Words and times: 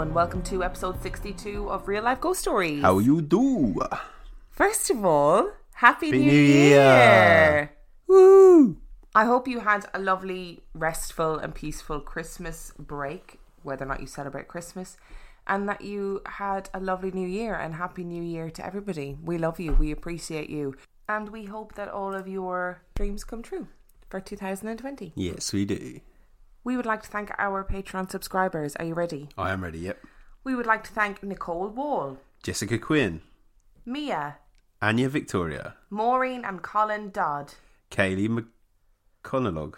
Hello 0.00 0.08
and 0.08 0.16
welcome 0.16 0.42
to 0.44 0.64
episode 0.64 1.02
62 1.02 1.68
of 1.68 1.86
Real 1.86 2.04
Life 2.04 2.22
Ghost 2.22 2.40
Stories. 2.40 2.80
How 2.80 3.00
you 3.00 3.20
do? 3.20 3.82
First 4.48 4.88
of 4.88 5.04
all, 5.04 5.50
Happy, 5.74 6.06
Happy 6.06 6.18
New, 6.20 6.24
New 6.24 6.40
Year. 6.40 6.78
Year. 6.78 7.72
Woo! 8.06 8.78
I 9.14 9.26
hope 9.26 9.46
you 9.46 9.60
had 9.60 9.84
a 9.92 9.98
lovely, 9.98 10.62
restful, 10.72 11.36
and 11.36 11.54
peaceful 11.54 12.00
Christmas 12.00 12.72
break, 12.78 13.40
whether 13.62 13.84
or 13.84 13.88
not 13.88 14.00
you 14.00 14.06
celebrate 14.06 14.48
Christmas, 14.48 14.96
and 15.46 15.68
that 15.68 15.82
you 15.82 16.22
had 16.24 16.70
a 16.72 16.80
lovely 16.80 17.10
New 17.10 17.28
Year 17.28 17.54
and 17.54 17.74
Happy 17.74 18.02
New 18.02 18.22
Year 18.22 18.48
to 18.48 18.64
everybody. 18.64 19.18
We 19.22 19.36
love 19.36 19.60
you, 19.60 19.74
we 19.74 19.90
appreciate 19.90 20.48
you, 20.48 20.76
and 21.10 21.28
we 21.28 21.44
hope 21.44 21.74
that 21.74 21.90
all 21.90 22.14
of 22.14 22.26
your 22.26 22.80
dreams 22.94 23.22
come 23.22 23.42
true 23.42 23.68
for 24.08 24.18
2020. 24.18 25.12
Yes, 25.14 25.52
we 25.52 25.66
do. 25.66 26.00
We 26.62 26.76
would 26.76 26.86
like 26.86 27.02
to 27.02 27.08
thank 27.08 27.30
our 27.38 27.64
Patreon 27.64 28.10
subscribers. 28.10 28.76
Are 28.76 28.84
you 28.84 28.94
ready? 28.94 29.28
I 29.38 29.50
am 29.50 29.62
ready. 29.64 29.78
Yep. 29.80 29.98
We 30.44 30.54
would 30.54 30.66
like 30.66 30.84
to 30.84 30.90
thank 30.92 31.22
Nicole 31.22 31.68
Wall, 31.68 32.18
Jessica 32.42 32.78
Quinn, 32.78 33.22
Mia, 33.84 34.36
Anya 34.82 35.08
Victoria, 35.08 35.74
Maureen, 35.90 36.44
and 36.44 36.62
Colin 36.62 37.10
Dodd. 37.10 37.54
Kaylee 37.90 38.44
McConnell. 39.24 39.74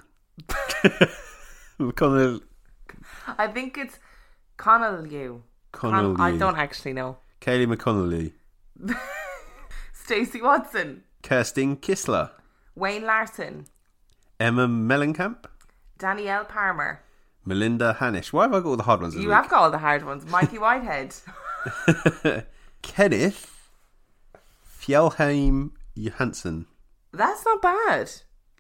McConnell. 1.81 2.41
I 3.27 3.47
think 3.49 3.79
it's 3.79 3.99
Connell 4.57 5.07
you. 5.07 5.43
Connell. 5.73 6.21
I 6.21 6.37
don't 6.37 6.59
actually 6.59 6.93
know. 6.93 7.19
Kaylee 7.41 7.73
McConnelly. 7.75 8.33
Stacey 9.93 10.43
Watson, 10.43 11.05
Kirsten 11.23 11.77
Kissler. 11.77 12.31
Wayne 12.75 13.05
Larson, 13.05 13.67
Emma 14.41 14.67
Mellencamp. 14.67 15.45
Danielle 15.99 16.45
Palmer. 16.45 17.03
Melinda 17.45 17.97
Hanish. 18.01 18.33
Why 18.33 18.45
have 18.45 18.55
I 18.55 18.61
got 18.61 18.67
all 18.69 18.77
the 18.77 18.83
hard 18.85 19.01
ones? 19.03 19.15
You 19.15 19.21
week? 19.23 19.31
have 19.31 19.49
got 19.49 19.63
all 19.63 19.71
the 19.71 19.79
hard 19.79 20.05
ones. 20.05 20.25
Mikey 20.31 20.59
Whitehead, 20.59 21.15
Kenneth 22.83 23.69
Fjellheim 24.81 25.71
Johansson. 25.95 26.67
that's 27.13 27.45
not 27.45 27.63
bad. 27.63 28.11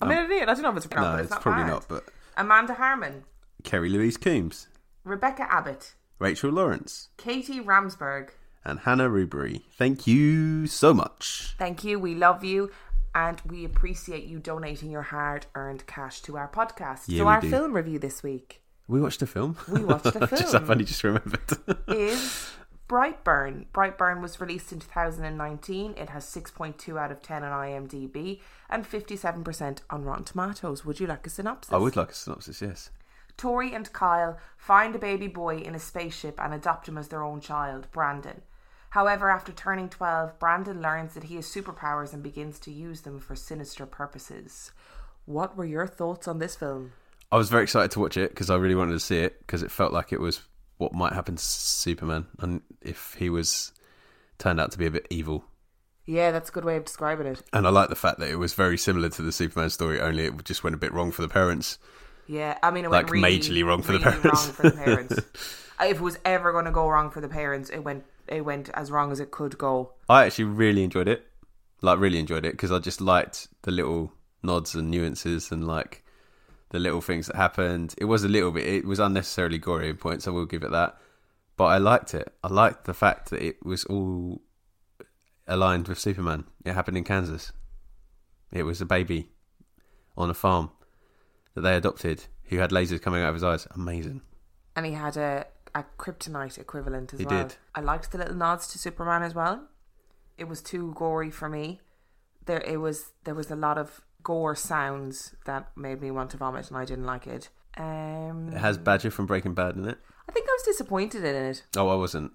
I 0.00 0.06
mean, 0.06 0.19
oh. 0.19 0.22
I 0.22 0.27
don't- 0.27 0.42
I 0.42 0.44
don't 0.55 0.62
know 0.62 0.70
if 0.70 0.77
it's 0.78 0.86
pronounced, 0.86 1.11
No, 1.11 1.16
but 1.16 1.20
it's, 1.20 1.24
it's, 1.27 1.30
not 1.30 1.42
probably 1.42 1.62
bad. 1.64 1.70
not, 1.70 1.89
but 1.89 2.05
Amanda 2.36 2.74
Harmon, 2.74 3.24
Kerry 3.62 3.89
Louise 3.89 4.17
Coombs, 4.17 4.69
Rebecca 5.05 5.46
Abbott, 5.52 5.94
Rachel 6.19 6.50
Lawrence, 6.50 7.08
Katie 7.17 7.61
Ramsberg. 7.61 8.30
and 8.64 8.80
Hannah 8.80 9.08
Rubery. 9.08 9.62
Thank 9.78 10.06
you 10.06 10.67
so 10.67 10.92
much. 10.94 11.55
Thank 11.58 11.84
you. 11.84 11.98
We 11.98 12.14
love 12.14 12.42
you. 12.44 12.70
And 13.14 13.41
we 13.46 13.64
appreciate 13.64 14.24
you 14.24 14.38
donating 14.38 14.91
your 14.91 15.02
hard 15.02 15.46
earned 15.55 15.86
cash 15.86 16.22
to 16.22 16.36
our 16.36 16.48
podcast. 16.48 17.05
Yeah, 17.08 17.18
so, 17.18 17.28
our 17.28 17.41
do. 17.41 17.50
film 17.50 17.74
review 17.74 17.98
this 17.98 18.22
week 18.22 18.62
We 18.88 19.00
watched 19.00 19.22
a 19.22 19.27
film. 19.27 19.56
We 19.68 19.84
watched 19.84 20.06
a 20.06 20.27
just 20.27 20.52
film. 20.52 20.62
I've 20.62 20.70
only 20.70 20.84
just 20.84 21.05
remembered. 21.05 21.40
is 21.88 22.52
Brightburn. 22.88 23.66
Brightburn 23.72 24.20
was 24.20 24.40
released 24.40 24.72
in 24.72 24.80
2019. 24.80 25.94
It 25.96 26.10
has 26.10 26.24
6.2 26.27 26.98
out 26.98 27.10
of 27.10 27.22
10 27.22 27.42
on 27.44 27.52
IMDb 27.52 28.40
and 28.68 28.84
57% 28.84 29.78
on 29.88 30.05
Rotten 30.05 30.24
Tomatoes. 30.24 30.84
Would 30.84 31.00
you 31.00 31.06
like 31.06 31.27
a 31.27 31.30
synopsis? 31.30 31.72
I 31.72 31.78
would 31.78 31.96
like 31.96 32.10
a 32.10 32.14
synopsis, 32.14 32.61
yes. 32.61 32.90
Tori 33.36 33.74
and 33.74 33.90
Kyle 33.92 34.39
find 34.56 34.95
a 34.95 34.98
baby 34.98 35.27
boy 35.27 35.58
in 35.58 35.74
a 35.74 35.78
spaceship 35.78 36.39
and 36.39 36.52
adopt 36.52 36.89
him 36.89 36.98
as 36.98 37.08
their 37.08 37.22
own 37.22 37.40
child, 37.40 37.89
Brandon. 37.92 38.42
However, 38.92 39.30
after 39.30 39.53
turning 39.53 39.89
12, 39.89 40.39
Brandon 40.39 40.83
learns 40.83 41.14
that 41.14 41.25
he 41.25 41.36
has 41.36 41.47
superpowers 41.47 42.13
and 42.13 42.23
begins 42.23 42.58
to 42.58 42.70
use 42.70 43.01
them 43.01 43.20
for 43.20 43.35
sinister 43.35 43.86
purposes. 43.86 44.70
What 45.25 45.57
were 45.57 45.64
your 45.64 45.86
thoughts 45.86 46.29
on 46.29 46.41
this 46.41 46.57
film? 46.57 46.92
I 47.31 47.39
was 47.39 47.48
very 47.48 47.63
excited 47.63 47.91
to 47.92 48.01
watch 48.01 48.19
it 48.19 48.29
because 48.33 48.51
I 48.51 48.57
really 48.57 48.75
wanted 48.75 48.92
to 48.92 49.01
see 49.01 49.17
it 49.20 49.39
because 49.39 49.63
it 49.63 49.70
felt 49.70 49.95
like 49.95 50.13
it 50.13 50.20
was 50.20 50.42
what 50.77 50.92
might 50.92 51.14
happen 51.14 51.36
to 51.36 51.42
Superman 51.42 52.27
and 52.41 52.61
if 52.83 53.17
he 53.19 53.31
was 53.31 53.73
turned 54.36 54.61
out 54.61 54.73
to 54.73 54.79
be 54.79 54.85
a 54.85 54.91
bit 54.91 55.07
evil. 55.08 55.47
Yeah, 56.05 56.31
that's 56.31 56.51
a 56.51 56.52
good 56.52 56.67
way 56.67 56.77
of 56.77 56.85
describing 56.85 57.27
it. 57.29 57.42
And 57.55 57.67
I 57.67 57.70
like 57.70 57.89
the 57.89 57.95
fact 57.95 58.19
that 58.19 58.29
it 58.29 58.36
was 58.36 58.52
very 58.52 58.77
similar 58.77 59.08
to 59.08 59.23
the 59.23 59.33
Superman 59.33 59.70
story, 59.70 60.02
only 60.02 60.27
it 60.27 60.45
just 60.45 60.64
went 60.64 60.75
a 60.75 60.79
bit 60.79 60.92
wrong 60.92 61.13
for 61.13 61.23
the 61.23 61.29
parents. 61.29 61.79
Yeah, 62.27 62.58
I 62.63 62.70
mean, 62.70 62.85
it 62.85 62.91
Like, 62.91 63.07
went 63.07 63.23
really, 63.23 63.39
majorly 63.39 63.64
wrong 63.64 63.81
for 63.81 63.92
the 63.92 64.01
really 64.01 64.20
parents. 64.20 64.45
wrong 64.47 64.52
for 64.52 64.63
the 64.69 64.77
parents. 64.77 65.19
If 65.81 65.97
it 65.97 66.01
was 66.01 66.17
ever 66.25 66.52
going 66.52 66.67
to 66.67 66.70
go 66.70 66.89
wrong 66.89 67.11
for 67.11 67.20
the 67.20 67.29
parents, 67.29 67.69
it 67.69 67.81
went 67.81 68.05
it 68.28 68.44
went 68.44 68.68
as 68.74 68.90
wrong 68.90 69.12
as 69.12 69.20
it 69.20 69.30
could 69.30 69.58
go. 69.58 69.94
I 70.08 70.27
actually 70.27 70.44
really 70.44 70.84
enjoyed 70.84 71.08
it. 71.08 71.27
Like, 71.80 71.98
really 71.98 72.18
enjoyed 72.18 72.44
it 72.44 72.52
because 72.52 72.70
I 72.70 72.78
just 72.78 73.00
liked 73.00 73.48
the 73.62 73.72
little 73.72 74.12
nods 74.42 74.74
and 74.74 74.90
nuances 74.90 75.50
and 75.50 75.66
like 75.66 76.05
the 76.70 76.78
little 76.78 77.00
things 77.00 77.27
that 77.27 77.36
happened. 77.36 77.94
It 77.98 78.05
was 78.06 78.24
a 78.24 78.28
little 78.28 78.50
bit, 78.50 78.66
it 78.66 78.84
was 78.84 78.98
unnecessarily 78.98 79.58
gory 79.58 79.90
in 79.90 79.96
points, 79.96 80.27
I 80.27 80.30
will 80.30 80.46
give 80.46 80.62
it 80.62 80.70
that. 80.70 80.96
But 81.56 81.64
I 81.66 81.78
liked 81.78 82.14
it. 82.14 82.33
I 82.42 82.48
liked 82.48 82.84
the 82.84 82.94
fact 82.94 83.30
that 83.30 83.42
it 83.42 83.64
was 83.64 83.84
all 83.84 84.42
aligned 85.46 85.89
with 85.89 85.98
Superman. 85.98 86.44
It 86.64 86.72
happened 86.72 86.96
in 86.96 87.04
Kansas. 87.04 87.52
It 88.52 88.62
was 88.62 88.80
a 88.80 88.86
baby 88.86 89.30
on 90.16 90.30
a 90.30 90.34
farm 90.34 90.70
that 91.54 91.60
they 91.60 91.77
adopted 91.77 92.24
who 92.44 92.58
had 92.58 92.70
lasers 92.70 93.02
coming 93.02 93.22
out 93.22 93.28
of 93.28 93.34
his 93.34 93.44
eyes. 93.44 93.66
Amazing. 93.74 94.22
And 94.74 94.86
he 94.86 94.92
had 94.92 95.16
a 95.16 95.46
a 95.74 95.84
kryptonite 95.98 96.58
equivalent 96.58 97.12
as 97.14 97.20
He 97.20 97.27
well. 97.27 97.44
did. 97.44 97.56
I 97.74 97.80
liked 97.80 98.12
the 98.12 98.18
little 98.18 98.34
nods 98.34 98.66
to 98.68 98.78
Superman 98.78 99.22
as 99.22 99.34
well. 99.34 99.68
It 100.38 100.44
was 100.44 100.60
too 100.62 100.92
gory 100.96 101.30
for 101.30 101.48
me. 101.48 101.80
There, 102.46 102.60
it 102.60 102.78
was 102.78 103.12
there 103.24 103.34
was 103.34 103.50
a 103.50 103.56
lot 103.56 103.78
of 103.78 104.00
gore 104.22 104.55
sounds 104.56 105.34
that 105.46 105.70
made 105.77 106.00
me 106.00 106.10
want 106.10 106.30
to 106.30 106.36
vomit, 106.36 106.68
and 106.68 106.77
I 106.77 106.84
didn't 106.84 107.06
like 107.06 107.27
it. 107.27 107.48
Um, 107.77 108.50
It 108.52 108.58
has 108.58 108.77
Badger 108.78 109.10
from 109.10 109.27
Breaking 109.27 109.55
Bad 109.55 109.77
in 109.77 109.88
it. 109.88 109.98
I 110.28 110.33
think 110.33 110.46
I 110.48 110.52
was 110.52 110.62
disappointed 110.64 111.24
in 111.24 111.34
it. 111.34 111.64
Oh, 111.77 111.89
I 111.89 111.94
wasn't. 111.94 112.33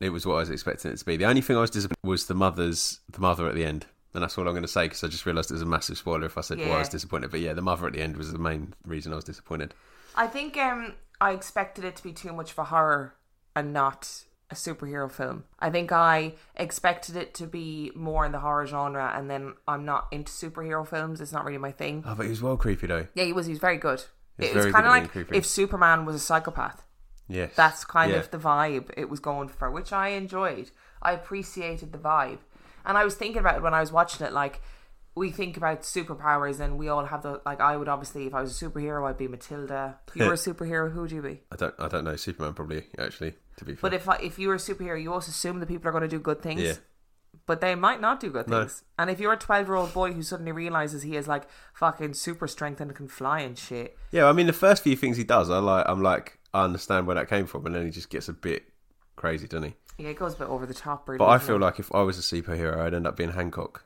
It 0.00 0.10
was 0.10 0.24
what 0.26 0.34
I 0.34 0.40
was 0.40 0.50
expecting 0.50 0.92
it 0.92 0.98
to 0.98 1.04
be. 1.04 1.16
The 1.16 1.24
only 1.24 1.40
thing 1.40 1.56
I 1.56 1.60
was 1.60 1.70
disappointed 1.70 2.06
was 2.08 2.26
the 2.26 2.34
mother's 2.34 3.00
the 3.10 3.20
mother 3.20 3.48
at 3.48 3.54
the 3.54 3.64
end, 3.64 3.86
and 4.14 4.22
that's 4.22 4.36
all 4.38 4.46
I'm 4.46 4.52
going 4.54 4.62
to 4.62 4.68
say 4.68 4.86
because 4.86 5.04
I 5.04 5.08
just 5.08 5.26
realised 5.26 5.50
it 5.50 5.54
was 5.54 5.62
a 5.62 5.66
massive 5.66 5.98
spoiler 5.98 6.26
if 6.26 6.38
I 6.38 6.40
said 6.42 6.58
why 6.58 6.64
I 6.76 6.78
was 6.78 6.88
disappointed. 6.88 7.30
But 7.30 7.40
yeah, 7.40 7.52
the 7.52 7.62
mother 7.62 7.86
at 7.86 7.92
the 7.92 8.00
end 8.02 8.16
was 8.16 8.32
the 8.32 8.38
main 8.38 8.74
reason 8.84 9.12
I 9.12 9.16
was 9.16 9.24
disappointed. 9.24 9.74
I 10.16 10.26
think 10.26 10.56
um, 10.56 10.94
I 11.20 11.32
expected 11.32 11.84
it 11.84 11.96
to 11.96 12.02
be 12.02 12.12
too 12.12 12.32
much 12.32 12.52
of 12.52 12.58
a 12.58 12.64
horror 12.64 13.14
and 13.54 13.72
not 13.72 14.24
a 14.50 14.54
superhero 14.54 15.10
film. 15.12 15.44
I 15.60 15.68
think 15.70 15.92
I 15.92 16.32
expected 16.56 17.16
it 17.16 17.34
to 17.34 17.46
be 17.46 17.92
more 17.94 18.24
in 18.24 18.32
the 18.32 18.38
horror 18.40 18.66
genre, 18.66 19.12
and 19.14 19.28
then 19.30 19.54
I'm 19.68 19.84
not 19.84 20.08
into 20.10 20.32
superhero 20.32 20.86
films. 20.88 21.20
It's 21.20 21.32
not 21.32 21.44
really 21.44 21.58
my 21.58 21.70
thing. 21.72 22.02
Oh, 22.06 22.14
but 22.14 22.22
he 22.24 22.30
was 22.30 22.40
well 22.42 22.56
creepy 22.56 22.86
though. 22.86 23.06
Yeah, 23.14 23.24
he 23.24 23.32
was. 23.34 23.44
He 23.46 23.52
was 23.52 23.60
very 23.60 23.76
good. 23.76 24.04
He 24.38 24.44
was 24.46 24.50
It 24.52 24.56
was 24.66 24.72
kind 24.72 24.86
of 24.86 24.90
like 24.90 25.10
creepy. 25.10 25.36
if 25.36 25.44
Superman 25.44 26.06
was 26.06 26.16
a 26.16 26.20
psychopath. 26.20 26.82
Yes, 27.28 27.52
That's 27.56 27.84
kind 27.84 28.10
Yeah. 28.12 28.18
of 28.18 28.30
the 28.30 28.38
vibe 28.38 28.90
it 28.96 29.10
was 29.10 29.20
going 29.20 29.48
for, 29.48 29.70
which 29.70 29.92
I 29.92 30.08
enjoyed. 30.08 30.70
I 31.02 31.12
appreciated 31.12 31.92
the 31.92 31.98
vibe, 31.98 32.38
and 32.84 32.96
I 32.98 33.04
was 33.04 33.14
thinking 33.14 33.40
about 33.40 33.56
it 33.56 33.62
when 33.62 33.74
I 33.74 33.80
was 33.80 33.92
watching 33.92 34.26
it. 34.26 34.32
Like 34.32 34.60
we 35.14 35.30
think 35.30 35.56
about 35.56 35.82
superpowers, 35.82 36.60
and 36.60 36.78
we 36.78 36.88
all 36.88 37.04
have 37.06 37.22
the 37.22 37.40
like. 37.44 37.60
I 37.60 37.76
would 37.76 37.88
obviously, 37.88 38.26
if 38.26 38.34
I 38.34 38.40
was 38.40 38.60
a 38.60 38.64
superhero, 38.64 39.08
I'd 39.08 39.18
be 39.18 39.28
Matilda. 39.28 39.98
If 40.08 40.16
you 40.16 40.24
were 40.26 40.32
a 40.32 40.36
superhero, 40.48 40.92
who 40.92 41.02
would 41.02 41.10
you 41.12 41.22
be? 41.22 41.40
I 41.52 41.56
don't. 41.56 41.74
I 41.78 41.88
don't 41.88 42.04
know 42.04 42.16
Superman 42.16 42.54
probably 42.54 42.84
actually. 42.98 43.34
To 43.56 43.64
be 43.64 43.72
fair, 43.74 43.90
But 43.90 43.94
if 43.94 44.08
I, 44.08 44.16
if 44.18 44.38
you 44.38 44.46
were 44.48 44.54
a 44.54 44.58
superhero, 44.58 45.02
you 45.02 45.12
also 45.12 45.30
assume 45.30 45.58
that 45.58 45.66
people 45.66 45.88
are 45.88 45.92
going 45.92 46.02
to 46.02 46.08
do 46.08 46.20
good 46.20 46.40
things. 46.40 46.60
Yeah. 46.62 46.74
But 47.46 47.60
they 47.60 47.74
might 47.74 48.00
not 48.00 48.20
do 48.20 48.30
good 48.30 48.46
No. 48.46 48.60
things. 48.60 48.84
And 48.98 49.10
if 49.10 49.18
you're 49.18 49.32
a 49.32 49.36
12 49.36 49.66
year 49.66 49.74
old 49.74 49.92
boy 49.92 50.12
who 50.12 50.22
suddenly 50.22 50.52
realizes 50.52 51.02
he 51.02 51.14
has 51.16 51.26
like 51.26 51.48
fucking 51.74 52.14
super 52.14 52.46
strength 52.46 52.80
and 52.80 52.94
can 52.94 53.08
fly 53.08 53.40
and 53.40 53.58
shit, 53.58 53.96
yeah, 54.12 54.26
I 54.26 54.32
mean 54.32 54.46
the 54.46 54.52
first 54.52 54.84
few 54.84 54.94
things 54.94 55.16
he 55.16 55.24
does, 55.24 55.50
I 55.50 55.58
like. 55.58 55.84
I'm 55.88 56.02
like, 56.02 56.38
I 56.54 56.62
understand 56.64 57.06
where 57.08 57.16
that 57.16 57.28
came 57.28 57.46
from, 57.46 57.66
and 57.66 57.74
then 57.74 57.84
he 57.84 57.90
just 57.90 58.10
gets 58.10 58.28
a 58.28 58.32
bit 58.32 58.62
crazy, 59.16 59.48
doesn't 59.48 59.70
he? 59.70 59.74
Yeah, 59.98 60.08
it 60.08 60.18
goes 60.18 60.34
a 60.34 60.38
bit 60.38 60.48
over 60.48 60.64
the 60.64 60.74
top, 60.74 61.08
really. 61.08 61.18
But 61.18 61.28
I 61.28 61.38
feel 61.38 61.56
it? 61.56 61.60
like 61.60 61.78
if 61.78 61.92
I 61.94 62.02
was 62.02 62.18
a 62.18 62.22
superhero, 62.22 62.78
I'd 62.78 62.94
end 62.94 63.06
up 63.06 63.16
being 63.16 63.32
Hancock. 63.32 63.84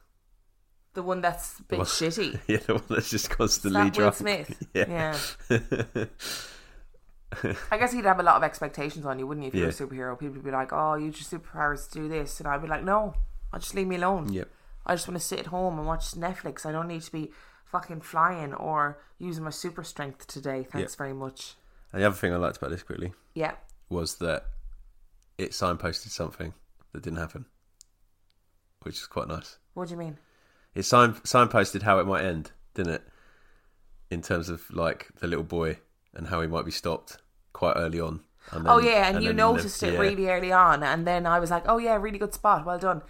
the 0.95 1.03
one 1.03 1.21
that's 1.23 1.59
a 1.59 1.63
bit 1.65 1.79
one- 1.79 1.87
shitty. 1.99 2.39
Yeah, 2.47 2.59
the 2.59 2.75
one 2.75 2.85
that's 2.91 3.11
just 3.11 3.31
constantly 3.31 3.83
that 3.85 3.95
drunk. 3.95 4.15
Smith? 4.15 4.63
Yeah. 4.75 5.17
yeah. 5.51 6.05
I 7.71 7.79
guess 7.79 7.93
he'd 7.93 8.05
have 8.05 8.21
a 8.21 8.23
lot 8.23 8.37
of 8.37 8.43
expectations 8.43 9.07
on 9.07 9.19
you, 9.19 9.27
wouldn't 9.27 9.45
you? 9.45 9.49
If 9.49 9.55
you 9.55 9.63
were 9.63 9.69
a 9.69 9.73
superhero, 10.13 10.19
people 10.19 10.35
would 10.35 10.45
be 10.45 10.51
like, 10.51 10.71
"Oh, 10.73 10.95
you 10.97 11.11
just 11.11 11.31
superpowers 11.33 11.89
to 11.91 11.99
do 12.01 12.09
this," 12.09 12.39
and 12.41 12.47
I'd 12.49 12.61
be 12.61 12.69
like, 12.69 12.85
"No, 12.85 13.15
I 13.53 13.59
just 13.59 13.75
leave 13.75 13.87
me 13.87 13.97
alone. 13.97 14.31
Yep. 14.33 14.49
I 14.85 14.95
just 14.95 15.09
want 15.09 15.19
to 15.19 15.25
sit 15.27 15.39
at 15.41 15.47
home 15.47 15.79
and 15.79 15.87
watch 15.87 16.11
Netflix. 16.13 16.67
I 16.67 16.73
don't 16.73 16.89
need 16.89 17.01
to 17.03 17.13
be 17.13 17.31
fucking 17.65 18.03
flying 18.03 18.53
or 18.53 18.99
using 19.19 19.45
my 19.45 19.51
super 19.51 19.83
strength 19.83 20.27
today. 20.27 20.67
Thanks 20.71 20.95
very 20.95 21.15
much." 21.15 21.55
And 21.93 22.03
the 22.03 22.07
other 22.07 22.17
thing 22.17 22.35
I 22.35 22.37
liked 22.37 22.59
about 22.59 22.71
this 22.71 22.83
quickly 22.83 23.13
Yeah, 23.35 23.53
was 23.89 24.17
that 24.17 24.45
it 25.39 25.51
signposted 25.51 26.11
something 26.11 26.53
that 26.93 27.03
didn't 27.03 27.19
happen, 27.19 27.47
which 28.83 28.97
is 28.97 29.07
quite 29.07 29.29
nice. 29.29 29.59
what 29.75 29.89
do 29.89 29.95
you 29.95 29.99
mean? 29.99 30.19
It 30.75 30.85
sign 30.85 31.15
signposted 31.15 31.83
how 31.83 31.99
it 31.99 32.07
might 32.07 32.25
end, 32.25 32.53
didn't 32.75 32.95
it? 32.95 33.03
In 34.11 34.23
terms 34.23 34.49
of 34.49 34.71
like 34.71 35.09
the 35.21 35.27
little 35.27 35.45
boy 35.45 35.79
and 36.15 36.29
how 36.29 36.41
he 36.41 36.49
might 36.49 36.65
be 36.65 36.71
stopped 36.71 37.19
quite 37.53 37.75
early 37.77 38.01
on. 38.01 38.21
And 38.51 38.67
oh 38.67 38.79
yeah, 38.79 39.09
and, 39.09 39.23
you 39.23 39.29
then- 39.31 39.37
noticed 39.37 39.83
it 39.83 39.95
yeah. 39.95 40.01
really 40.01 40.29
early 40.29 40.53
on, 40.53 40.83
and 40.83 41.07
then 41.07 41.27
I 41.27 41.39
was 41.39 41.51
like, 41.51 41.65
"Oh 41.69 41.79
yeah, 41.79 41.95
really 41.97 42.19
good 42.19 42.35
spot, 42.35 42.67
well 42.67 42.79
done." 42.79 43.03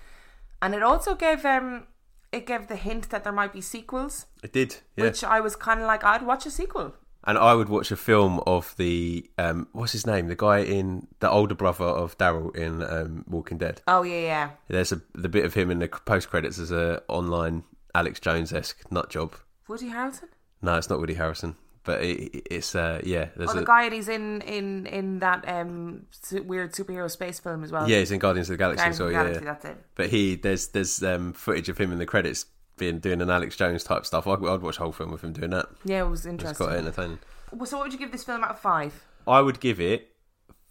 And 0.60 0.74
it 0.74 0.82
also 0.82 1.14
gave 1.14 1.44
um, 1.44 1.86
it 2.32 2.46
gave 2.46 2.66
the 2.66 2.76
hint 2.76 3.10
that 3.10 3.24
there 3.24 3.32
might 3.32 3.52
be 3.52 3.60
sequels, 3.60 4.26
It 4.42 4.52
did, 4.52 4.76
yeah. 4.96 5.04
which 5.04 5.22
I 5.22 5.40
was 5.40 5.54
kind 5.54 5.80
of 5.80 5.86
like, 5.86 6.02
I'd 6.02 6.22
watch 6.22 6.46
a 6.46 6.50
sequel. 6.50 6.94
And 7.24 7.38
I 7.38 7.54
would 7.54 7.68
watch 7.68 7.90
a 7.92 7.96
film 7.96 8.40
of 8.46 8.74
the 8.78 9.30
um, 9.38 9.68
what's 9.72 9.92
his 9.92 10.06
name, 10.06 10.26
the 10.28 10.34
guy 10.34 10.58
in 10.58 11.06
the 11.20 11.30
older 11.30 11.54
brother 11.54 11.84
of 11.84 12.18
Daryl 12.18 12.54
in 12.56 12.82
um, 12.82 13.24
Walking 13.28 13.58
Dead. 13.58 13.80
Oh 13.86 14.02
yeah, 14.02 14.20
yeah. 14.20 14.50
There's 14.68 14.90
a 14.92 15.00
the 15.14 15.28
bit 15.28 15.44
of 15.44 15.54
him 15.54 15.70
in 15.70 15.78
the 15.78 15.88
post 15.88 16.30
credits 16.30 16.58
as 16.58 16.72
a 16.72 17.02
online 17.08 17.62
Alex 17.94 18.18
Jones 18.18 18.52
esque 18.52 18.90
nut 18.90 19.08
job. 19.08 19.34
Woody 19.68 19.88
Harrelson. 19.90 20.28
No, 20.62 20.76
it's 20.76 20.90
not 20.90 20.98
Woody 20.98 21.14
Harrison, 21.14 21.54
but 21.84 22.02
it, 22.02 22.42
it's 22.50 22.74
uh, 22.74 23.00
yeah. 23.04 23.28
There's 23.36 23.50
Oh, 23.50 23.54
the 23.54 23.60
a, 23.62 23.64
guy 23.64 23.84
and 23.84 23.94
he's 23.94 24.08
in 24.08 24.40
in 24.42 24.86
in 24.86 25.18
that 25.20 25.48
um 25.48 26.06
weird 26.32 26.72
superhero 26.72 27.08
space 27.10 27.38
film 27.38 27.62
as 27.62 27.70
well. 27.70 27.88
yeah, 27.88 27.98
he's 28.00 28.10
in 28.10 28.18
Guardians 28.18 28.50
of 28.50 28.54
the 28.54 28.58
Galaxy. 28.58 28.78
Guardians 28.80 28.96
so 28.98 29.04
of 29.06 29.10
the 29.10 29.16
yeah, 29.16 29.22
Galaxy. 29.22 29.44
yeah. 29.44 29.52
That's 29.52 29.64
it. 29.66 29.76
But 29.94 30.08
he 30.10 30.34
there's 30.34 30.68
there's 30.68 31.02
um, 31.04 31.32
footage 31.34 31.68
of 31.68 31.78
him 31.78 31.92
in 31.92 31.98
the 31.98 32.06
credits 32.06 32.46
being 32.82 32.98
doing 32.98 33.20
an 33.22 33.30
Alex 33.30 33.54
Jones 33.56 33.84
type 33.84 34.04
stuff. 34.04 34.26
I'd, 34.26 34.44
I'd 34.44 34.60
watch 34.62 34.78
a 34.78 34.82
whole 34.82 34.92
film 34.92 35.12
with 35.12 35.22
him 35.22 35.32
doing 35.32 35.50
that. 35.50 35.66
Yeah, 35.84 36.00
it 36.00 36.08
was 36.08 36.26
interesting. 36.26 36.50
It's 36.50 36.58
quite 36.58 36.78
entertaining. 36.78 37.18
Well, 37.52 37.66
So, 37.66 37.76
what 37.78 37.84
would 37.84 37.92
you 37.92 37.98
give 37.98 38.10
this 38.12 38.24
film 38.24 38.42
out 38.42 38.50
of 38.50 38.58
five? 38.58 39.04
I 39.26 39.40
would 39.40 39.60
give 39.60 39.80
it 39.80 40.10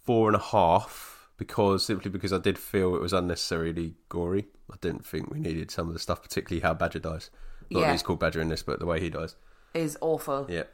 four 0.04 0.28
and 0.28 0.36
a 0.36 0.40
half 0.40 1.28
because 1.38 1.84
simply 1.86 2.10
because 2.10 2.32
I 2.32 2.38
did 2.38 2.58
feel 2.58 2.94
it 2.94 3.00
was 3.00 3.12
unnecessarily 3.14 3.94
gory. 4.10 4.46
I 4.70 4.74
didn't 4.80 5.06
think 5.06 5.30
we 5.32 5.38
needed 5.40 5.70
some 5.70 5.88
of 5.88 5.94
the 5.94 6.00
stuff, 6.00 6.22
particularly 6.22 6.60
how 6.60 6.74
Badger 6.74 6.98
dies. 6.98 7.30
Not 7.70 7.80
Yeah. 7.80 7.86
that 7.86 7.92
he's 7.92 8.02
called 8.02 8.20
Badger 8.20 8.40
in 8.42 8.48
this, 8.48 8.62
but 8.62 8.78
the 8.78 8.86
way 8.86 9.00
he 9.00 9.08
dies. 9.08 9.34
Is 9.72 9.96
awful. 10.02 10.46
Yeah. 10.50 10.64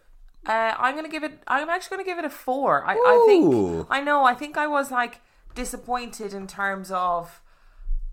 Uh, 0.46 0.74
I'm 0.78 0.96
gonna 0.96 1.08
give 1.08 1.22
it. 1.24 1.40
I'm 1.46 1.68
actually 1.68 1.98
gonna 1.98 2.08
give 2.08 2.18
it 2.18 2.24
a 2.24 2.30
four. 2.30 2.84
I, 2.84 2.94
I 2.94 3.24
think. 3.28 3.86
I 3.90 4.00
know. 4.00 4.24
I 4.24 4.34
think 4.34 4.56
I 4.56 4.66
was 4.66 4.90
like 4.90 5.20
disappointed 5.54 6.32
in 6.34 6.46
terms 6.46 6.90
of 6.90 7.40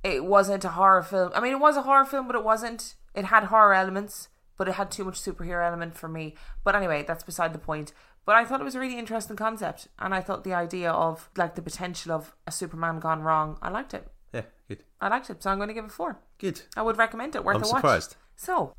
it 0.04 0.26
wasn't 0.26 0.64
a 0.66 0.70
horror 0.70 1.02
film. 1.04 1.32
I 1.34 1.40
mean, 1.40 1.54
it 1.54 1.60
was 1.60 1.76
a 1.78 1.82
horror 1.84 2.06
film, 2.06 2.28
but 2.28 2.36
it 2.36 2.44
wasn't. 2.44 2.94
It 3.16 3.26
had 3.26 3.46
horror 3.46 3.74
elements, 3.74 4.30
but 4.58 4.68
it 4.68 4.76
had 4.76 4.92
too 4.92 5.04
much 5.06 5.22
superhero 5.22 5.66
element 5.66 5.96
for 5.96 6.08
me. 6.08 6.36
But 6.64 6.76
anyway, 6.76 7.04
that's 7.08 7.24
beside 7.24 7.54
the 7.54 7.60
point. 7.60 7.94
But 8.26 8.36
I 8.36 8.44
thought 8.44 8.60
it 8.62 8.66
was 8.66 8.76
a 8.76 8.80
really 8.80 8.98
interesting 8.98 9.36
concept, 9.36 9.88
and 10.00 10.14
I 10.14 10.22
thought 10.22 10.44
the 10.44 10.54
idea 10.54 10.92
of 10.92 11.30
like 11.38 11.56
the 11.56 11.62
potential 11.62 12.12
of 12.12 12.36
a 12.48 12.52
Superman 12.52 13.00
gone 13.00 13.22
wrong. 13.22 13.58
I 13.62 13.70
liked 13.70 13.94
it. 13.94 14.08
Yeah, 14.34 14.42
good. 14.68 14.84
I 15.00 15.08
liked 15.10 15.30
it, 15.30 15.44
so 15.44 15.52
I'm 15.52 15.58
going 15.58 15.68
to 15.68 15.74
give 15.74 15.86
it 15.86 15.92
four. 15.92 16.20
Good. 16.40 16.62
I 16.76 16.82
would 16.82 16.98
recommend 16.98 17.36
it. 17.36 17.44
Worth 17.44 17.58
I'm 17.58 17.64
a 17.64 17.68
watch. 17.68 17.76
surprised. 17.78 18.16
So 18.36 18.74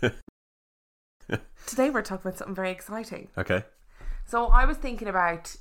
today 1.66 1.90
we're 1.90 2.02
talking 2.02 2.26
about 2.28 2.38
something 2.38 2.54
very 2.54 2.70
exciting. 2.70 3.28
Okay. 3.36 3.64
So 4.24 4.46
I 4.46 4.64
was 4.64 4.78
thinking 4.78 5.08
about 5.08 5.54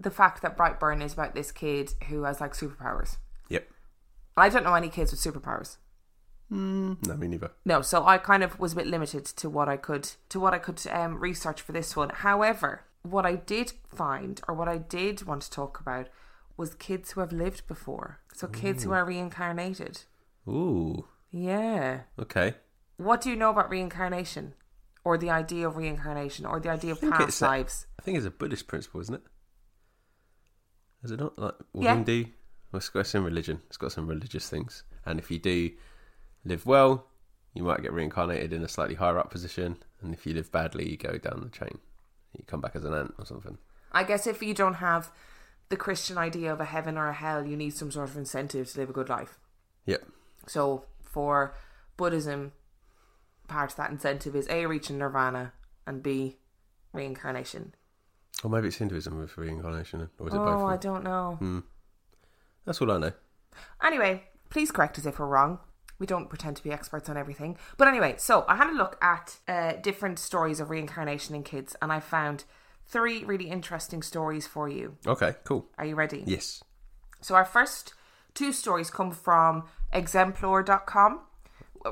the 0.00 0.10
fact 0.10 0.42
that 0.42 0.56
Brightburn 0.56 1.02
is 1.02 1.12
about 1.12 1.34
this 1.34 1.52
kid 1.52 1.92
who 2.08 2.24
has 2.24 2.40
like 2.40 2.54
superpowers. 2.54 3.18
Yep. 3.48 3.68
I 4.36 4.48
don't 4.48 4.64
know 4.64 4.74
any 4.74 4.88
kids 4.88 5.10
with 5.10 5.20
superpowers. 5.20 5.76
No, 6.48 7.16
me 7.16 7.28
neither. 7.28 7.50
No, 7.64 7.82
so 7.82 8.06
I 8.06 8.18
kind 8.18 8.42
of 8.44 8.58
was 8.60 8.72
a 8.72 8.76
bit 8.76 8.86
limited 8.86 9.24
to 9.24 9.50
what 9.50 9.68
I 9.68 9.76
could 9.76 10.08
to 10.28 10.38
what 10.38 10.54
I 10.54 10.58
could 10.58 10.80
um, 10.90 11.18
research 11.18 11.60
for 11.60 11.72
this 11.72 11.96
one. 11.96 12.10
However, 12.10 12.84
what 13.02 13.26
I 13.26 13.34
did 13.34 13.72
find 13.88 14.40
or 14.46 14.54
what 14.54 14.68
I 14.68 14.78
did 14.78 15.22
want 15.26 15.42
to 15.42 15.50
talk 15.50 15.80
about 15.80 16.08
was 16.56 16.74
kids 16.74 17.12
who 17.12 17.20
have 17.20 17.32
lived 17.32 17.66
before. 17.66 18.20
So 18.32 18.46
kids 18.46 18.84
who 18.84 18.92
are 18.92 19.04
reincarnated. 19.04 20.02
Ooh. 20.48 21.06
Yeah. 21.30 22.02
Okay. 22.18 22.54
What 22.96 23.20
do 23.20 23.30
you 23.30 23.36
know 23.36 23.50
about 23.50 23.70
reincarnation? 23.70 24.54
Or 25.04 25.16
the 25.18 25.30
idea 25.30 25.68
of 25.68 25.76
reincarnation 25.76 26.46
or 26.46 26.58
the 26.60 26.70
idea 26.70 26.92
of 26.92 27.00
past 27.00 27.40
lives? 27.42 27.86
I 27.98 28.02
think 28.02 28.16
it's 28.16 28.26
a 28.26 28.30
Buddhist 28.30 28.66
principle, 28.66 29.00
isn't 29.00 29.14
it? 29.14 29.22
Is 31.02 31.10
it 31.12 31.20
not? 31.20 31.38
Like 31.38 31.54
Yeah. 31.74 31.94
Hindu? 31.94 32.24
Well, 32.72 32.78
it's 32.78 32.88
got 32.88 33.06
some 33.06 33.24
religion. 33.24 33.62
It's 33.68 33.76
got 33.76 33.92
some 33.92 34.08
religious 34.08 34.48
things. 34.48 34.82
And 35.04 35.18
if 35.18 35.30
you 35.30 35.38
do 35.38 35.70
live 36.46 36.64
well, 36.66 37.06
you 37.54 37.62
might 37.62 37.82
get 37.82 37.92
reincarnated 37.92 38.52
in 38.52 38.62
a 38.62 38.68
slightly 38.68 38.94
higher 38.94 39.18
up 39.18 39.30
position. 39.30 39.76
And 40.00 40.12
if 40.14 40.26
you 40.26 40.34
live 40.34 40.52
badly, 40.52 40.88
you 40.90 40.96
go 40.96 41.18
down 41.18 41.40
the 41.42 41.48
chain. 41.50 41.78
You 42.36 42.44
come 42.46 42.60
back 42.60 42.76
as 42.76 42.84
an 42.84 42.94
ant 42.94 43.14
or 43.18 43.26
something. 43.26 43.58
I 43.92 44.04
guess 44.04 44.26
if 44.26 44.42
you 44.42 44.52
don't 44.54 44.74
have 44.74 45.10
the 45.68 45.76
Christian 45.76 46.18
idea 46.18 46.52
of 46.52 46.60
a 46.60 46.64
heaven 46.66 46.96
or 46.98 47.08
a 47.08 47.14
hell, 47.14 47.46
you 47.46 47.56
need 47.56 47.74
some 47.74 47.90
sort 47.90 48.08
of 48.10 48.16
incentive 48.16 48.70
to 48.72 48.78
live 48.80 48.90
a 48.90 48.92
good 48.92 49.08
life. 49.08 49.38
Yep. 49.86 50.04
So 50.46 50.84
for 51.02 51.54
Buddhism, 51.96 52.52
part 53.48 53.70
of 53.70 53.76
that 53.76 53.90
incentive 53.90 54.36
is 54.36 54.46
A, 54.48 54.66
reaching 54.66 54.98
nirvana, 54.98 55.52
and 55.86 56.02
B, 56.02 56.36
reincarnation. 56.92 57.74
Or 58.44 58.50
maybe 58.50 58.68
it's 58.68 58.76
Hinduism 58.76 59.18
with 59.18 59.36
reincarnation. 59.38 60.10
Or 60.18 60.28
is 60.28 60.34
it 60.34 60.38
Oh, 60.38 60.44
both? 60.44 60.70
I 60.70 60.76
don't 60.76 61.02
know. 61.04 61.36
Hmm. 61.38 61.60
That's 62.66 62.80
all 62.82 62.90
I 62.90 62.98
know. 62.98 63.12
Anyway, 63.82 64.24
please 64.50 64.70
correct 64.70 64.98
us 64.98 65.06
if 65.06 65.18
we're 65.18 65.26
wrong. 65.26 65.58
We 65.98 66.06
don't 66.06 66.28
pretend 66.28 66.56
to 66.56 66.62
be 66.62 66.72
experts 66.72 67.08
on 67.08 67.16
everything. 67.16 67.56
But 67.76 67.88
anyway, 67.88 68.14
so 68.18 68.44
I 68.48 68.56
had 68.56 68.70
a 68.70 68.76
look 68.76 68.98
at 69.02 69.36
uh, 69.48 69.72
different 69.82 70.18
stories 70.18 70.60
of 70.60 70.70
reincarnation 70.70 71.34
in 71.34 71.42
kids, 71.42 71.76
and 71.80 71.92
I 71.92 72.00
found 72.00 72.44
three 72.86 73.24
really 73.24 73.50
interesting 73.50 74.02
stories 74.02 74.46
for 74.46 74.68
you. 74.68 74.96
Okay, 75.06 75.34
cool. 75.44 75.66
Are 75.78 75.84
you 75.84 75.94
ready? 75.94 76.22
Yes. 76.26 76.62
So 77.20 77.34
our 77.34 77.44
first 77.44 77.94
two 78.34 78.52
stories 78.52 78.90
come 78.90 79.10
from 79.10 79.64
exemplore.com 79.92 81.20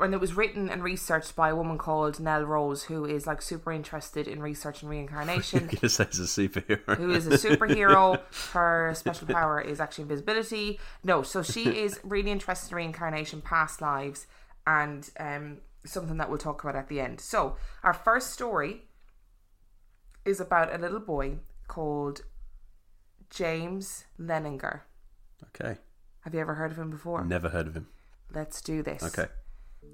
and 0.02 0.14
it 0.14 0.20
was 0.20 0.34
written 0.34 0.68
and 0.68 0.82
researched 0.82 1.36
by 1.36 1.50
a 1.50 1.56
woman 1.56 1.78
called 1.78 2.20
Nell 2.20 2.42
Rose 2.44 2.84
who 2.84 3.04
is 3.04 3.26
like 3.26 3.42
super 3.42 3.72
interested 3.72 4.28
in 4.28 4.40
research 4.40 4.82
and 4.82 4.90
reincarnation. 4.90 5.60
I'm 5.60 5.66
going 5.66 5.78
to 5.78 5.88
say 5.88 6.04
it's 6.04 6.18
a 6.18 6.22
superhero. 6.22 6.96
who 6.96 7.10
is 7.10 7.26
a 7.26 7.30
superhero. 7.30 8.20
Her 8.52 8.92
special 8.94 9.26
power 9.26 9.60
is 9.60 9.80
actually 9.80 10.02
invisibility. 10.02 10.80
No, 11.02 11.22
so 11.22 11.42
she 11.42 11.64
is 11.78 12.00
really 12.04 12.30
interested 12.30 12.70
in 12.70 12.76
reincarnation, 12.76 13.40
past 13.40 13.80
lives, 13.80 14.26
and 14.66 15.08
um, 15.18 15.58
something 15.84 16.16
that 16.18 16.28
we'll 16.28 16.38
talk 16.38 16.62
about 16.62 16.76
at 16.76 16.88
the 16.88 17.00
end. 17.00 17.20
So, 17.20 17.56
our 17.82 17.94
first 17.94 18.30
story 18.30 18.84
is 20.24 20.40
about 20.40 20.74
a 20.74 20.78
little 20.78 21.00
boy 21.00 21.38
called 21.68 22.22
James 23.30 24.04
Leininger. 24.18 24.80
okay. 25.48 25.78
Have 26.20 26.32
you 26.32 26.40
ever 26.40 26.54
heard 26.54 26.70
of 26.72 26.78
him 26.78 26.88
before? 26.88 27.22
Never 27.22 27.50
heard 27.50 27.66
of 27.66 27.76
him. 27.76 27.88
Let's 28.32 28.62
do 28.62 28.82
this. 28.82 29.02
Okay. 29.02 29.30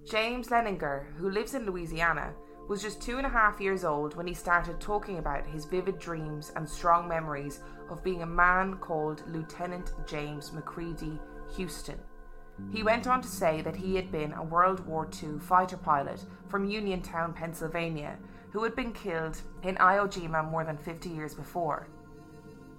James 0.09 0.49
Leininger, 0.49 1.05
who 1.17 1.31
lives 1.31 1.55
in 1.55 1.67
Louisiana, 1.67 2.33
was 2.69 2.83
just 2.83 3.03
two 3.03 3.19
and 3.19 3.27
a 3.27 3.31
half 3.31 3.61
years 3.61 3.85
old 3.85 4.15
when 4.15 4.27
he 4.27 4.35
started 4.35 4.81
talking 4.81 5.19
about 5.19 5.47
his 5.47 5.65
vivid 5.65 5.99
dreams 5.99 6.53
and 6.55 6.69
strong 6.69 7.09
memories 7.09 7.61
of 7.91 8.05
being 8.05 8.23
a 8.23 8.27
man 8.27 8.77
called 8.77 9.23
Lieutenant 9.29 9.93
James 10.07 10.53
McCready 10.53 11.19
Huston. 11.57 11.99
He 12.71 12.83
went 12.83 13.07
on 13.07 13.23
to 13.23 13.29
say 13.29 13.63
that 13.63 13.75
he 13.75 13.97
had 13.97 14.13
been 14.13 14.33
a 14.35 14.45
World 14.45 14.87
War 14.87 15.09
II 15.23 15.39
fighter 15.41 15.77
pilot 15.77 16.25
from 16.49 16.69
Uniontown, 16.69 17.33
Pennsylvania, 17.33 18.19
who 18.53 18.63
had 18.63 18.77
been 18.77 18.93
killed 18.93 19.41
in 19.63 19.77
Iwo 19.77 20.07
Jima 20.07 20.49
more 20.49 20.65
than 20.65 20.77
50 20.77 21.09
years 21.09 21.35
before. 21.35 21.89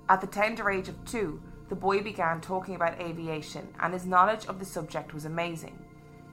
At 0.07 0.21
the 0.21 0.27
tender 0.27 0.69
age 0.69 0.87
of 0.87 1.03
two, 1.05 1.41
the 1.69 1.75
boy 1.75 2.01
began 2.01 2.41
talking 2.41 2.75
about 2.75 2.99
aviation, 3.01 3.73
and 3.79 3.93
his 3.93 4.05
knowledge 4.05 4.45
of 4.45 4.59
the 4.59 4.65
subject 4.65 5.13
was 5.13 5.25
amazing. 5.25 5.85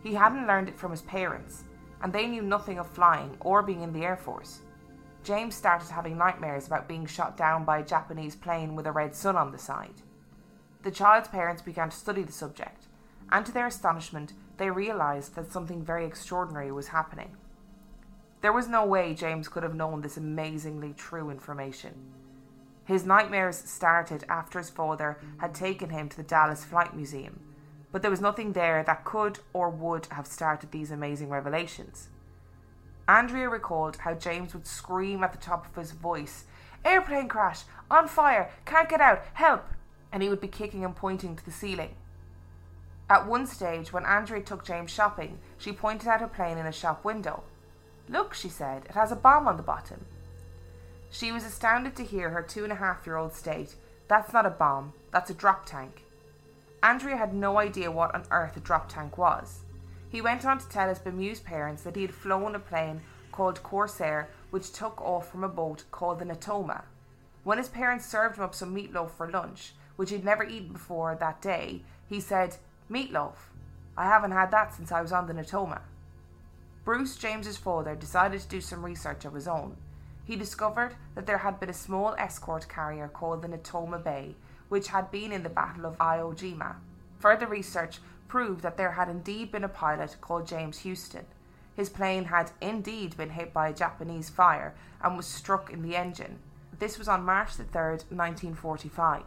He 0.03 0.15
hadn't 0.15 0.47
learned 0.47 0.69
it 0.69 0.79
from 0.79 0.91
his 0.91 1.03
parents, 1.03 1.65
and 2.03 2.13
they 2.13 2.27
knew 2.27 2.43
nothing 2.43 2.79
of 2.79 2.89
flying 2.89 3.37
or 3.41 3.63
being 3.63 3.83
in 3.83 3.93
the 3.93 4.05
Air 4.05 4.17
Force. 4.17 4.61
James 5.25 5.55
started 5.55 5.91
having 5.91 6.17
nightmares 6.17 6.67
about 6.67 6.89
being 6.89 7.07
shot 7.07 7.37
down 7.37 7.65
by 7.65 7.79
a 7.79 7.85
Japanese 7.85 8.37
plane 8.37 8.75
with 8.75 8.87
a 8.87 8.93
red 8.93 9.15
sun 9.15 9.37
on 9.37 9.51
the 9.51 9.59
side. 9.59 10.03
The 10.83 10.91
child's 10.91 11.29
parents 11.29 11.61
began 11.61 11.91
to 11.91 11.97
study 11.97 12.23
the 12.23 12.33
subject, 12.33 12.87
and 13.31 13.45
to 13.45 13.53
their 13.53 13.67
astonishment, 13.67 14.33
they 14.57 14.71
realized 14.71 15.35
that 15.35 15.53
something 15.53 15.85
very 15.85 16.07
extraordinary 16.07 16.73
was 16.73 16.89
happening. 16.89 17.37
There 18.41 18.53
was 18.53 18.69
no 18.69 18.87
way 18.87 19.15
James 19.15 19.49
could 19.49 19.65
have 19.65 19.75
known 19.75 20.01
this 20.01 20.17
amazingly 20.17 20.95
true 20.95 21.29
information. 21.31 21.95
His 22.85 23.05
nightmares 23.05 23.59
started 23.59 24.25
after 24.29 24.59
his 24.59 24.71
father 24.71 25.19
had 25.39 25.55
taken 25.55 25.91
him 25.91 26.09
to 26.09 26.17
the 26.17 26.23
Dallas 26.23 26.65
Flight 26.65 26.95
Museum, 26.95 27.41
but 27.93 28.03
there 28.03 28.11
was 28.11 28.21
nothing 28.21 28.53
there 28.53 28.83
that 28.85 29.05
could 29.05 29.39
or 29.53 29.71
would 29.71 30.07
have 30.07 30.27
started 30.27 30.71
these 30.71 30.91
amazing 30.91 31.29
revelations. 31.31 32.09
Andrea 33.09 33.49
recalled 33.49 33.97
how 33.99 34.15
James 34.15 34.53
would 34.53 34.67
scream 34.67 35.25
at 35.25 35.33
the 35.33 35.39
top 35.39 35.67
of 35.67 35.75
his 35.75 35.93
voice, 35.93 36.45
Airplane 36.85 37.29
crash! 37.29 37.63
On 37.91 38.07
fire! 38.07 38.51
Can't 38.65 38.89
get 38.89 39.01
out! 39.01 39.23
Help! 39.35 39.65
And 40.13 40.23
he 40.23 40.29
would 40.29 40.41
be 40.41 40.49
kicking 40.49 40.85
and 40.85 40.95
pointing 40.95 41.35
to 41.37 41.45
the 41.45 41.51
ceiling. 41.51 41.95
At 43.11 43.27
one 43.27 43.47
stage, 43.47 43.93
when 43.93 44.05
Andrea 44.05 44.43
took 44.43 44.65
James 44.65 44.91
shopping, 44.91 45.39
she 45.57 45.73
pointed 45.73 46.09
out 46.09 46.23
a 46.23 46.29
plane 46.29 46.59
in 46.59 46.67
a 46.67 46.73
shop 46.73 47.05
window. 47.05 47.43
Look, 48.09 48.35
she 48.35 48.49
said, 48.49 48.85
it 48.85 48.95
has 48.95 49.11
a 49.11 49.17
bomb 49.17 49.49
on 49.49 49.57
the 49.57 49.63
bottom. 49.63 50.05
She 51.11 51.33
was 51.33 51.45
astounded 51.45 51.97
to 51.97 52.05
hear 52.05 52.31
her 52.31 52.43
two 52.43 52.65
and 52.65 52.73
a 52.73 52.77
half 52.77 53.07
year 53.07 53.17
old 53.17 53.33
state, 53.33 53.75
That's 54.09 54.33
not 54.33 54.47
a 54.47 54.51
bomb, 54.51 54.93
that's 55.11 55.31
a 55.31 55.35
drop 55.35 55.65
tank. 55.65 56.05
Andrea 56.83 57.17
had 57.17 57.35
no 57.35 57.59
idea 57.59 57.91
what 57.91 58.15
on 58.15 58.25
earth 58.31 58.57
a 58.57 58.61
drop 58.61 58.89
tank 58.89 59.19
was. 59.19 59.61
He 60.09 60.21
went 60.21 60.45
on 60.45 60.59
to 60.59 60.69
tell 60.69 60.89
his 60.89 60.99
bemused 60.99 61.45
parents 61.45 61.83
that 61.83 61.97
he 61.97 62.03
had 62.03 62.15
flown 62.15 62.55
a 62.55 62.59
plane 62.59 63.03
called 63.33 63.63
Corsair, 63.63 64.29
which 64.51 64.73
took 64.73 65.01
off 65.01 65.31
from 65.31 65.45
a 65.45 65.49
boat 65.49 65.85
called 65.91 66.19
the 66.19 66.25
Natoma. 66.25 66.83
When 67.45 67.59
his 67.59 67.69
parents 67.69 68.07
served 68.07 68.37
him 68.37 68.45
up 68.45 68.55
some 68.55 68.75
meatloaf 68.75 69.11
for 69.11 69.31
lunch, 69.31 69.75
which 69.97 70.11
he'd 70.11 70.25
never 70.25 70.45
eaten 70.45 70.73
before 70.73 71.17
that 71.17 71.43
day, 71.43 71.83
he 72.09 72.21
said, 72.21 72.57
Meatloaf? 72.91 73.51
I 73.97 74.07
haven't 74.07 74.31
had 74.31 74.51
that 74.53 74.75
since 74.75 74.93
I 74.93 75.03
was 75.03 75.13
on 75.13 75.27
the 75.27 75.35
Natoma. 75.35 75.81
Bruce, 76.85 77.17
James's 77.17 77.57
father, 77.57 77.95
decided 77.95 78.41
to 78.41 78.49
do 78.49 78.61
some 78.61 78.85
research 78.85 79.25
of 79.25 79.35
his 79.35 79.49
own. 79.49 79.77
he 80.29 80.37
discovered 80.37 80.95
that 81.15 81.27
there 81.27 81.39
had 81.39 81.59
been 81.59 81.71
a 81.71 81.75
small 81.75 82.15
escort 82.19 82.69
carrier 82.69 83.09
called 83.09 83.41
the 83.41 83.49
Natoma 83.49 84.05
Bay, 84.05 84.37
which 84.69 84.89
had 84.89 85.11
been 85.11 85.33
in 85.33 85.43
the 85.43 85.49
Battle 85.49 85.87
of 85.87 85.99
Iwo 85.99 86.37
Jima. 86.37 86.77
Further 87.19 87.47
research 87.47 87.99
proved 88.29 88.63
that 88.63 88.77
there 88.77 88.93
had 88.93 89.09
indeed 89.09 89.51
been 89.51 89.65
a 89.65 89.69
pilot 89.69 90.17
called 90.21 90.47
James 90.47 90.83
Huston. 90.83 91.27
His 91.75 91.89
plane 91.89 92.25
had 92.25 92.51
indeed 92.61 93.17
been 93.17 93.31
hit 93.31 93.53
by 93.53 93.69
a 93.69 93.75
Japanese 93.75 94.29
fire 94.29 94.75
and 95.03 95.17
was 95.17 95.27
struck 95.27 95.73
in 95.73 95.83
the 95.83 95.97
engine. 95.97 96.39
This 96.79 96.99
was 96.99 97.09
on 97.09 97.25
March 97.25 97.57
the 97.57 97.65
3rd, 97.65 98.05
1945. 98.11 99.23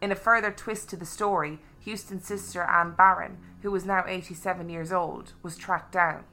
In 0.00 0.12
a 0.12 0.14
further 0.14 0.50
twist 0.50 0.88
to 0.90 0.96
the 0.96 1.06
story, 1.06 1.58
Huston's 1.84 2.26
sister 2.26 2.62
Anne 2.62 2.92
Barron, 2.92 3.38
who 3.62 3.70
was 3.70 3.84
now 3.84 4.04
87 4.06 4.68
years 4.68 4.92
old, 4.92 5.32
was 5.42 5.56
tracked 5.56 5.92
down. 5.92 6.24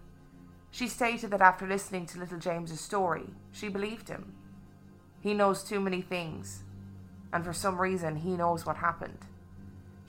She 0.71 0.87
stated 0.87 1.31
that 1.31 1.41
after 1.41 1.67
listening 1.67 2.05
to 2.07 2.19
little 2.19 2.39
James's 2.39 2.81
story, 2.81 3.29
she 3.51 3.69
believed 3.69 4.09
him. 4.09 4.33
He 5.21 5.33
knows 5.33 5.63
too 5.63 5.79
many 5.79 6.01
things, 6.01 6.63
and 7.33 7.43
for 7.43 7.51
some 7.51 7.81
reason, 7.81 8.15
he 8.17 8.37
knows 8.37 8.65
what 8.65 8.77
happened. 8.77 9.17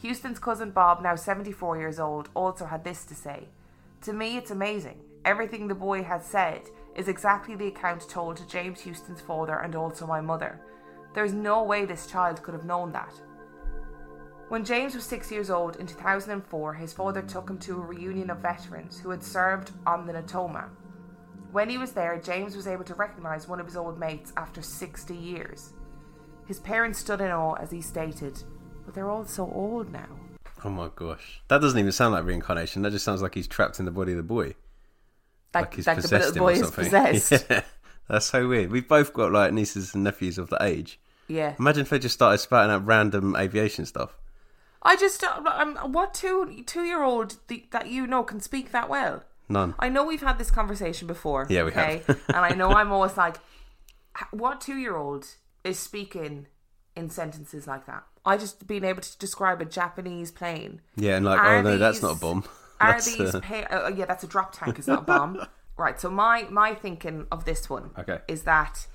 Huston's 0.02 0.38
cousin 0.38 0.70
Bob, 0.70 1.02
now 1.02 1.16
74 1.16 1.78
years 1.78 1.98
old, 1.98 2.28
also 2.34 2.66
had 2.66 2.84
this 2.84 3.04
to 3.06 3.14
say 3.14 3.48
To 4.02 4.12
me, 4.12 4.36
it's 4.36 4.50
amazing. 4.50 5.00
Everything 5.24 5.66
the 5.66 5.74
boy 5.74 6.02
has 6.02 6.26
said 6.26 6.60
is 6.94 7.08
exactly 7.08 7.54
the 7.54 7.68
account 7.68 8.06
told 8.08 8.36
to 8.36 8.46
James 8.46 8.82
Huston's 8.82 9.22
father 9.22 9.58
and 9.58 9.74
also 9.74 10.06
my 10.06 10.20
mother. 10.20 10.60
There's 11.14 11.32
no 11.32 11.62
way 11.62 11.86
this 11.86 12.06
child 12.06 12.42
could 12.42 12.52
have 12.52 12.66
known 12.66 12.92
that. 12.92 13.14
When 14.48 14.62
James 14.62 14.94
was 14.94 15.04
six 15.04 15.32
years 15.32 15.48
old 15.48 15.76
in 15.76 15.86
2004, 15.86 16.74
his 16.74 16.92
father 16.92 17.22
took 17.22 17.48
him 17.48 17.58
to 17.60 17.78
a 17.78 17.86
reunion 17.86 18.28
of 18.28 18.38
veterans 18.38 19.00
who 19.00 19.08
had 19.08 19.22
served 19.22 19.72
on 19.86 20.06
the 20.06 20.12
Natoma. 20.12 20.68
When 21.52 21.70
he 21.70 21.78
was 21.78 21.92
there, 21.92 22.20
James 22.20 22.54
was 22.54 22.66
able 22.66 22.84
to 22.84 22.94
recognise 22.94 23.48
one 23.48 23.60
of 23.60 23.66
his 23.66 23.76
old 23.76 23.98
mates 23.98 24.34
after 24.36 24.60
60 24.60 25.16
years. 25.16 25.72
His 26.46 26.60
parents 26.60 26.98
stood 26.98 27.20
in 27.20 27.30
awe 27.30 27.54
as 27.54 27.70
he 27.70 27.80
stated, 27.80 28.42
But 28.84 28.94
they're 28.94 29.10
all 29.10 29.24
so 29.24 29.50
old 29.50 29.92
now. 29.92 30.08
Oh 30.64 30.70
my 30.70 30.90
gosh. 30.94 31.42
That 31.48 31.60
doesn't 31.60 31.78
even 31.78 31.92
sound 31.92 32.14
like 32.14 32.24
reincarnation. 32.24 32.82
That 32.82 32.92
just 32.92 33.04
sounds 33.04 33.22
like 33.22 33.34
he's 33.34 33.46
trapped 33.48 33.78
in 33.78 33.84
the 33.84 33.90
body 33.90 34.12
of 34.12 34.16
the 34.18 34.22
boy. 34.22 34.54
Like, 35.54 35.74
he's 35.74 35.86
like 35.86 35.96
the 35.96 36.02
possessed 36.02 36.34
little 36.34 36.48
him 36.48 36.54
or 36.56 36.60
boy 36.60 36.66
is 36.66 36.70
possessed. 37.18 37.46
Yeah. 37.50 37.62
That's 38.08 38.26
so 38.26 38.48
weird. 38.48 38.70
We've 38.70 38.86
both 38.88 39.12
got 39.12 39.32
like 39.32 39.52
nieces 39.52 39.94
and 39.94 40.04
nephews 40.04 40.36
of 40.38 40.50
that 40.50 40.62
age. 40.62 40.98
yeah. 41.28 41.54
Imagine 41.58 41.82
if 41.82 41.90
they 41.90 41.98
just 41.98 42.14
started 42.14 42.38
spouting 42.38 42.70
out 42.70 42.84
random 42.84 43.34
aviation 43.36 43.86
stuff. 43.86 44.16
I 44.82 44.96
just, 44.96 45.24
um, 45.24 45.76
what 45.92 46.12
two 46.12 46.62
two 46.66 46.82
year 46.82 47.02
old 47.02 47.36
that 47.70 47.88
you 47.88 48.06
know 48.06 48.22
can 48.22 48.40
speak 48.40 48.70
that 48.72 48.90
well? 48.90 49.22
None. 49.48 49.74
I 49.78 49.88
know 49.88 50.04
we've 50.04 50.20
had 50.20 50.38
this 50.38 50.50
conversation 50.50 51.06
before. 51.06 51.46
Yeah, 51.48 51.64
we 51.64 51.72
have. 51.72 52.06
and 52.08 52.36
I 52.36 52.50
know 52.50 52.68
I'm 52.70 52.92
always 52.92 53.16
like, 53.16 53.36
what 54.30 54.60
two 54.60 54.76
year 54.76 54.96
old 54.96 55.26
is 55.64 55.78
speaking 55.78 56.46
in 56.96 57.10
sentences 57.10 57.66
like 57.66 57.86
that? 57.86 58.04
I 58.24 58.36
just 58.36 58.66
being 58.66 58.84
able 58.84 59.02
to 59.02 59.18
describe 59.18 59.60
a 59.60 59.64
Japanese 59.64 60.30
plane. 60.30 60.80
Yeah, 60.96 61.16
and 61.16 61.24
like, 61.26 61.38
Are 61.40 61.56
oh 61.56 61.62
no, 61.62 61.78
that's 61.78 62.00
not 62.02 62.16
a 62.16 62.20
bomb. 62.20 62.44
Are 62.80 62.92
That's, 62.92 63.06
these? 63.16 63.34
uh, 63.34 63.40
Pa- 63.40 63.66
uh, 63.70 63.92
yeah, 63.94 64.04
that's 64.04 64.24
a 64.24 64.26
drop 64.26 64.52
tank. 64.56 64.78
It's 64.78 64.88
not 64.88 65.00
a 65.00 65.02
bomb. 65.02 65.46
right. 65.76 65.98
So 66.00 66.10
my 66.10 66.46
my 66.50 66.74
thinking 66.74 67.26
of 67.32 67.44
this 67.44 67.68
one 67.70 67.90
Okay. 67.98 68.18
is 68.28 68.42
that 68.42 68.86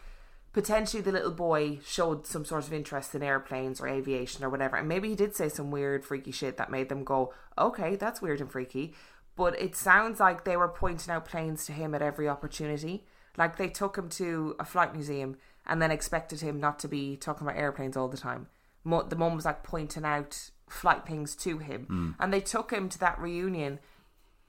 potentially 0.54 1.02
the 1.02 1.12
little 1.12 1.32
boy 1.32 1.80
showed 1.86 2.26
some 2.26 2.44
sort 2.44 2.66
of 2.66 2.74
interest 2.74 3.14
in 3.16 3.22
airplanes 3.24 3.80
or 3.80 3.88
aviation 3.88 4.44
or 4.44 4.50
whatever, 4.50 4.76
and 4.78 4.88
maybe 4.88 5.10
he 5.10 5.16
did 5.16 5.36
say 5.36 5.48
some 5.50 5.72
weird, 5.72 6.04
freaky 6.04 6.32
shit 6.32 6.58
that 6.58 6.72
made 6.72 6.90
them 6.90 7.04
go, 7.04 7.34
"Okay, 7.58 7.96
that's 7.96 8.22
weird 8.22 8.42
and 8.42 8.52
freaky." 8.52 8.94
But 9.36 9.60
it 9.60 9.76
sounds 9.76 10.20
like 10.20 10.44
they 10.44 10.58
were 10.58 10.68
pointing 10.68 11.14
out 11.14 11.26
planes 11.26 11.66
to 11.68 11.72
him 11.72 11.96
at 11.96 12.02
every 12.02 12.28
opportunity. 12.28 13.06
Like 13.38 13.56
they 13.58 13.70
took 13.70 13.96
him 13.98 14.10
to 14.10 14.56
a 14.60 14.66
flight 14.66 14.94
museum 14.94 15.38
and 15.70 15.82
then 15.82 15.92
expected 15.92 16.42
him 16.42 16.60
not 16.60 16.80
to 16.80 16.88
be 16.88 17.16
talking 17.16 17.48
about 17.48 17.60
airplanes 17.60 17.96
all 17.96 18.08
the 18.08 18.18
time. 18.18 18.48
Mo- 18.84 19.04
the 19.04 19.16
mum 19.16 19.36
was 19.36 19.46
like 19.46 19.64
pointing 19.64 20.04
out 20.04 20.50
flight 20.68 21.06
things 21.06 21.36
to 21.36 21.60
him, 21.60 21.86
hmm. 21.86 22.12
and 22.20 22.34
they 22.34 22.42
took 22.42 22.72
him 22.72 22.90
to 22.90 23.00
that 23.00 23.20
reunion. 23.20 23.80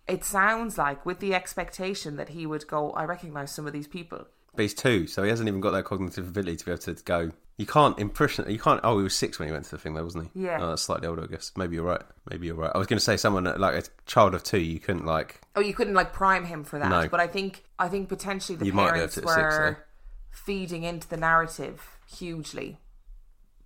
It 0.08 0.24
sounds 0.24 0.78
like 0.78 1.06
with 1.06 1.20
the 1.20 1.34
expectation 1.34 2.16
that 2.16 2.30
he 2.30 2.46
would 2.46 2.66
go, 2.66 2.90
I 2.92 3.04
recognize 3.04 3.52
some 3.52 3.66
of 3.66 3.72
these 3.72 3.86
people. 3.86 4.26
But 4.54 4.62
he's 4.62 4.74
two, 4.74 5.06
so 5.06 5.22
he 5.22 5.30
hasn't 5.30 5.48
even 5.48 5.60
got 5.60 5.70
that 5.70 5.84
cognitive 5.84 6.28
ability 6.28 6.56
to 6.56 6.64
be 6.64 6.72
able 6.72 6.82
to 6.82 6.94
go. 7.04 7.30
You 7.56 7.66
can't 7.66 7.98
impression. 7.98 8.50
You 8.50 8.58
can't. 8.58 8.80
Oh, 8.82 8.96
he 8.96 9.04
was 9.04 9.14
six 9.14 9.38
when 9.38 9.46
he 9.46 9.52
went 9.52 9.66
to 9.66 9.72
the 9.72 9.78
thing, 9.78 9.94
though, 9.94 10.02
wasn't 10.02 10.30
he? 10.32 10.44
Yeah. 10.44 10.58
Oh, 10.60 10.68
that's 10.70 10.82
slightly 10.82 11.06
older, 11.06 11.24
I 11.24 11.26
guess. 11.26 11.52
Maybe 11.56 11.76
you're 11.76 11.84
right. 11.84 12.00
Maybe 12.28 12.46
you're 12.46 12.56
right. 12.56 12.72
I 12.74 12.78
was 12.78 12.86
going 12.86 12.96
to 12.96 13.04
say 13.04 13.18
someone 13.18 13.44
like 13.44 13.74
a 13.74 13.88
child 14.06 14.34
of 14.34 14.42
two. 14.42 14.58
You 14.58 14.80
couldn't 14.80 15.04
like. 15.04 15.42
Oh, 15.54 15.60
you 15.60 15.74
couldn't 15.74 15.92
like 15.92 16.14
prime 16.14 16.46
him 16.46 16.64
for 16.64 16.78
that. 16.78 16.88
No. 16.88 17.06
But 17.08 17.20
I 17.20 17.26
think 17.26 17.64
I 17.78 17.88
think 17.88 18.08
potentially 18.08 18.56
the 18.56 18.64
You 18.64 18.72
might 18.72 18.86
be 18.86 18.92
parents 18.94 19.18
able 19.18 19.28
to 19.28 19.32
at 19.32 19.52
six, 19.52 19.58
were 19.58 19.86
feeding 20.30 20.84
into 20.84 21.08
the 21.08 21.16
narrative 21.16 21.99
hugely. 22.06 22.78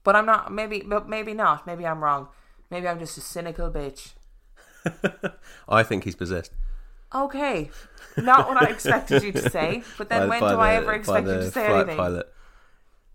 But 0.03 0.17
I'm 0.17 0.27
not. 0.27 0.53
Maybe, 0.53 0.83
but 0.87 1.09
maybe 1.09 1.35
not. 1.35 1.67
Maybe 1.67 1.87
I'm 1.87 2.03
wrong. 2.03 2.29
Maybe 2.71 2.89
I'm 2.89 2.99
just 2.99 3.17
a 3.17 3.21
cynical 3.21 3.71
bitch. 3.71 4.13
I 5.69 5.83
think 5.83 6.05
he's 6.05 6.15
possessed. 6.15 6.53
Okay, 7.15 7.71
not 8.17 8.49
what 8.49 8.61
I 8.61 8.71
expected 8.71 9.23
you 9.23 9.33
to 9.33 9.49
say. 9.49 9.83
But 9.97 10.09
then 10.09 10.23
by- 10.23 10.27
when 10.29 10.41
by 10.41 10.53
do 10.53 10.59
I 10.59 10.75
ever 10.75 10.93
expect 10.93 11.27
you 11.27 11.35
to 11.35 11.51
say 11.51 11.67
anything? 11.67 11.97
Pilot. 11.97 12.29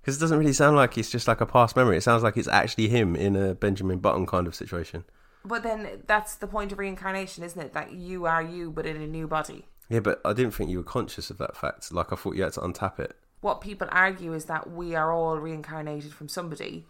Because 0.02 0.18
it 0.18 0.20
doesn't 0.22 0.40
really 0.40 0.54
sound 0.54 0.78
like 0.78 0.98
it's 0.98 1.12
just 1.12 1.28
like 1.28 1.42
a 1.42 1.46
past 1.46 1.76
memory. 1.76 1.98
It 1.98 2.04
sounds 2.04 2.24
like 2.24 2.38
it's 2.38 2.48
actually 2.48 2.88
him 2.88 3.16
in 3.16 3.36
a 3.36 3.54
Benjamin 3.54 4.00
Button 4.00 4.26
kind 4.26 4.48
of 4.48 4.56
situation. 4.56 5.04
But 5.44 5.64
then 5.64 6.04
that's 6.08 6.36
the 6.36 6.48
point 6.48 6.72
of 6.72 6.80
reincarnation, 6.80 7.44
isn't 7.44 7.62
it? 7.62 7.74
That 7.74 7.92
you 7.92 8.26
are 8.26 8.42
you, 8.42 8.72
but 8.72 8.86
in 8.86 8.96
a 9.02 9.08
new 9.08 9.28
body. 9.28 9.66
Yeah, 9.90 10.00
but 10.00 10.22
I 10.24 10.34
didn't 10.34 10.54
think 10.54 10.70
you 10.70 10.78
were 10.78 10.84
conscious 10.84 11.30
of 11.30 11.38
that 11.40 11.58
fact. 11.58 11.92
Like 11.92 12.14
I 12.14 12.16
thought 12.16 12.36
you 12.36 12.44
had 12.44 12.54
to 12.54 12.62
untap 12.62 13.00
it. 13.00 13.16
What 13.42 13.62
people 13.62 13.88
argue 13.92 14.34
is 14.34 14.46
that 14.46 14.70
we 14.72 14.96
are 14.96 15.12
all 15.12 15.38
reincarnated 15.38 16.14
from 16.14 16.28
somebody, 16.28 16.86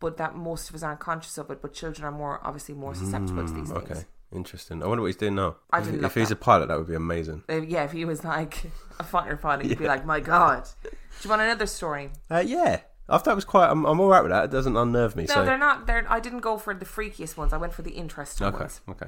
but 0.00 0.16
that 0.18 0.34
most 0.36 0.68
of 0.68 0.74
us 0.76 0.82
aren't 0.82 1.00
conscious 1.00 1.38
of 1.38 1.50
it. 1.50 1.62
But 1.62 1.72
children 1.72 2.04
are 2.04 2.12
more 2.12 2.40
obviously 2.44 2.74
more 2.74 2.94
susceptible 2.94 3.46
to 3.46 3.52
these 3.52 3.70
Mm, 3.70 3.76
Okay, 3.78 3.94
things. 3.94 4.06
interesting. 4.32 4.82
I 4.82 4.86
wonder 4.86 5.00
what 5.02 5.08
he's 5.08 5.16
doing 5.16 5.36
now. 5.36 5.56
I 5.70 5.78
if, 5.78 5.86
didn't 5.86 6.04
if 6.04 6.14
he's 6.14 6.28
that. 6.28 6.34
a 6.34 6.40
pilot, 6.40 6.68
that 6.68 6.76
would 6.78 6.88
be 6.88 6.94
amazing. 6.94 7.44
Uh, 7.48 7.62
yeah, 7.62 7.84
if 7.84 7.92
he 7.92 8.04
was 8.04 8.24
like 8.24 8.64
a 9.00 9.04
fighter 9.04 9.36
pilot, 9.36 9.66
you'd 9.66 9.78
be 9.78 9.86
like, 9.86 10.04
"My 10.04 10.20
God!" 10.20 10.68
Do 10.82 10.90
you 11.22 11.30
want 11.30 11.40
another 11.42 11.66
story? 11.66 12.10
Uh, 12.30 12.42
yeah, 12.44 12.80
I 13.08 13.16
thought 13.16 13.32
it 13.32 13.36
was 13.36 13.46
quite. 13.46 13.70
I'm, 13.70 13.86
I'm 13.86 13.98
all 13.98 14.08
right 14.08 14.22
with 14.22 14.32
that. 14.32 14.44
It 14.44 14.50
doesn't 14.50 14.76
unnerve 14.76 15.16
me. 15.16 15.24
No, 15.24 15.34
so 15.34 15.44
they're 15.46 15.56
not. 15.56 15.86
They're. 15.86 16.04
I 16.12 16.20
didn't 16.20 16.40
go 16.40 16.58
for 16.58 16.74
the 16.74 16.84
freakiest 16.84 17.38
ones. 17.38 17.54
I 17.54 17.56
went 17.56 17.72
for 17.72 17.80
the 17.82 17.92
interesting 17.92 18.46
okay, 18.48 18.58
ones. 18.58 18.80
okay. 18.88 19.06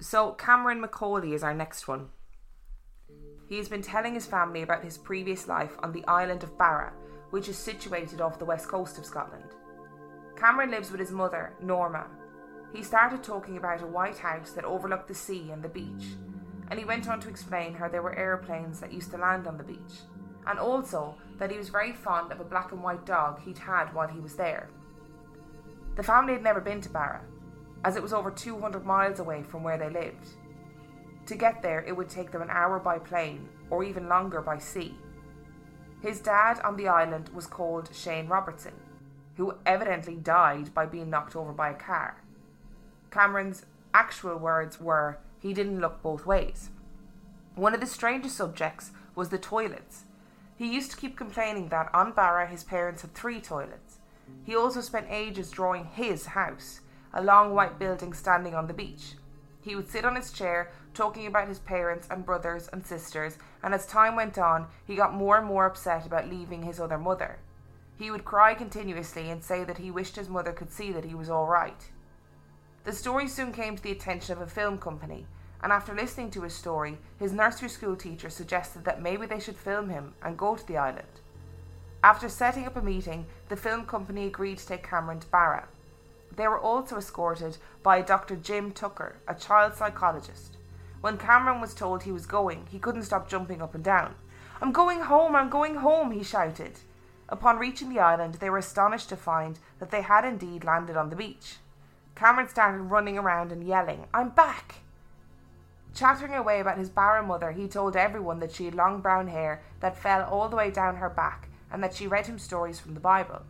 So 0.00 0.32
Cameron 0.32 0.80
Macaulay 0.80 1.34
is 1.34 1.42
our 1.44 1.54
next 1.54 1.86
one. 1.86 2.08
He 3.50 3.56
has 3.56 3.68
been 3.68 3.82
telling 3.82 4.14
his 4.14 4.26
family 4.26 4.62
about 4.62 4.84
his 4.84 4.96
previous 4.96 5.48
life 5.48 5.76
on 5.82 5.90
the 5.90 6.06
island 6.06 6.44
of 6.44 6.56
Barra, 6.56 6.92
which 7.30 7.48
is 7.48 7.58
situated 7.58 8.20
off 8.20 8.38
the 8.38 8.44
west 8.44 8.68
coast 8.68 8.96
of 8.96 9.04
Scotland. 9.04 9.56
Cameron 10.36 10.70
lives 10.70 10.92
with 10.92 11.00
his 11.00 11.10
mother, 11.10 11.54
Norma. 11.60 12.06
He 12.72 12.84
started 12.84 13.24
talking 13.24 13.56
about 13.56 13.82
a 13.82 13.88
white 13.88 14.18
house 14.18 14.52
that 14.52 14.64
overlooked 14.64 15.08
the 15.08 15.16
sea 15.16 15.50
and 15.50 15.64
the 15.64 15.68
beach, 15.68 16.14
and 16.68 16.78
he 16.78 16.84
went 16.84 17.08
on 17.08 17.18
to 17.18 17.28
explain 17.28 17.74
how 17.74 17.88
there 17.88 18.02
were 18.02 18.16
aeroplanes 18.16 18.78
that 18.78 18.92
used 18.92 19.10
to 19.10 19.18
land 19.18 19.48
on 19.48 19.58
the 19.58 19.64
beach, 19.64 19.98
and 20.46 20.60
also 20.60 21.16
that 21.40 21.50
he 21.50 21.58
was 21.58 21.70
very 21.70 21.92
fond 21.92 22.30
of 22.30 22.38
a 22.38 22.44
black 22.44 22.70
and 22.70 22.84
white 22.84 23.04
dog 23.04 23.40
he'd 23.40 23.58
had 23.58 23.92
while 23.92 24.06
he 24.06 24.20
was 24.20 24.36
there. 24.36 24.70
The 25.96 26.04
family 26.04 26.34
had 26.34 26.44
never 26.44 26.60
been 26.60 26.80
to 26.82 26.88
Barra, 26.88 27.22
as 27.82 27.96
it 27.96 28.02
was 28.02 28.12
over 28.12 28.30
200 28.30 28.86
miles 28.86 29.18
away 29.18 29.42
from 29.42 29.64
where 29.64 29.76
they 29.76 29.90
lived. 29.90 30.28
To 31.30 31.36
get 31.36 31.62
there, 31.62 31.84
it 31.86 31.96
would 31.96 32.08
take 32.08 32.32
them 32.32 32.42
an 32.42 32.50
hour 32.50 32.80
by 32.80 32.98
plane, 32.98 33.48
or 33.70 33.84
even 33.84 34.08
longer 34.08 34.40
by 34.40 34.58
sea. 34.58 34.96
His 36.02 36.18
dad 36.18 36.58
on 36.64 36.76
the 36.76 36.88
island 36.88 37.28
was 37.28 37.46
called 37.46 37.94
Shane 37.94 38.26
Robertson, 38.26 38.72
who 39.36 39.54
evidently 39.64 40.16
died 40.16 40.74
by 40.74 40.86
being 40.86 41.08
knocked 41.08 41.36
over 41.36 41.52
by 41.52 41.70
a 41.70 41.74
car. 41.74 42.20
Cameron's 43.12 43.64
actual 43.94 44.38
words 44.38 44.80
were, 44.80 45.18
he 45.38 45.54
didn't 45.54 45.78
look 45.78 46.02
both 46.02 46.26
ways. 46.26 46.70
One 47.54 47.74
of 47.74 47.80
the 47.80 47.86
strangest 47.86 48.36
subjects 48.36 48.90
was 49.14 49.28
the 49.28 49.38
toilets. 49.38 50.06
He 50.56 50.74
used 50.74 50.90
to 50.90 50.96
keep 50.96 51.16
complaining 51.16 51.68
that 51.68 51.94
on 51.94 52.10
Barra 52.10 52.48
his 52.48 52.64
parents 52.64 53.02
had 53.02 53.14
three 53.14 53.40
toilets. 53.40 53.98
He 54.42 54.56
also 54.56 54.80
spent 54.80 55.06
ages 55.08 55.52
drawing 55.52 55.84
his 55.84 56.26
house, 56.26 56.80
a 57.14 57.22
long 57.22 57.54
white 57.54 57.78
building 57.78 58.14
standing 58.14 58.56
on 58.56 58.66
the 58.66 58.74
beach. 58.74 59.14
He 59.60 59.76
would 59.76 59.88
sit 59.88 60.04
on 60.04 60.16
his 60.16 60.32
chair 60.32 60.70
talking 60.94 61.26
about 61.26 61.48
his 61.48 61.58
parents 61.58 62.08
and 62.10 62.24
brothers 62.24 62.68
and 62.72 62.84
sisters, 62.84 63.38
and 63.62 63.74
as 63.74 63.86
time 63.86 64.16
went 64.16 64.38
on, 64.38 64.66
he 64.84 64.96
got 64.96 65.14
more 65.14 65.36
and 65.36 65.46
more 65.46 65.66
upset 65.66 66.06
about 66.06 66.28
leaving 66.28 66.62
his 66.62 66.80
other 66.80 66.98
mother. 66.98 67.38
He 67.96 68.10
would 68.10 68.24
cry 68.24 68.54
continuously 68.54 69.30
and 69.30 69.44
say 69.44 69.62
that 69.64 69.78
he 69.78 69.90
wished 69.90 70.16
his 70.16 70.28
mother 70.28 70.52
could 70.52 70.70
see 70.70 70.90
that 70.92 71.04
he 71.04 71.14
was 71.14 71.28
all 71.28 71.46
right. 71.46 71.90
The 72.84 72.92
story 72.92 73.28
soon 73.28 73.52
came 73.52 73.76
to 73.76 73.82
the 73.82 73.92
attention 73.92 74.34
of 74.34 74.40
a 74.40 74.46
film 74.46 74.78
company, 74.78 75.26
and 75.62 75.70
after 75.70 75.94
listening 75.94 76.30
to 76.30 76.42
his 76.42 76.54
story, 76.54 76.96
his 77.18 77.32
nursery 77.32 77.68
school 77.68 77.94
teacher 77.94 78.30
suggested 78.30 78.84
that 78.86 79.02
maybe 79.02 79.26
they 79.26 79.38
should 79.38 79.58
film 79.58 79.90
him 79.90 80.14
and 80.22 80.38
go 80.38 80.56
to 80.56 80.66
the 80.66 80.78
island. 80.78 81.20
After 82.02 82.30
setting 82.30 82.66
up 82.66 82.76
a 82.76 82.82
meeting, 82.82 83.26
the 83.50 83.56
film 83.56 83.84
company 83.84 84.26
agreed 84.26 84.56
to 84.58 84.66
take 84.66 84.88
Cameron 84.88 85.20
to 85.20 85.26
Barra. 85.26 85.68
They 86.36 86.46
were 86.48 86.58
also 86.58 86.96
escorted 86.96 87.58
by 87.82 88.02
Dr. 88.02 88.36
Jim 88.36 88.72
Tucker, 88.72 89.16
a 89.26 89.34
child 89.34 89.74
psychologist. 89.74 90.56
When 91.00 91.18
Cameron 91.18 91.60
was 91.60 91.74
told 91.74 92.02
he 92.02 92.12
was 92.12 92.26
going, 92.26 92.66
he 92.70 92.78
couldn't 92.78 93.04
stop 93.04 93.28
jumping 93.28 93.62
up 93.62 93.74
and 93.74 93.82
down. 93.82 94.14
I'm 94.60 94.72
going 94.72 95.00
home, 95.00 95.34
I'm 95.34 95.48
going 95.48 95.76
home, 95.76 96.10
he 96.10 96.22
shouted. 96.22 96.80
Upon 97.28 97.58
reaching 97.58 97.88
the 97.88 98.00
island, 98.00 98.34
they 98.34 98.50
were 98.50 98.58
astonished 98.58 99.08
to 99.08 99.16
find 99.16 99.58
that 99.78 99.90
they 99.90 100.02
had 100.02 100.24
indeed 100.24 100.64
landed 100.64 100.96
on 100.96 101.10
the 101.10 101.16
beach. 101.16 101.56
Cameron 102.14 102.48
started 102.48 102.82
running 102.82 103.16
around 103.16 103.52
and 103.52 103.64
yelling, 103.64 104.06
I'm 104.12 104.30
back! 104.30 104.80
Chattering 105.94 106.34
away 106.34 106.60
about 106.60 106.78
his 106.78 106.90
Barra 106.90 107.22
mother, 107.22 107.52
he 107.52 107.66
told 107.66 107.96
everyone 107.96 108.40
that 108.40 108.52
she 108.52 108.66
had 108.66 108.74
long 108.74 109.00
brown 109.00 109.28
hair 109.28 109.62
that 109.80 109.96
fell 109.96 110.28
all 110.28 110.48
the 110.48 110.56
way 110.56 110.70
down 110.70 110.96
her 110.96 111.08
back 111.08 111.48
and 111.72 111.82
that 111.82 111.94
she 111.94 112.06
read 112.06 112.26
him 112.26 112.38
stories 112.38 112.78
from 112.78 112.94
the 112.94 113.00
Bible. 113.00 113.42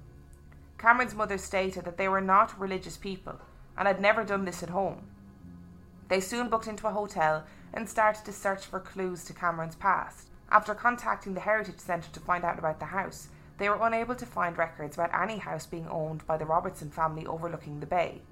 Cameron's 0.80 1.14
mother 1.14 1.36
stated 1.36 1.84
that 1.84 1.98
they 1.98 2.08
were 2.08 2.22
not 2.22 2.58
religious 2.58 2.96
people 2.96 3.38
and 3.76 3.86
had 3.86 4.00
never 4.00 4.24
done 4.24 4.46
this 4.46 4.62
at 4.62 4.70
home. 4.70 5.02
They 6.08 6.20
soon 6.20 6.48
booked 6.48 6.68
into 6.68 6.86
a 6.86 6.92
hotel 6.92 7.44
and 7.74 7.86
started 7.86 8.24
to 8.24 8.32
search 8.32 8.64
for 8.64 8.80
clues 8.80 9.22
to 9.24 9.34
Cameron's 9.34 9.74
past. 9.76 10.28
After 10.50 10.74
contacting 10.74 11.34
the 11.34 11.40
Heritage 11.40 11.80
Centre 11.80 12.10
to 12.12 12.20
find 12.20 12.44
out 12.44 12.58
about 12.58 12.78
the 12.78 12.86
house, 12.86 13.28
they 13.58 13.68
were 13.68 13.86
unable 13.86 14.14
to 14.14 14.24
find 14.24 14.56
records 14.56 14.96
about 14.96 15.14
any 15.14 15.36
house 15.36 15.66
being 15.66 15.86
owned 15.86 16.26
by 16.26 16.38
the 16.38 16.46
Robertson 16.46 16.90
family 16.90 17.26
overlooking 17.26 17.78
the 17.80 17.86
bay. 17.86 18.22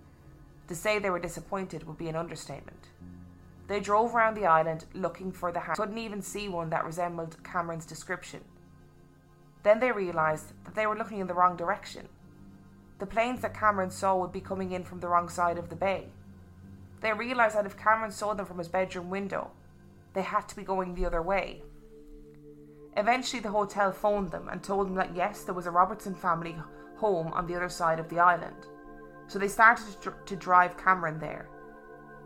To 0.68 0.74
say 0.74 0.98
they 0.98 1.10
were 1.10 1.18
disappointed 1.18 1.86
would 1.86 1.98
be 1.98 2.08
an 2.08 2.16
understatement. 2.16 2.88
They 3.66 3.78
drove 3.78 4.14
around 4.14 4.36
the 4.36 4.46
island 4.46 4.86
looking 4.94 5.32
for 5.32 5.52
the 5.52 5.60
house, 5.60 5.76
couldn't 5.76 5.98
even 5.98 6.22
see 6.22 6.48
one 6.48 6.70
that 6.70 6.86
resembled 6.86 7.36
Cameron's 7.44 7.84
description. 7.84 8.40
Then 9.64 9.80
they 9.80 9.92
realised 9.92 10.54
that 10.64 10.74
they 10.74 10.86
were 10.86 10.96
looking 10.96 11.18
in 11.18 11.26
the 11.26 11.34
wrong 11.34 11.54
direction. 11.54 12.08
The 12.98 13.06
planes 13.06 13.40
that 13.42 13.54
Cameron 13.54 13.90
saw 13.90 14.16
would 14.16 14.32
be 14.32 14.40
coming 14.40 14.72
in 14.72 14.84
from 14.84 15.00
the 15.00 15.08
wrong 15.08 15.28
side 15.28 15.58
of 15.58 15.68
the 15.68 15.76
bay. 15.76 16.08
They 17.00 17.12
realised 17.12 17.56
that 17.56 17.66
if 17.66 17.76
Cameron 17.76 18.10
saw 18.10 18.34
them 18.34 18.46
from 18.46 18.58
his 18.58 18.68
bedroom 18.68 19.08
window, 19.08 19.52
they 20.14 20.22
had 20.22 20.48
to 20.48 20.56
be 20.56 20.64
going 20.64 20.94
the 20.94 21.06
other 21.06 21.22
way. 21.22 21.62
Eventually, 22.96 23.40
the 23.40 23.50
hotel 23.50 23.92
phoned 23.92 24.32
them 24.32 24.48
and 24.48 24.62
told 24.62 24.88
them 24.88 24.96
that 24.96 25.14
yes, 25.14 25.44
there 25.44 25.54
was 25.54 25.66
a 25.66 25.70
Robertson 25.70 26.14
family 26.14 26.56
home 26.96 27.28
on 27.28 27.46
the 27.46 27.54
other 27.54 27.68
side 27.68 28.00
of 28.00 28.08
the 28.08 28.18
island. 28.18 28.66
So 29.28 29.38
they 29.38 29.46
started 29.46 30.00
to, 30.02 30.14
to 30.26 30.36
drive 30.36 30.76
Cameron 30.76 31.20
there. 31.20 31.48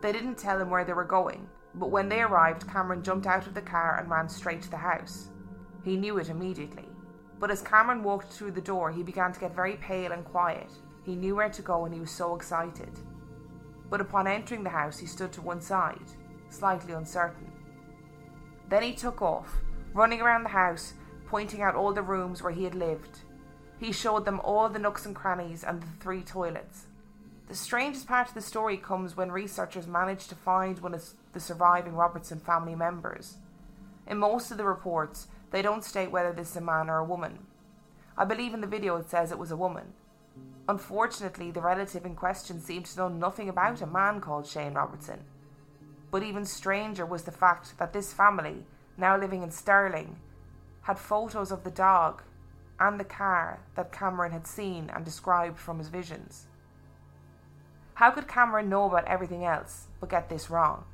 They 0.01 0.11
didn't 0.11 0.37
tell 0.37 0.59
him 0.59 0.71
where 0.71 0.83
they 0.83 0.93
were 0.93 1.03
going, 1.03 1.47
but 1.75 1.91
when 1.91 2.09
they 2.09 2.21
arrived, 2.21 2.67
Cameron 2.67 3.03
jumped 3.03 3.27
out 3.27 3.45
of 3.45 3.53
the 3.53 3.61
car 3.61 3.99
and 3.99 4.09
ran 4.09 4.27
straight 4.27 4.63
to 4.63 4.71
the 4.71 4.77
house. 4.77 5.29
He 5.83 5.95
knew 5.97 6.17
it 6.17 6.29
immediately. 6.29 6.87
But 7.39 7.51
as 7.51 7.61
Cameron 7.61 8.03
walked 8.03 8.31
through 8.31 8.51
the 8.51 8.61
door, 8.61 8.91
he 8.91 9.03
began 9.03 9.33
to 9.33 9.39
get 9.39 9.55
very 9.55 9.77
pale 9.77 10.11
and 10.11 10.23
quiet. 10.23 10.71
He 11.03 11.15
knew 11.15 11.35
where 11.35 11.49
to 11.49 11.61
go 11.61 11.85
and 11.85 11.93
he 11.93 11.99
was 11.99 12.11
so 12.11 12.35
excited. 12.35 12.91
But 13.89 14.01
upon 14.01 14.27
entering 14.27 14.63
the 14.63 14.69
house, 14.69 14.97
he 14.97 15.05
stood 15.05 15.31
to 15.33 15.41
one 15.41 15.61
side, 15.61 15.99
slightly 16.49 16.93
uncertain. 16.93 17.51
Then 18.69 18.83
he 18.83 18.93
took 18.93 19.21
off, 19.21 19.61
running 19.93 20.21
around 20.21 20.43
the 20.43 20.49
house, 20.49 20.93
pointing 21.27 21.61
out 21.61 21.75
all 21.75 21.93
the 21.93 22.01
rooms 22.01 22.41
where 22.41 22.53
he 22.53 22.63
had 22.63 22.75
lived. 22.75 23.19
He 23.79 23.91
showed 23.91 24.25
them 24.25 24.39
all 24.43 24.69
the 24.69 24.79
nooks 24.79 25.05
and 25.05 25.15
crannies 25.15 25.63
and 25.63 25.81
the 25.81 25.87
three 25.99 26.21
toilets. 26.21 26.85
The 27.47 27.55
strangest 27.55 28.07
part 28.07 28.29
of 28.29 28.33
the 28.33 28.41
story 28.41 28.77
comes 28.77 29.17
when 29.17 29.31
researchers 29.31 29.85
managed 29.85 30.29
to 30.29 30.35
find 30.35 30.79
one 30.79 30.93
of 30.93 31.03
the 31.33 31.39
surviving 31.39 31.93
Robertson 31.93 32.39
family 32.39 32.75
members. 32.75 33.37
In 34.07 34.17
most 34.17 34.51
of 34.51 34.57
the 34.57 34.63
reports, 34.63 35.27
they 35.53 35.61
don't 35.61 35.83
state 35.83 36.11
whether 36.11 36.33
this 36.33 36.49
is 36.49 36.55
a 36.57 36.61
man 36.61 36.89
or 36.89 36.97
a 36.97 37.05
woman. 37.05 37.37
I 38.17 38.25
believe 38.25 38.55
in 38.55 38.61
the 38.61 38.67
video 38.67 38.97
it 38.97 39.07
says 39.07 39.31
it 39.31 39.37
was 39.37 39.51
a 39.51 39.55
woman. 39.55 39.93
Unfortunately, 40.67 41.51
the 41.51 41.61
relative 41.61 42.05
in 42.05 42.15
question 42.15 42.59
seemed 42.59 42.87
to 42.87 42.97
know 42.97 43.07
nothing 43.07 43.47
about 43.49 43.79
a 43.79 43.85
man 43.85 44.19
called 44.19 44.47
Shane 44.47 44.73
Robertson. 44.73 45.19
But 46.09 46.23
even 46.23 46.45
stranger 46.45 47.05
was 47.05 47.23
the 47.23 47.31
fact 47.31 47.77
that 47.77 47.93
this 47.93 48.13
family, 48.13 48.65
now 48.97 49.15
living 49.15 49.43
in 49.43 49.51
Stirling, 49.51 50.15
had 50.81 50.97
photos 50.97 51.51
of 51.51 51.63
the 51.63 51.71
dog 51.71 52.23
and 52.79 52.99
the 52.99 53.05
car 53.05 53.59
that 53.75 53.91
Cameron 53.91 54.31
had 54.31 54.47
seen 54.47 54.89
and 54.89 55.05
described 55.05 55.59
from 55.59 55.77
his 55.77 55.89
visions. 55.89 56.47
How 57.93 58.09
could 58.09 58.27
Cameron 58.27 58.69
know 58.69 58.85
about 58.85 59.07
everything 59.07 59.45
else 59.45 59.85
but 59.99 60.09
get 60.09 60.29
this 60.29 60.49
wrong? 60.49 60.85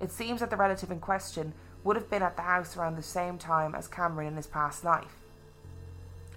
It 0.00 0.12
seems 0.12 0.38
that 0.38 0.50
the 0.50 0.56
relative 0.56 0.92
in 0.92 1.00
question 1.00 1.54
would 1.84 1.96
have 1.96 2.10
been 2.10 2.22
at 2.22 2.36
the 2.36 2.42
house 2.42 2.76
around 2.76 2.96
the 2.96 3.02
same 3.02 3.38
time 3.38 3.74
as 3.74 3.86
Cameron 3.86 4.28
in 4.28 4.36
his 4.36 4.46
past 4.46 4.82
life. 4.82 5.16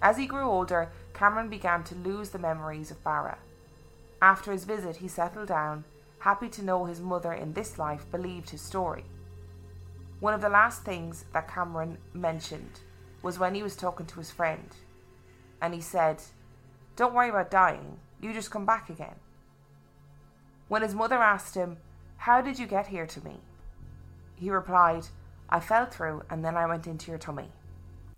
As 0.00 0.16
he 0.16 0.26
grew 0.26 0.44
older, 0.44 0.90
Cameron 1.14 1.48
began 1.48 1.82
to 1.84 1.94
lose 1.94 2.30
the 2.30 2.38
memories 2.38 2.90
of 2.90 3.02
Barra. 3.02 3.38
After 4.22 4.52
his 4.52 4.64
visit, 4.64 4.96
he 4.96 5.08
settled 5.08 5.48
down, 5.48 5.84
happy 6.20 6.48
to 6.50 6.64
know 6.64 6.84
his 6.84 7.00
mother 7.00 7.32
in 7.32 7.54
this 7.54 7.78
life 7.78 8.04
believed 8.12 8.50
his 8.50 8.60
story. 8.60 9.04
One 10.20 10.34
of 10.34 10.40
the 10.40 10.48
last 10.48 10.84
things 10.84 11.24
that 11.32 11.48
Cameron 11.48 11.98
mentioned 12.12 12.80
was 13.22 13.38
when 13.38 13.54
he 13.54 13.62
was 13.62 13.76
talking 13.76 14.06
to 14.06 14.18
his 14.18 14.30
friend, 14.30 14.68
and 15.60 15.74
he 15.74 15.80
said, 15.80 16.22
Don't 16.96 17.14
worry 17.14 17.30
about 17.30 17.50
dying, 17.50 17.98
you 18.20 18.32
just 18.32 18.50
come 18.50 18.66
back 18.66 18.90
again. 18.90 19.14
When 20.68 20.82
his 20.82 20.94
mother 20.94 21.16
asked 21.16 21.54
him, 21.54 21.78
How 22.18 22.40
did 22.40 22.58
you 22.58 22.66
get 22.66 22.88
here 22.88 23.06
to 23.06 23.24
me? 23.24 23.38
He 24.36 24.50
replied, 24.50 25.06
I 25.48 25.60
fell 25.60 25.86
through 25.86 26.22
and 26.30 26.44
then 26.44 26.56
I 26.56 26.66
went 26.66 26.86
into 26.86 27.10
your 27.10 27.18
tummy. 27.18 27.48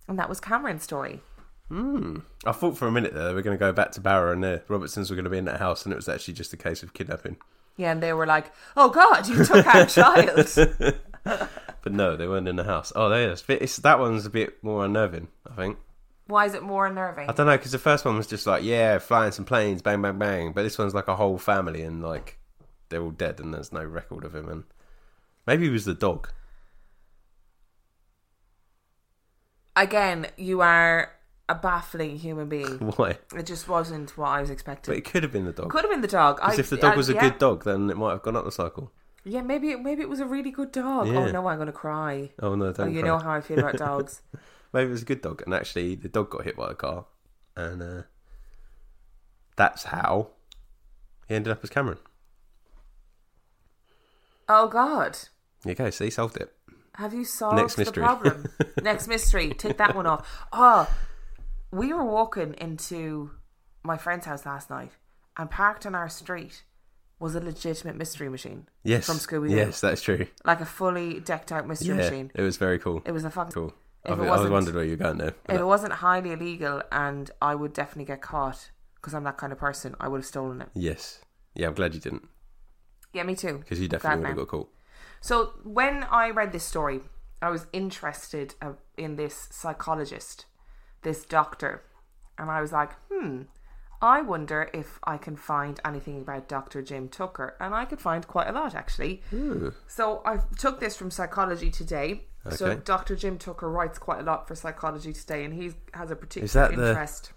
And 0.08 0.18
that 0.18 0.28
was 0.28 0.40
Cameron's 0.40 0.82
story. 0.82 1.20
Hmm. 1.68 2.18
I 2.44 2.52
thought 2.52 2.76
for 2.76 2.88
a 2.88 2.92
minute 2.92 3.14
there 3.14 3.28
we 3.28 3.34
were 3.34 3.42
going 3.42 3.56
to 3.56 3.60
go 3.60 3.72
back 3.72 3.92
to 3.92 4.00
Barra 4.00 4.32
and 4.32 4.42
the 4.42 4.62
Robertsons 4.66 5.08
were 5.08 5.16
going 5.16 5.24
to 5.24 5.30
be 5.30 5.38
in 5.38 5.44
that 5.44 5.60
house, 5.60 5.84
and 5.84 5.92
it 5.92 5.96
was 5.96 6.08
actually 6.08 6.34
just 6.34 6.52
a 6.52 6.56
case 6.56 6.82
of 6.82 6.94
kidnapping. 6.94 7.36
Yeah, 7.76 7.92
and 7.92 8.02
they 8.02 8.12
were 8.12 8.26
like, 8.26 8.52
"Oh 8.76 8.88
God, 8.88 9.28
you 9.28 9.44
took 9.44 9.64
our 9.64 9.86
child." 9.86 10.48
But 11.82 11.92
no, 11.92 12.16
they 12.16 12.26
weren't 12.26 12.48
in 12.48 12.56
the 12.56 12.64
house. 12.64 12.92
Oh, 12.94 13.08
there 13.08 13.28
it 13.28 13.32
is. 13.32 13.44
It's, 13.48 13.76
that 13.78 13.98
one's 13.98 14.26
a 14.26 14.30
bit 14.30 14.62
more 14.62 14.84
unnerving, 14.84 15.28
I 15.50 15.54
think. 15.54 15.78
Why 16.26 16.44
is 16.44 16.54
it 16.54 16.62
more 16.62 16.86
unnerving? 16.86 17.28
I 17.28 17.32
don't 17.32 17.46
know, 17.46 17.56
because 17.56 17.72
the 17.72 17.78
first 17.78 18.04
one 18.04 18.16
was 18.16 18.26
just 18.26 18.46
like, 18.46 18.62
yeah, 18.62 18.98
flying 18.98 19.32
some 19.32 19.44
planes, 19.44 19.82
bang, 19.82 20.00
bang, 20.02 20.18
bang. 20.18 20.52
But 20.52 20.62
this 20.62 20.78
one's 20.78 20.94
like 20.94 21.08
a 21.08 21.16
whole 21.16 21.38
family, 21.38 21.82
and 21.82 22.02
like 22.02 22.38
they're 22.88 23.02
all 23.02 23.10
dead, 23.10 23.40
and 23.40 23.54
there's 23.54 23.72
no 23.72 23.82
record 23.82 24.24
of 24.24 24.34
him. 24.34 24.48
And 24.48 24.64
maybe 25.46 25.64
he 25.64 25.70
was 25.70 25.86
the 25.86 25.94
dog. 25.94 26.30
Again, 29.76 30.26
you 30.36 30.60
are 30.60 31.12
a 31.48 31.54
baffling 31.54 32.16
human 32.18 32.48
being. 32.48 32.78
Why? 32.96 33.18
It 33.36 33.46
just 33.46 33.68
wasn't 33.68 34.16
what 34.16 34.28
I 34.28 34.40
was 34.40 34.50
expecting. 34.50 34.92
But 34.92 34.98
it 34.98 35.04
could 35.10 35.22
have 35.22 35.32
been 35.32 35.44
the 35.44 35.52
dog. 35.52 35.70
Could 35.70 35.82
have 35.82 35.90
been 35.90 36.00
the 36.00 36.08
dog. 36.08 36.36
Because 36.36 36.58
if 36.58 36.70
the 36.70 36.76
dog 36.76 36.94
I- 36.94 36.96
was 36.96 37.08
a 37.08 37.14
yeah. 37.14 37.20
good 37.28 37.38
dog, 37.38 37.64
then 37.64 37.90
it 37.90 37.96
might 37.96 38.10
have 38.12 38.22
gone 38.22 38.36
up 38.36 38.44
the 38.44 38.52
cycle. 38.52 38.92
yeah, 39.24 39.42
maybe 39.42 39.70
it, 39.70 39.80
maybe 39.80 40.02
it 40.02 40.08
was 40.08 40.20
a 40.20 40.26
really 40.26 40.50
good 40.50 40.72
dog. 40.72 41.08
Oh 41.08 41.30
no, 41.30 41.46
I'm 41.46 41.58
gonna 41.58 41.72
cry. 41.72 42.30
Oh 42.40 42.54
no, 42.54 42.66
Oh, 42.66 42.72
don't 42.72 42.92
you 42.94 43.00
cry. 43.00 43.08
know 43.08 43.18
how 43.18 43.32
I 43.32 43.40
feel 43.40 43.58
about 43.58 43.76
dogs. 43.88 44.22
Maybe 44.72 44.88
it 44.88 44.92
was 44.92 45.02
a 45.02 45.06
good 45.06 45.20
dog, 45.22 45.42
and 45.44 45.52
actually 45.54 45.94
the 45.96 46.08
dog 46.08 46.30
got 46.30 46.44
hit 46.44 46.56
by 46.56 46.70
a 46.70 46.74
car, 46.74 47.06
and 47.56 47.82
uh, 47.82 48.02
that's 49.56 49.84
how 49.84 50.28
he 51.28 51.34
ended 51.34 51.52
up 51.52 51.62
as 51.64 51.70
Cameron. 51.70 51.98
oh 54.48 54.68
God, 54.68 55.18
Okay, 55.66 55.90
so 55.90 56.04
he 56.04 56.10
solved 56.10 56.36
it. 56.38 56.52
Have 56.94 57.14
you 57.14 57.24
solved 57.24 57.56
Next 57.56 57.74
the 57.76 57.82
mystery. 57.82 58.02
problem? 58.02 58.48
Next 58.82 59.08
mystery. 59.08 59.50
Take 59.54 59.78
that 59.78 59.94
one 59.94 60.06
off. 60.06 60.28
Oh, 60.52 60.88
we 61.70 61.92
were 61.92 62.04
walking 62.04 62.54
into 62.58 63.30
my 63.82 63.96
friend's 63.96 64.26
house 64.26 64.44
last 64.44 64.70
night, 64.70 64.92
and 65.36 65.50
parked 65.50 65.86
on 65.86 65.94
our 65.94 66.08
street 66.08 66.64
was 67.18 67.34
a 67.34 67.40
legitimate 67.40 67.96
mystery 67.96 68.28
machine. 68.28 68.66
Yes, 68.82 69.06
From 69.06 69.16
Scooby-Doo. 69.16 69.54
Yes, 69.54 69.80
that's 69.80 70.02
true. 70.02 70.26
like 70.44 70.60
a 70.60 70.66
fully 70.66 71.20
decked 71.20 71.52
out 71.52 71.68
mystery 71.68 71.88
Yeah, 71.96 71.96
machine. 71.96 72.30
it 72.34 72.42
was 72.42 72.56
very 72.56 72.78
cool. 72.78 73.02
It 73.04 73.12
was 73.12 73.24
a 73.24 73.30
fucking 73.30 73.52
Cool. 73.52 73.74
If 74.04 74.18
I, 74.18 74.24
it 74.24 74.28
I 74.30 74.48
wondered 74.48 74.74
where 74.74 74.84
you 74.84 74.92
were 74.92 74.96
going 74.96 75.18
there. 75.18 75.34
If 75.48 75.60
it 75.60 75.64
wasn't 75.64 75.92
highly 75.92 76.32
illegal 76.32 76.80
and 76.90 77.30
I 77.42 77.54
would 77.54 77.74
definitely 77.74 78.06
get 78.06 78.22
caught 78.22 78.70
because 78.94 79.12
I'm 79.12 79.24
that 79.24 79.36
kind 79.36 79.52
of 79.52 79.58
person, 79.58 79.94
I 80.00 80.08
would 80.08 80.18
have 80.18 80.26
stolen 80.26 80.62
it. 80.62 80.68
yes, 80.74 81.20
yeah, 81.54 81.66
I'm 81.66 81.74
glad 81.74 81.92
you 81.94 82.00
didn't 82.00 82.26
Yeah, 83.12 83.24
me 83.24 83.34
too. 83.36 83.58
because 83.58 83.78
you 83.80 83.88
definitely 83.88 84.20
would 84.20 84.28
have 84.28 84.36
got 84.38 84.48
caught. 84.48 84.72
So 85.20 85.52
when 85.64 86.04
I 86.04 86.30
read 86.30 86.52
this 86.52 86.64
story, 86.64 87.00
I 87.42 87.50
was 87.50 87.66
interested 87.72 88.54
uh, 88.60 88.72
in 88.96 89.16
this 89.16 89.48
psychologist, 89.50 90.46
this 91.02 91.24
doctor, 91.24 91.82
and 92.38 92.50
I 92.50 92.60
was 92.60 92.72
like, 92.72 92.90
hmm, 93.10 93.42
I 94.02 94.22
wonder 94.22 94.70
if 94.72 94.98
I 95.04 95.18
can 95.18 95.36
find 95.36 95.78
anything 95.84 96.20
about 96.22 96.48
Dr. 96.48 96.80
Jim 96.82 97.08
Tucker, 97.08 97.56
and 97.60 97.74
I 97.74 97.84
could 97.84 98.00
find 98.00 98.26
quite 98.26 98.48
a 98.48 98.52
lot 98.52 98.74
actually. 98.74 99.22
So 99.86 100.22
I 100.24 100.38
took 100.58 100.80
this 100.80 100.96
from 100.96 101.10
Psychology 101.10 101.70
Today. 101.70 102.24
So 102.50 102.74
Dr. 102.74 103.16
Jim 103.16 103.36
Tucker 103.36 103.70
writes 103.70 103.98
quite 103.98 104.20
a 104.20 104.22
lot 104.22 104.48
for 104.48 104.54
Psychology 104.54 105.12
Today, 105.12 105.44
and 105.44 105.52
he 105.52 105.72
has 105.92 106.10
a 106.10 106.16
particular 106.16 106.46
Is 106.46 106.52
that 106.54 106.74
the- 106.74 106.88
interest. 106.88 107.32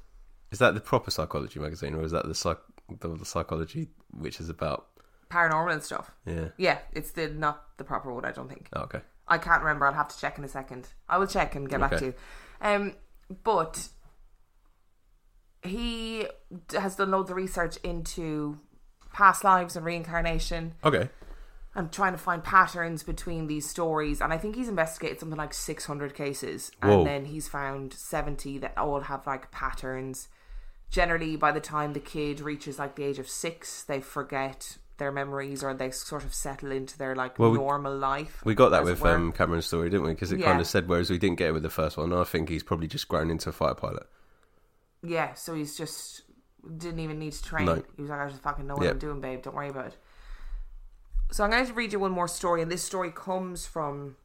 Is 0.52 0.60
that 0.60 0.76
the 0.76 0.80
proper 0.80 1.10
psychology 1.10 1.60
magazine, 1.60 1.96
or 1.96 2.04
is 2.04 2.12
that 2.12 2.28
the 2.28 2.36
psych 2.36 2.60
the, 3.00 3.10
the 3.10 3.26
psychology 3.26 3.90
which 4.12 4.40
is 4.40 4.50
about? 4.50 4.88
Paranormal 5.34 5.74
and 5.74 5.84
stuff. 5.84 6.12
Yeah. 6.26 6.50
Yeah, 6.58 6.80
it's 6.94 7.12
the 7.12 7.28
not 7.28 7.64
the 7.78 7.84
proper 7.84 8.14
word. 8.14 8.26
I 8.26 8.32
don't 8.32 8.48
think. 8.50 8.68
Oh, 8.74 8.82
okay. 8.84 9.02
I 9.28 9.38
can't 9.38 9.62
remember. 9.64 9.86
I'll 9.88 9.94
have 9.94 10.10
to 10.10 10.20
check 10.20 10.38
in 10.38 10.44
a 10.44 10.48
second. 10.50 10.88
I 11.10 11.18
will 11.18 11.28
check 11.28 11.56
and 11.56 11.70
get 11.70 11.80
back 11.80 11.94
Okay. 11.94 12.00
to 12.00 12.06
you. 12.08 12.14
Um, 12.62 12.94
but 13.44 13.88
he 15.62 16.28
d- 16.68 16.78
has 16.78 16.96
done 16.96 17.12
loads 17.12 17.30
of 17.30 17.38
research 17.38 17.78
into 17.78 18.60
past 19.14 19.44
lives 19.44 19.76
and 19.76 19.86
reincarnation, 19.86 20.74
Okay. 20.84 21.10
and 21.76 21.92
trying 21.92 22.12
to 22.14 22.18
find 22.18 22.44
patterns 22.44 23.04
between 23.04 23.48
these 23.48 23.70
stories. 23.70 24.22
And 24.22 24.34
I 24.34 24.38
think 24.38 24.56
he's 24.56 24.68
investigated 24.70 25.20
something 25.20 25.38
like 25.38 25.54
600 25.54 26.14
cases, 26.16 26.72
and 26.82 27.06
then 27.08 27.26
he's 27.26 27.48
found 27.48 27.94
70 27.94 28.58
that 28.60 28.78
all 28.78 29.02
have 29.02 29.26
like 29.26 29.52
patterns. 29.52 30.28
Generally, 30.90 31.38
by 31.38 31.52
the 31.52 31.62
time 31.62 31.94
the 31.94 32.00
kid 32.00 32.40
reaches 32.42 32.78
like 32.78 32.96
the 32.96 33.04
age 33.04 33.18
of 33.20 33.30
six, 33.30 33.84
they 33.84 34.00
forget 34.02 34.78
their 34.98 35.12
memories 35.12 35.64
or 35.64 35.74
they 35.74 35.90
sort 35.92 36.24
of 36.24 36.34
settle 36.34 36.72
into 36.72 36.98
their 36.98 37.16
like 37.16 37.40
Well, 37.40 37.52
we- 37.52 37.58
normal 37.58 37.98
life. 37.98 38.42
We 38.46 38.54
got 38.56 38.70
that 38.70 38.84
with 38.84 39.04
um, 39.04 39.32
Cameron's 39.32 39.66
story, 39.66 39.90
didn't 39.90 40.06
we? 40.06 40.14
Because 40.14 40.32
it 40.32 40.40
Yeah. 40.40 40.46
kind 40.48 40.62
of 40.62 40.68
said, 40.68 40.88
whereas 40.88 41.10
we 41.10 41.18
didn't 41.18 41.38
get 41.38 41.50
it 41.50 41.52
with 41.54 41.64
the 41.64 41.70
first 41.70 41.98
one. 41.98 42.14
I 42.14 42.24
think 42.24 42.50
he's 42.50 42.64
probably 42.64 42.88
just 42.88 43.08
grown 43.08 43.30
into 43.32 43.50
a 43.50 43.52
fighter 43.52 43.76
pilot. 43.76 44.08
Yeah, 45.02 45.34
so 45.34 45.54
he's 45.56 45.76
just 45.78 46.22
didn't 46.78 47.00
even 47.00 47.20
need 47.20 47.34
to 47.34 47.44
train. 47.44 47.66
No. 47.66 47.84
He 47.96 48.02
was 48.04 48.10
like, 48.10 48.22
I 48.22 48.30
just 48.30 48.42
fucking 48.42 48.66
know 48.68 48.76
what 48.76 48.86
Yeah. 48.86 48.92
I'm 48.92 49.00
doing, 49.00 49.20
babe. 49.20 49.42
Don't 49.42 49.56
worry 49.56 49.68
about 49.70 49.88
it. 49.88 49.98
So 51.32 51.44
I'm 51.44 51.50
going 51.50 51.66
to 51.66 51.74
read 51.74 51.92
you 51.92 52.00
one 52.00 52.12
more 52.12 52.28
story, 52.28 52.62
and 52.62 52.72
this 52.72 52.84
story 52.84 53.12
comes 53.12 53.66
from 53.66 54.16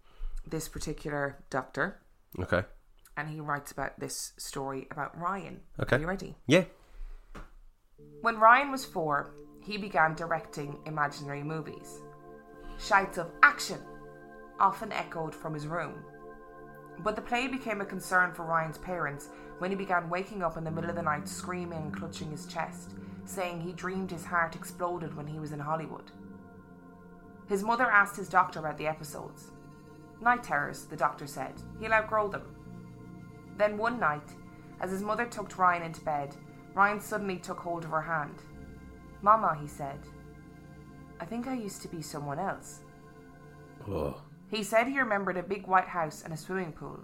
this 0.47 0.69
particular 0.69 1.43
doctor, 1.51 2.01
Okay. 2.39 2.63
and 3.17 3.29
he 3.31 3.41
writes 3.41 3.73
about 3.73 3.99
this 3.99 4.35
story 4.37 4.87
about 4.91 5.19
Ryan. 5.19 5.63
Okay. 5.81 5.97
Are 5.97 6.01
you 6.01 6.07
ready? 6.07 6.37
Yeah. 6.47 6.65
When 8.21 8.39
Ryan 8.39 8.71
was 8.71 8.85
four, 8.85 9.31
he 9.69 9.77
began 9.77 10.15
directing 10.15 10.79
imaginary 10.87 11.43
movies. 11.43 12.01
Shouts 12.79 13.19
of 13.19 13.31
action 13.43 13.79
often 14.59 14.91
echoed 14.93 15.35
from 15.35 15.53
his 15.53 15.67
room. 15.67 16.03
But 17.01 17.17
the 17.17 17.23
play 17.23 17.49
became 17.49 17.83
a 17.83 17.85
concern 17.85 18.33
for 18.33 18.47
Ryan's 18.47 18.79
parents 18.79 19.29
when 19.59 19.71
he 19.71 19.77
began 19.77 20.09
waking 20.09 20.43
up 20.43 20.57
in 20.57 20.65
the 20.65 20.71
middle 20.71 20.89
of 20.89 20.97
the 20.97 21.03
night 21.03 21.29
screaming 21.29 21.83
and 21.83 21.95
clutching 21.95 22.31
his 22.31 22.47
chest, 22.47 22.95
saying 23.27 23.61
he 23.61 23.73
dreamed 23.73 24.11
his 24.11 24.25
heart 24.25 24.57
exploded 24.57 25.15
when 25.15 25.27
he 25.27 25.39
was 25.39 25.53
in 25.53 25.61
Hollywood. 25.61 26.11
His 27.47 27.63
mother 27.63 27.91
asked 27.91 28.17
his 28.17 28.31
doctor 28.31 28.61
about 28.61 28.79
the 28.79 28.87
episodes. 28.87 29.51
Night 30.23 30.43
terrors, 30.43 30.87
the 30.87 30.97
doctor 30.97 31.27
said. 31.27 31.53
He'll 31.79 31.93
outgrow 31.93 32.29
them. 32.29 32.57
Then 33.59 33.77
one 33.77 34.01
night, 34.01 34.31
as 34.81 34.91
his 34.91 35.03
mother 35.03 35.27
tucked 35.27 35.59
Ryan 35.59 35.83
into 35.83 36.01
bed, 36.01 36.35
Ryan 36.73 37.01
suddenly 37.01 37.37
took 37.37 37.59
hold 37.59 37.85
of 37.85 37.91
her 37.91 38.01
hand. 38.01 38.43
Mama, 39.23 39.57
he 39.61 39.67
said, 39.67 39.99
I 41.21 41.25
think 41.25 41.47
I 41.47 41.55
used 41.55 41.83
to 41.83 41.89
be 41.89 42.03
someone 42.03 42.39
else. 42.39 42.81
Oh. 43.89 44.21
He 44.51 44.63
said 44.63 44.87
he 44.87 44.99
remembered 44.99 45.37
a 45.37 45.43
big 45.43 45.67
white 45.67 45.89
house 45.89 46.23
and 46.23 46.33
a 46.33 46.37
swimming 46.37 46.73
pool. 46.73 47.01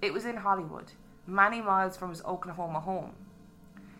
It 0.00 0.12
was 0.12 0.24
in 0.24 0.36
Hollywood, 0.36 0.92
many 1.26 1.60
miles 1.60 1.96
from 1.96 2.10
his 2.10 2.22
Oklahoma 2.24 2.80
home. 2.80 3.14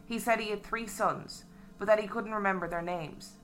He 0.07 0.19
said 0.19 0.41
he 0.41 0.51
had 0.51 0.63
three 0.63 0.87
sons, 0.87 1.45
but 1.79 1.87
that 1.87 2.01
he 2.01 2.07
couldn't 2.07 2.35
remember 2.35 2.69
their 2.69 2.83
names. 2.83 3.35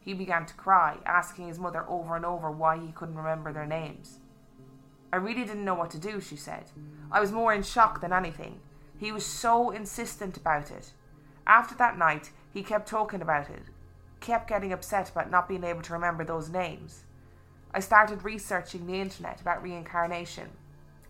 He 0.00 0.14
began 0.14 0.46
to 0.46 0.54
cry, 0.54 0.98
asking 1.04 1.48
his 1.48 1.58
mother 1.58 1.84
over 1.88 2.16
and 2.16 2.24
over 2.24 2.50
why 2.50 2.78
he 2.78 2.92
couldn't 2.92 3.16
remember 3.16 3.52
their 3.52 3.66
names. 3.66 4.18
I 5.12 5.16
really 5.16 5.44
didn't 5.44 5.64
know 5.64 5.74
what 5.74 5.90
to 5.90 5.98
do, 5.98 6.20
she 6.20 6.36
said. 6.36 6.70
I 7.10 7.20
was 7.20 7.32
more 7.32 7.52
in 7.52 7.62
shock 7.62 8.00
than 8.00 8.12
anything. 8.12 8.60
He 8.96 9.12
was 9.12 9.26
so 9.26 9.70
insistent 9.70 10.36
about 10.36 10.70
it. 10.70 10.92
After 11.46 11.74
that 11.76 11.98
night, 11.98 12.30
he 12.52 12.62
kept 12.62 12.88
talking 12.88 13.22
about 13.22 13.50
it, 13.50 13.62
kept 14.20 14.48
getting 14.48 14.72
upset 14.72 15.10
about 15.10 15.30
not 15.30 15.48
being 15.48 15.64
able 15.64 15.82
to 15.82 15.92
remember 15.92 16.24
those 16.24 16.48
names. 16.48 17.04
I 17.72 17.80
started 17.80 18.24
researching 18.24 18.86
the 18.86 19.00
internet 19.00 19.40
about 19.40 19.62
reincarnation. 19.62 20.48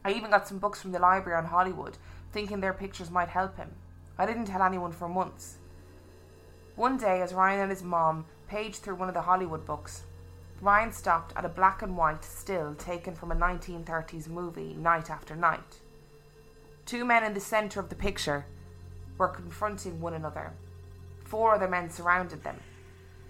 I 0.05 0.13
even 0.13 0.31
got 0.31 0.47
some 0.47 0.59
books 0.59 0.81
from 0.81 0.93
the 0.93 0.99
library 0.99 1.39
on 1.39 1.47
Hollywood, 1.47 1.97
thinking 2.33 2.61
their 2.61 2.75
pictures 2.75 3.11
might 3.11 3.29
help 3.29 3.57
him. 3.57 3.71
I 4.19 4.27
didn't 4.27 4.47
tell 4.47 4.63
anyone 4.63 4.93
for 4.93 5.09
months. 5.09 5.57
One 6.77 6.99
day, 6.99 7.21
as 7.23 7.33
Ryan 7.33 7.61
and 7.61 7.71
his 7.71 7.83
mom 7.83 8.27
paged 8.49 8.77
through 8.77 8.97
one 8.97 9.09
of 9.09 9.15
the 9.15 9.23
Hollywood 9.23 9.65
books, 9.65 10.03
Ryan 10.61 10.93
stopped 10.93 11.33
at 11.37 11.45
a 11.47 11.49
black 11.49 11.81
and 11.81 11.97
white 11.97 12.23
still 12.23 12.75
taken 12.75 13.15
from 13.15 13.33
a 13.33 13.35
1930s 13.35 14.29
movie, 14.29 14.75
Night 14.75 15.09
After 15.11 15.35
Night. 15.35 15.81
Two 16.85 17.05
men 17.05 17.25
in 17.25 17.33
the 17.33 17.41
centre 17.41 17.81
of 17.81 17.89
the 17.89 17.95
picture 17.95 18.45
were 19.17 19.29
confronting 19.29 20.01
one 20.01 20.13
another. 20.13 20.53
Four 21.31 21.55
other 21.55 21.69
men 21.69 21.91
surrounded 21.91 22.43
them. 22.43 22.59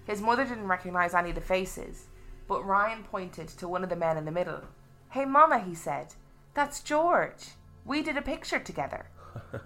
His 0.07 0.23
mother 0.23 0.47
didn't 0.47 0.69
recognize 0.69 1.13
any 1.13 1.29
of 1.29 1.35
the 1.35 1.43
faces, 1.43 2.07
but 2.49 2.65
Ryan 2.65 3.05
pointed 3.05 3.47
to 3.49 3.69
one 3.69 3.85
of 3.85 3.91
the 3.91 3.95
men 3.95 4.17
in 4.17 4.25
the 4.25 4.31
middle. 4.31 4.63
Hey, 5.11 5.27
Mama, 5.27 5.59
he 5.59 5.75
said, 5.75 6.15
that's 6.55 6.81
George. 6.81 7.49
We 7.85 8.01
did 8.03 8.17
a 8.17 8.23
picture 8.23 8.59
together. 8.59 9.05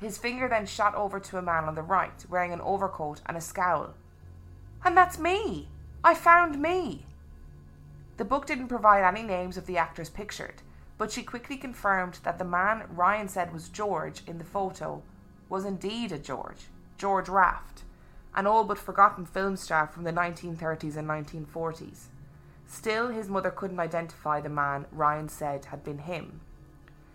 His 0.00 0.18
finger 0.18 0.48
then 0.48 0.66
shot 0.66 0.96
over 0.96 1.20
to 1.20 1.38
a 1.38 1.42
man 1.42 1.62
on 1.62 1.76
the 1.76 1.82
right, 1.82 2.26
wearing 2.28 2.52
an 2.52 2.60
overcoat 2.60 3.20
and 3.26 3.36
a 3.36 3.40
scowl. 3.40 3.94
And 4.84 4.96
that's 4.96 5.20
me! 5.20 5.68
I 6.02 6.14
found 6.14 6.60
me! 6.60 7.06
The 8.16 8.24
book 8.24 8.46
didn't 8.46 8.66
provide 8.66 9.04
any 9.04 9.22
names 9.22 9.56
of 9.56 9.66
the 9.66 9.78
actors 9.78 10.10
pictured, 10.10 10.62
but 10.98 11.12
she 11.12 11.22
quickly 11.22 11.56
confirmed 11.56 12.18
that 12.24 12.38
the 12.38 12.44
man 12.44 12.82
Ryan 12.90 13.28
said 13.28 13.52
was 13.52 13.68
George 13.68 14.22
in 14.26 14.38
the 14.38 14.44
photo 14.44 15.04
was 15.48 15.64
indeed 15.64 16.10
a 16.10 16.18
George, 16.18 16.66
George 17.00 17.30
Raft, 17.30 17.84
an 18.34 18.46
all 18.46 18.62
but 18.62 18.76
forgotten 18.76 19.24
film 19.24 19.56
star 19.56 19.86
from 19.86 20.04
the 20.04 20.12
1930s 20.12 20.98
and 20.98 21.08
1940s. 21.08 22.08
Still, 22.66 23.08
his 23.08 23.26
mother 23.26 23.50
couldn't 23.50 23.80
identify 23.80 24.38
the 24.38 24.50
man 24.50 24.84
Ryan 24.92 25.30
said 25.30 25.64
had 25.64 25.82
been 25.82 25.96
him. 25.96 26.42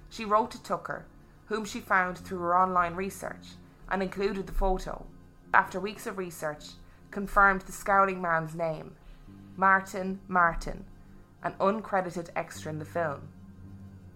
She 0.09 0.25
wrote 0.25 0.49
to 0.51 0.63
Tucker, 0.63 1.05
whom 1.49 1.65
she 1.65 1.79
found 1.79 2.17
through 2.17 2.39
her 2.39 2.57
online 2.57 2.95
research, 2.95 3.57
and 3.87 4.01
included 4.01 4.47
the 4.47 4.53
photo. 4.53 5.05
After 5.53 5.79
weeks 5.79 6.07
of 6.07 6.17
research, 6.17 6.65
confirmed 7.11 7.61
the 7.61 7.71
scowling 7.71 8.19
man's 8.19 8.55
name, 8.55 8.95
Martin 9.55 10.19
Martin, 10.27 10.83
an 11.43 11.53
uncredited 11.59 12.29
extra 12.35 12.71
in 12.71 12.79
the 12.79 12.85
film. 12.85 13.27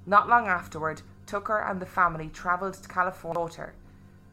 Not 0.07 0.27
long 0.27 0.47
afterward, 0.47 1.03
Tucker 1.27 1.59
and 1.59 1.79
the 1.79 1.85
family 1.85 2.29
travelled 2.29 2.73
to 2.73 2.89
California, 2.89 3.73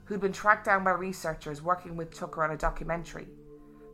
who'd 0.07 0.21
been 0.21 0.33
tracked 0.33 0.64
down 0.64 0.85
by 0.85 0.90
researchers 0.90 1.62
working 1.62 1.97
with 1.97 2.14
Tucker 2.14 2.42
on 2.42 2.53
a 2.53 2.57
documentary. 2.57 3.27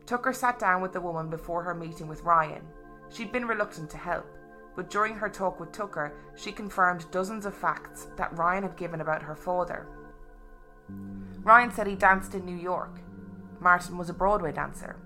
Tucker 0.05 0.33
sat 0.33 0.59
down 0.59 0.81
with 0.81 0.93
the 0.93 1.01
woman 1.01 1.29
before 1.29 1.63
her 1.63 1.73
meeting 1.73 2.07
with 2.07 2.23
Ryan. 2.23 2.63
She'd 3.09 3.31
been 3.31 3.47
reluctant 3.47 3.89
to 3.91 3.97
help, 3.97 4.25
but 4.75 4.89
during 4.89 5.15
her 5.15 5.29
talk 5.29 5.59
with 5.59 5.71
Tucker, 5.71 6.13
she 6.35 6.51
confirmed 6.51 7.09
dozens 7.11 7.45
of 7.45 7.53
facts 7.53 8.07
that 8.17 8.37
Ryan 8.37 8.63
had 8.63 8.77
given 8.77 9.01
about 9.01 9.21
her 9.23 9.35
father. 9.35 9.87
Ryan 11.43 11.71
said 11.71 11.87
he 11.87 11.95
danced 11.95 12.35
in 12.35 12.45
New 12.45 12.55
York. 12.55 12.99
Martin 13.59 13.97
was 13.97 14.09
a 14.09 14.13
Broadway 14.13 14.51
dancer. 14.51 14.97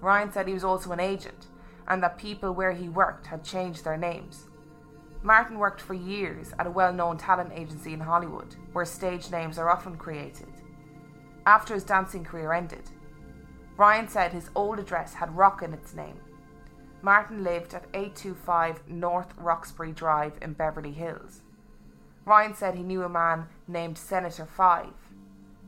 Ryan 0.00 0.32
said 0.32 0.46
he 0.46 0.54
was 0.54 0.64
also 0.64 0.92
an 0.92 1.00
agent, 1.00 1.46
and 1.88 2.02
that 2.02 2.18
people 2.18 2.52
where 2.52 2.72
he 2.72 2.88
worked 2.88 3.26
had 3.26 3.44
changed 3.44 3.84
their 3.84 3.96
names. 3.96 4.46
Martin 5.22 5.58
worked 5.58 5.80
for 5.80 5.94
years 5.94 6.52
at 6.58 6.66
a 6.66 6.70
well 6.70 6.92
known 6.92 7.18
talent 7.18 7.52
agency 7.54 7.92
in 7.92 8.00
Hollywood, 8.00 8.56
where 8.72 8.84
stage 8.84 9.30
names 9.30 9.58
are 9.58 9.70
often 9.70 9.96
created. 9.96 10.49
After 11.50 11.74
his 11.74 11.82
dancing 11.82 12.22
career 12.22 12.52
ended, 12.52 12.92
Ryan 13.76 14.06
said 14.06 14.32
his 14.32 14.50
old 14.54 14.78
address 14.78 15.14
had 15.14 15.36
Rock 15.36 15.64
in 15.64 15.74
its 15.74 15.94
name. 15.94 16.20
Martin 17.02 17.42
lived 17.42 17.74
at 17.74 17.88
825 17.92 18.86
North 18.86 19.36
Roxbury 19.36 19.90
Drive 19.90 20.34
in 20.40 20.52
Beverly 20.52 20.92
Hills. 20.92 21.42
Ryan 22.24 22.54
said 22.54 22.76
he 22.76 22.84
knew 22.84 23.02
a 23.02 23.08
man 23.08 23.48
named 23.66 23.98
Senator 23.98 24.46
Five. 24.46 24.94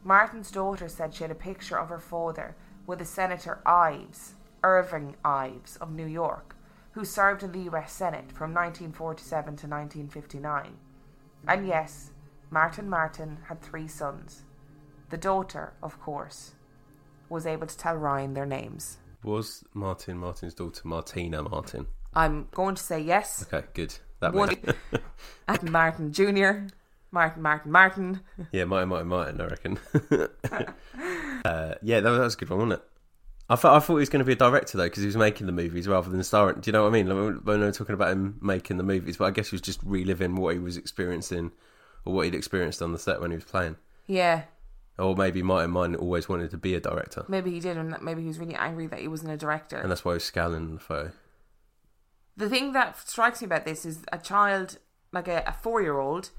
Martin's 0.05 0.53
daughter 0.53 0.88
said 0.88 1.14
she 1.14 1.25
had 1.25 1.33
a 1.33 1.47
picture 1.51 1.81
of 1.81 1.88
her 1.88 1.99
father 1.99 2.55
with 2.87 3.01
a 3.01 3.05
Senator 3.05 3.61
Ives, 3.66 4.35
Irving 4.62 5.16
Ives 5.25 5.79
of 5.79 5.90
New 5.90 6.07
York, 6.07 6.55
who 6.92 7.05
served 7.05 7.42
in 7.42 7.51
the 7.51 7.68
US 7.73 7.92
Senate 7.92 8.31
from 8.31 8.55
1947 8.55 9.45
to 9.57 9.66
1959. 9.66 10.77
And 11.49 11.66
yes, 11.66 12.12
Martin 12.51 12.88
Martin 12.88 13.38
had 13.49 13.61
three 13.61 13.88
sons. 13.88 14.45
The 15.12 15.18
daughter, 15.18 15.75
of 15.83 16.01
course, 16.01 16.53
was 17.29 17.44
able 17.44 17.66
to 17.66 17.77
tell 17.77 17.94
Ryan 17.96 18.33
their 18.33 18.46
names. 18.46 18.96
Was 19.22 19.62
Martin 19.75 20.16
Martin's 20.16 20.55
daughter 20.55 20.81
Martina 20.85 21.42
Martin? 21.42 21.87
I'm 22.14 22.48
going 22.55 22.77
to 22.77 22.83
say 22.83 22.98
yes. 22.98 23.44
Okay, 23.53 23.66
good. 23.75 23.94
That 24.20 24.33
One, 24.33 24.57
makes 25.46 25.62
Martin 25.70 26.14
Jr., 26.14 26.68
Martin 27.11 27.42
Martin 27.42 27.70
Martin. 27.70 28.20
yeah, 28.53 28.64
Martin 28.64 28.88
Martin 28.88 29.09
Martin. 29.09 29.40
I 29.42 29.44
reckon. 29.48 29.79
uh, 31.44 31.75
yeah, 31.83 32.01
that 32.01 32.09
was, 32.09 32.18
that 32.18 32.25
was 32.25 32.35
a 32.35 32.37
good 32.38 32.48
one, 32.48 32.59
wasn't 32.61 32.81
it? 32.81 32.88
I 33.51 33.57
thought 33.57 33.77
I 33.77 33.81
thought 33.81 33.96
he 33.96 34.01
was 34.01 34.09
going 34.09 34.20
to 34.20 34.25
be 34.25 34.33
a 34.33 34.37
director 34.37 34.79
though 34.79 34.85
because 34.85 35.03
he 35.03 35.09
was 35.09 35.16
making 35.18 35.46
the 35.46 35.53
movies 35.53 35.87
rather 35.87 36.09
than 36.09 36.22
starring. 36.22 36.61
Do 36.61 36.68
you 36.70 36.72
know 36.72 36.85
what 36.85 36.88
I 36.88 36.92
mean? 36.92 37.07
Like, 37.07 37.44
when 37.44 37.61
they 37.61 37.66
were 37.66 37.72
talking 37.72 37.92
about 37.94 38.12
him 38.12 38.38
making 38.40 38.79
the 38.79 38.83
movies, 38.83 39.18
but 39.18 39.27
I 39.27 39.31
guess 39.31 39.51
he 39.51 39.57
was 39.57 39.61
just 39.61 39.81
reliving 39.85 40.37
what 40.37 40.55
he 40.55 40.59
was 40.59 40.79
experiencing 40.79 41.53
or 42.07 42.14
what 42.14 42.25
he'd 42.25 42.35
experienced 42.35 42.81
on 42.81 42.92
the 42.92 42.98
set 42.98 43.20
when 43.20 43.31
he 43.31 43.37
was 43.37 43.44
playing. 43.44 43.77
Yeah, 44.07 44.44
Or 45.03 45.17
maybe 45.17 45.43
Martin 45.43 45.71
Martin 45.71 45.97
always 45.97 46.29
wanted 46.29 46.51
to 46.53 46.57
be 46.59 46.75
a 46.75 46.81
director, 46.81 47.25
maybe 47.29 47.51
he 47.51 47.61
did, 47.61 47.77
and 47.77 47.97
maybe 48.01 48.23
he 48.23 48.29
was 48.29 48.38
really 48.38 48.55
angry 48.55 48.87
that 48.87 49.01
he 49.01 49.09
wasn't 49.09 49.33
a 49.33 49.37
director. 49.37 49.77
and 49.77 49.91
that's 49.91 50.05
why 50.05 50.12
he 50.12 50.15
was 50.15 50.25
scowling 50.25 50.69
in 50.69 50.75
the 50.75 50.81
photo. 50.81 51.12
the 52.37 52.49
thing 52.49 52.73
that 52.73 52.97
strikes 53.09 53.41
me 53.43 53.47
about 53.47 53.65
this 53.65 53.85
is 53.85 53.99
a 54.12 54.19
child, 54.19 54.79
like 55.12 55.29
a, 55.29 55.43
a 55.47 55.53
four 55.53 55.83
year 55.83 55.99
old, 55.99 56.31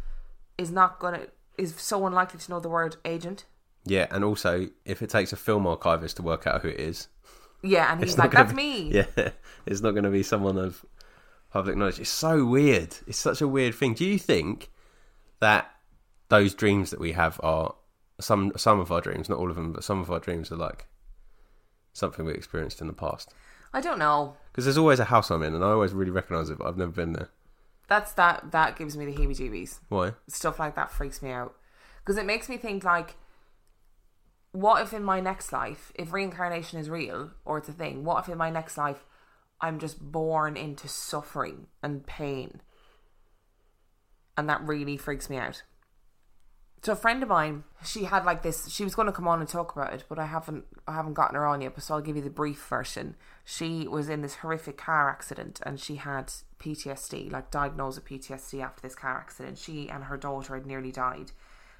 is 0.57 0.71
not 0.71 0.99
gonna 0.99 1.27
is 1.57 1.75
so 1.77 2.05
unlikely 2.07 2.39
to 2.39 2.49
know 2.51 2.59
the 2.59 2.69
word 2.69 2.95
agent. 3.05 3.45
Yeah, 3.85 4.07
and 4.11 4.23
also 4.23 4.69
if 4.85 5.01
it 5.01 5.09
takes 5.09 5.33
a 5.33 5.35
film 5.35 5.67
archivist 5.67 6.15
to 6.17 6.23
work 6.23 6.47
out 6.47 6.61
who 6.61 6.69
it 6.69 6.79
is, 6.79 7.07
Yeah, 7.61 7.91
and 7.91 7.99
he's 8.03 8.17
like, 8.17 8.31
"That's 8.31 8.53
be- 8.53 8.55
me." 8.55 8.91
Yeah, 9.17 9.29
it's 9.65 9.81
not 9.81 9.91
going 9.91 10.05
to 10.05 10.09
be 10.09 10.23
someone 10.23 10.57
of 10.57 10.85
public 11.51 11.75
knowledge. 11.77 11.99
It's 11.99 12.09
so 12.09 12.45
weird. 12.45 12.95
It's 13.07 13.19
such 13.19 13.41
a 13.41 13.47
weird 13.47 13.75
thing. 13.75 13.93
Do 13.93 14.05
you 14.05 14.17
think 14.17 14.71
that 15.41 15.69
those 16.29 16.53
dreams 16.55 16.89
that 16.91 16.99
we 16.99 17.11
have 17.11 17.39
are 17.43 17.75
some 18.23 18.51
some 18.55 18.79
of 18.79 18.91
our 18.91 19.01
dreams, 19.01 19.29
not 19.29 19.39
all 19.39 19.49
of 19.49 19.55
them, 19.55 19.73
but 19.73 19.83
some 19.83 19.99
of 19.99 20.11
our 20.11 20.19
dreams 20.19 20.51
are 20.51 20.57
like 20.57 20.87
something 21.93 22.25
we 22.25 22.33
experienced 22.33 22.81
in 22.81 22.87
the 22.87 22.93
past? 22.93 23.33
I 23.73 23.81
don't 23.81 23.99
know. 23.99 24.35
Because 24.51 24.65
there's 24.65 24.77
always 24.77 24.99
a 24.99 25.05
house 25.05 25.31
I'm 25.31 25.43
in, 25.43 25.55
and 25.55 25.63
I 25.63 25.69
always 25.69 25.93
really 25.93 26.11
recognise 26.11 26.49
it, 26.49 26.57
but 26.57 26.67
I've 26.67 26.77
never 26.77 26.91
been 26.91 27.13
there. 27.13 27.29
That's 27.87 28.13
that. 28.13 28.51
That 28.51 28.77
gives 28.77 28.95
me 28.95 29.05
the 29.05 29.13
heebie-jeebies. 29.13 29.79
Why? 29.89 30.13
Stuff 30.27 30.59
like 30.59 30.75
that 30.75 30.91
freaks 30.91 31.21
me 31.21 31.31
out 31.31 31.55
because 31.99 32.17
it 32.17 32.25
makes 32.25 32.49
me 32.49 32.57
think 32.57 32.83
like, 32.83 33.15
what 34.51 34.81
if 34.81 34.93
in 34.93 35.03
my 35.03 35.19
next 35.19 35.51
life, 35.51 35.91
if 35.95 36.13
reincarnation 36.13 36.79
is 36.79 36.89
real 36.89 37.31
or 37.45 37.57
it's 37.57 37.69
a 37.69 37.73
thing, 37.73 38.03
what 38.03 38.23
if 38.23 38.29
in 38.29 38.37
my 38.37 38.49
next 38.49 38.77
life 38.77 39.03
I'm 39.59 39.79
just 39.79 39.99
born 39.99 40.57
into 40.57 40.87
suffering 40.87 41.67
and 41.81 42.05
pain, 42.05 42.61
and 44.37 44.49
that 44.49 44.61
really 44.61 44.97
freaks 44.97 45.29
me 45.29 45.37
out. 45.37 45.63
So 46.83 46.91
a 46.91 46.97
friend 46.97 47.23
of 47.23 47.29
mine, 47.29 47.63
she 47.85 48.03
had 48.03 48.25
like 48.25 48.43
this. 48.43 48.67
She 48.67 48.83
was 48.83 48.93
going 48.93 49.05
to 49.05 49.13
come 49.13 49.27
on 49.27 49.39
and 49.39 49.47
talk 49.47 49.73
about 49.73 49.93
it, 49.93 50.03
but 50.09 50.19
I 50.19 50.25
haven't. 50.25 50.65
I 50.85 50.93
haven't 50.93 51.13
gotten 51.13 51.35
her 51.35 51.45
on 51.45 51.61
yet. 51.61 51.75
But 51.75 51.83
so 51.83 51.95
I'll 51.95 52.01
give 52.01 52.17
you 52.17 52.21
the 52.21 52.29
brief 52.29 52.61
version. 52.61 53.15
She 53.45 53.87
was 53.87 54.09
in 54.09 54.21
this 54.21 54.35
horrific 54.35 54.77
car 54.77 55.09
accident, 55.09 55.61
and 55.65 55.79
she 55.79 55.95
had 55.95 56.33
PTSD, 56.59 57.31
like 57.31 57.49
diagnosed 57.51 58.01
with 58.01 58.21
PTSD 58.21 58.61
after 58.61 58.81
this 58.81 58.95
car 58.95 59.17
accident. 59.17 59.57
She 59.57 59.89
and 59.89 60.03
her 60.03 60.17
daughter 60.17 60.55
had 60.55 60.65
nearly 60.65 60.91
died, 60.91 61.31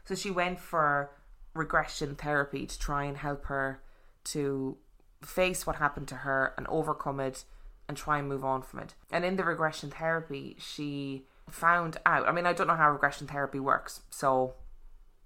so 0.05 0.15
she 0.15 0.31
went 0.31 0.61
for 0.61 1.11
regression 1.53 2.15
therapy 2.15 2.65
to 2.65 2.79
try 2.79 3.03
and 3.03 3.17
help 3.17 3.45
her 3.45 3.81
to 4.23 4.77
face 5.21 5.67
what 5.67 5.75
happened 5.75 6.07
to 6.07 6.15
her 6.15 6.53
and 6.57 6.65
overcome 6.67 7.19
it 7.19 7.43
and 7.89 7.97
try 7.97 8.19
and 8.19 8.29
move 8.29 8.45
on 8.45 8.61
from 8.61 8.79
it. 8.79 8.95
And 9.11 9.25
in 9.25 9.35
the 9.35 9.43
regression 9.43 9.91
therapy, 9.91 10.55
she 10.59 11.25
found 11.49 11.97
out. 12.05 12.25
I 12.25 12.31
mean, 12.31 12.45
I 12.45 12.53
don't 12.53 12.67
know 12.67 12.75
how 12.75 12.89
regression 12.89 13.27
therapy 13.27 13.59
works, 13.59 14.01
so 14.09 14.53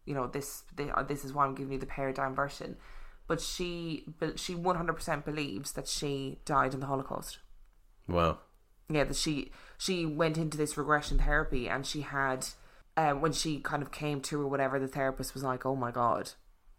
you 0.07 0.15
know 0.15 0.25
this 0.25 0.63
the, 0.75 0.89
uh, 0.97 1.03
this 1.03 1.23
is 1.23 1.33
why 1.33 1.45
I'm 1.45 1.53
giving 1.53 1.73
you 1.73 1.79
the 1.79 1.85
paradigm 1.85 2.33
version. 2.33 2.77
But 3.27 3.41
she 3.41 4.05
but 4.19 4.39
she 4.39 4.55
100% 4.55 5.25
believes 5.25 5.73
that 5.73 5.87
she 5.87 6.39
died 6.45 6.73
in 6.73 6.79
the 6.79 6.85
Holocaust. 6.85 7.39
Wow. 8.07 8.39
Yeah, 8.89 9.03
that 9.03 9.17
she 9.17 9.51
she 9.77 10.05
went 10.05 10.37
into 10.37 10.57
this 10.57 10.77
regression 10.77 11.19
therapy 11.19 11.67
and 11.67 11.85
she 11.85 12.01
had 12.01 12.47
um, 12.95 13.21
when 13.21 13.33
she 13.33 13.59
kind 13.59 13.83
of 13.83 13.91
came 13.91 14.21
to 14.21 14.41
or 14.41 14.47
whatever, 14.47 14.79
the 14.79 14.87
therapist 14.87 15.33
was 15.33 15.43
like, 15.43 15.65
"Oh 15.65 15.75
my 15.75 15.91
god," 15.91 16.31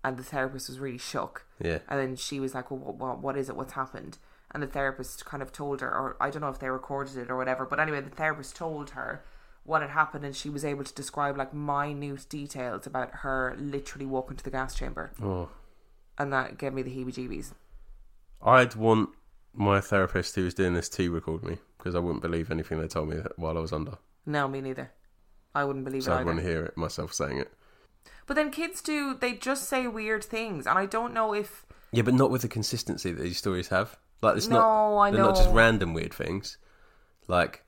and 0.03 0.17
the 0.17 0.25
therapist 0.25 0.69
was 0.69 0.81
really 0.81 0.99
shook. 0.99 1.47
Yeah. 1.62 1.79
And 1.88 2.01
then 2.01 2.17
she 2.17 2.41
was 2.41 2.55
like, 2.55 2.71
"Well, 2.71 2.81
what, 2.81 2.97
what, 2.97 3.19
what 3.21 3.37
is 3.37 3.49
it? 3.49 3.57
What's 3.57 3.75
happened?" 3.75 4.19
And 4.51 4.62
the 4.62 4.67
therapist 4.67 5.27
kind 5.27 5.43
of 5.43 5.53
told 5.53 5.83
her, 5.83 5.88
or 5.88 6.17
I 6.21 6.31
don't 6.31 6.41
know 6.41 6.49
if 6.49 6.59
they 6.59 6.71
recorded 6.71 7.19
it 7.19 7.31
or 7.31 7.37
whatever, 7.37 7.67
but 7.67 7.79
anyway, 7.79 8.01
the 8.01 8.11
therapist 8.11 8.57
told 8.57 8.91
her 8.91 9.23
what 9.69 9.83
had 9.83 9.91
happened, 9.91 10.25
and 10.25 10.35
she 10.35 10.49
was 10.49 10.65
able 10.65 10.83
to 10.83 10.95
describe 10.95 11.37
like 11.37 11.53
minute 11.53 12.27
details 12.29 12.87
about 12.87 13.11
her 13.23 13.55
literally 13.59 14.07
walking 14.07 14.37
to 14.37 14.43
the 14.45 14.51
gas 14.51 14.75
chamber, 14.75 15.13
Oh. 15.23 15.51
and 16.17 16.33
that 16.33 16.57
gave 16.59 16.73
me 16.73 16.83
the 16.83 16.91
heebie-jeebies. 16.91 17.53
I'd 18.43 18.75
want 18.75 19.11
my 19.53 19.81
therapist 19.81 20.35
who 20.37 20.45
was 20.45 20.55
doing 20.55 20.75
this 20.75 20.89
to 20.91 21.11
record 21.13 21.43
me 21.45 21.59
because 21.77 21.95
I 21.95 21.99
wouldn't 21.99 22.23
believe 22.23 22.51
anything 22.51 22.81
they 22.81 22.89
told 22.89 23.09
me 23.11 23.17
while 23.37 23.59
I 23.59 23.61
was 23.61 23.73
under. 23.73 23.99
No, 24.25 24.49
me 24.49 24.61
neither. 24.61 24.91
I 25.55 25.65
wouldn't 25.65 25.85
believe 25.85 26.05
So 26.05 26.13
it 26.13 26.15
I'd 26.15 26.21
either. 26.21 26.27
want 26.27 26.39
to 26.39 26.45
hear 26.47 26.65
it 26.65 26.77
myself 26.77 27.13
saying 27.13 27.39
it. 27.39 27.53
But 28.27 28.35
then 28.37 28.51
kids 28.51 28.81
do; 28.83 29.15
they 29.15 29.35
just 29.35 29.69
say 29.69 29.87
weird 29.87 30.25
things, 30.25 30.67
and 30.67 30.79
I 30.79 30.87
don't 30.87 31.13
know 31.13 31.35
if 31.35 31.67
Yeah, 31.93 32.03
but 32.03 32.15
not 32.15 32.31
with 32.31 32.43
the 32.43 32.49
consistency 32.49 33.13
that 33.13 33.23
these 33.23 33.39
stories 33.39 33.69
have. 33.69 33.99
Like 34.23 34.37
it's 34.37 34.49
No, 34.49 34.57
not. 34.59 34.99
I 35.01 35.11
they're 35.11 35.23
not 35.23 35.37
just 35.37 35.51
random 35.51 35.93
weird 35.95 36.13
things. 36.15 36.57
Like, 37.27 37.65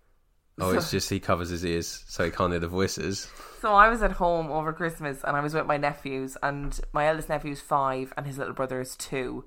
oh, 0.61 0.71
it's 0.73 0.91
just 0.91 1.11
he 1.11 1.21
covers 1.21 1.51
his 1.51 1.65
ears 1.65 2.05
so 2.09 2.25
he 2.25 2.31
can't 2.31 2.53
hear 2.53 2.61
the 2.61 2.69
voices. 2.69 3.29
So 3.61 3.75
I 3.75 3.89
was 3.89 4.03
at 4.03 4.13
home 4.13 4.51
over 4.51 4.73
Christmas 4.73 5.23
and 5.25 5.37
I 5.37 5.41
was 5.41 5.55
with 5.55 5.67
my 5.67 5.77
nephews 5.77 6.37
and 6.43 6.79
my 6.93 7.07
eldest 7.07 7.29
nephew's 7.29 7.61
five 7.61 8.13
and 8.17 8.27
his 8.27 8.39
little 8.39 8.55
brother 8.55 8.81
is 8.81 8.97
two. 8.97 9.45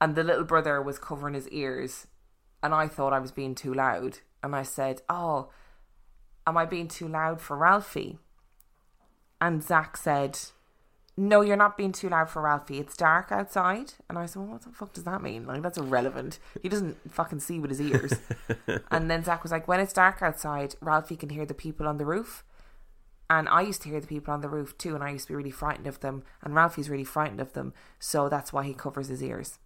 And 0.00 0.14
the 0.14 0.24
little 0.24 0.44
brother 0.44 0.80
was 0.80 0.98
covering 0.98 1.34
his 1.34 1.48
ears 1.48 2.06
and 2.62 2.74
I 2.74 2.88
thought 2.88 3.12
I 3.12 3.18
was 3.18 3.32
being 3.32 3.54
too 3.54 3.74
loud. 3.74 4.18
And 4.42 4.54
I 4.54 4.62
said, 4.62 5.02
Oh, 5.08 5.50
am 6.46 6.56
I 6.56 6.64
being 6.64 6.88
too 6.88 7.08
loud 7.08 7.40
for 7.40 7.56
Ralphie? 7.56 8.18
And 9.40 9.62
Zach 9.62 9.96
said, 9.96 10.38
No, 11.20 11.40
you're 11.40 11.56
not 11.56 11.76
being 11.76 11.90
too 11.90 12.08
loud 12.08 12.30
for 12.30 12.42
Ralphie. 12.42 12.78
It's 12.78 12.96
dark 12.96 13.32
outside. 13.32 13.94
And 14.08 14.16
I 14.16 14.26
said, 14.26 14.40
well, 14.40 14.52
What 14.52 14.62
the 14.62 14.70
fuck 14.70 14.92
does 14.92 15.02
that 15.02 15.20
mean? 15.20 15.46
Like, 15.46 15.62
that's 15.62 15.76
irrelevant. 15.76 16.38
He 16.62 16.68
doesn't 16.68 16.96
fucking 17.10 17.40
see 17.40 17.58
with 17.58 17.70
his 17.70 17.80
ears. 17.80 18.12
and 18.92 19.10
then 19.10 19.24
Zach 19.24 19.42
was 19.42 19.50
like, 19.50 19.66
When 19.66 19.80
it's 19.80 19.92
dark 19.92 20.22
outside, 20.22 20.76
Ralphie 20.80 21.16
can 21.16 21.30
hear 21.30 21.44
the 21.44 21.54
people 21.54 21.88
on 21.88 21.96
the 21.98 22.06
roof. 22.06 22.44
And 23.28 23.48
I 23.48 23.62
used 23.62 23.82
to 23.82 23.88
hear 23.88 24.00
the 24.00 24.06
people 24.06 24.32
on 24.32 24.42
the 24.42 24.48
roof 24.48 24.78
too, 24.78 24.94
and 24.94 25.02
I 25.02 25.10
used 25.10 25.26
to 25.26 25.32
be 25.32 25.36
really 25.36 25.50
frightened 25.50 25.88
of 25.88 25.98
them. 26.00 26.22
And 26.40 26.54
Ralphie's 26.54 26.88
really 26.88 27.02
frightened 27.04 27.40
of 27.40 27.52
them, 27.52 27.74
so 27.98 28.28
that's 28.28 28.52
why 28.52 28.62
he 28.62 28.72
covers 28.72 29.08
his 29.08 29.20
ears. 29.22 29.58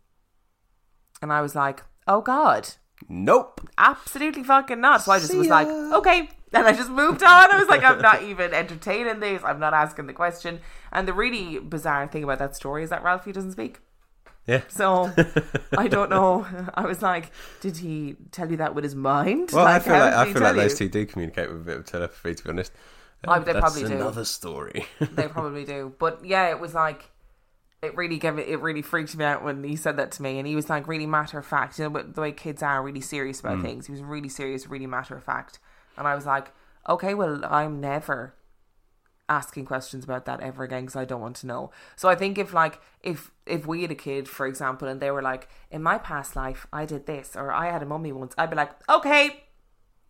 And 1.20 1.30
I 1.30 1.42
was 1.42 1.54
like, 1.54 1.82
oh 2.08 2.22
God, 2.22 2.70
Nope. 3.10 3.68
absolutely 3.76 4.42
fucking 4.42 4.80
not. 4.80 5.02
So 5.02 5.12
I 5.12 5.18
just 5.18 5.32
See 5.32 5.38
was 5.38 5.48
like, 5.48 5.68
okay. 5.68 6.30
And 6.54 6.66
I 6.66 6.72
just 6.72 6.90
moved 6.90 7.22
on. 7.22 7.50
I 7.52 7.58
was 7.58 7.68
like, 7.68 7.82
I'm 7.82 8.00
not 8.00 8.22
even 8.32 8.52
entertaining 8.52 9.20
this. 9.20 9.42
I'm 9.44 9.58
not 9.58 9.72
asking 9.74 10.06
the 10.06 10.12
question. 10.12 10.60
And 10.92 11.08
the 11.08 11.12
really 11.14 11.58
bizarre 11.58 12.06
thing 12.06 12.24
about 12.24 12.38
that 12.40 12.54
story 12.56 12.82
is 12.84 12.90
that 12.90 13.02
Ralphie 13.02 13.32
doesn't 13.32 13.52
speak. 13.52 13.80
Yeah. 14.46 14.62
So 14.68 15.10
I 15.78 15.88
don't 15.88 16.10
know. 16.10 16.46
I 16.74 16.84
was 16.84 17.00
like, 17.00 17.30
did 17.60 17.76
he 17.78 18.16
tell 18.32 18.50
you 18.50 18.56
that 18.58 18.74
with 18.74 18.84
his 18.84 18.94
mind? 18.94 19.50
Well, 19.52 19.66
I 19.66 19.78
feel 19.78 19.92
like 19.94 20.14
I 20.14 20.32
feel 20.32 20.42
like 20.42 20.56
those 20.56 20.76
two 20.76 20.88
do 20.88 21.06
communicate 21.06 21.48
with 21.48 21.60
a 21.60 21.64
bit 21.64 21.76
of 21.78 21.84
telepathy. 21.86 22.34
To 22.34 22.44
be 22.44 22.50
honest, 22.50 22.72
Oh, 23.28 23.38
they 23.38 23.52
That's 23.52 23.60
probably 23.60 23.84
do. 23.84 23.94
another 23.94 24.24
story. 24.24 24.84
they 25.00 25.28
probably 25.28 25.64
do. 25.64 25.94
But 25.98 26.24
yeah, 26.24 26.50
it 26.50 26.58
was 26.58 26.74
like 26.74 27.08
it 27.82 27.96
really 27.96 28.18
gave 28.18 28.36
it. 28.38 28.48
It 28.48 28.56
really 28.60 28.82
freaked 28.82 29.16
me 29.16 29.24
out 29.24 29.44
when 29.44 29.62
he 29.62 29.76
said 29.76 29.96
that 29.96 30.10
to 30.12 30.22
me, 30.22 30.38
and 30.38 30.46
he 30.46 30.56
was 30.56 30.68
like 30.68 30.88
really 30.88 31.06
matter 31.06 31.38
of 31.38 31.46
fact. 31.46 31.78
You 31.78 31.88
know, 31.88 32.02
the 32.02 32.20
way 32.20 32.32
kids 32.32 32.62
are 32.64 32.82
really 32.82 33.00
serious 33.00 33.38
about 33.40 33.58
Mm. 33.58 33.62
things. 33.62 33.86
He 33.86 33.92
was 33.92 34.02
really 34.02 34.28
serious, 34.28 34.66
really 34.66 34.86
matter 34.88 35.14
of 35.16 35.22
fact, 35.22 35.60
and 35.96 36.06
I 36.06 36.14
was 36.14 36.26
like, 36.26 36.52
okay, 36.88 37.14
well, 37.14 37.44
I'm 37.44 37.80
never 37.80 38.34
asking 39.28 39.64
questions 39.64 40.04
about 40.04 40.26
that 40.26 40.40
ever 40.40 40.64
again 40.64 40.82
because 40.82 40.96
I 40.96 41.04
don't 41.04 41.20
want 41.20 41.36
to 41.36 41.46
know. 41.46 41.70
So 41.96 42.08
I 42.08 42.14
think 42.14 42.38
if 42.38 42.52
like 42.52 42.80
if 43.02 43.30
if 43.46 43.66
we 43.66 43.82
had 43.82 43.90
a 43.90 43.96
kid, 43.96 44.28
for 44.28 44.46
example, 44.46 44.88
and 44.88 45.00
they 45.00 45.10
were 45.10 45.22
like, 45.22 45.48
in 45.70 45.82
my 45.82 45.98
past 45.98 46.36
life, 46.36 46.66
I 46.72 46.84
did 46.84 47.06
this, 47.06 47.34
or 47.36 47.52
I 47.52 47.70
had 47.70 47.82
a 47.82 47.86
mummy 47.86 48.12
once, 48.12 48.34
I'd 48.36 48.50
be 48.50 48.56
like, 48.56 48.72
okay. 48.88 49.44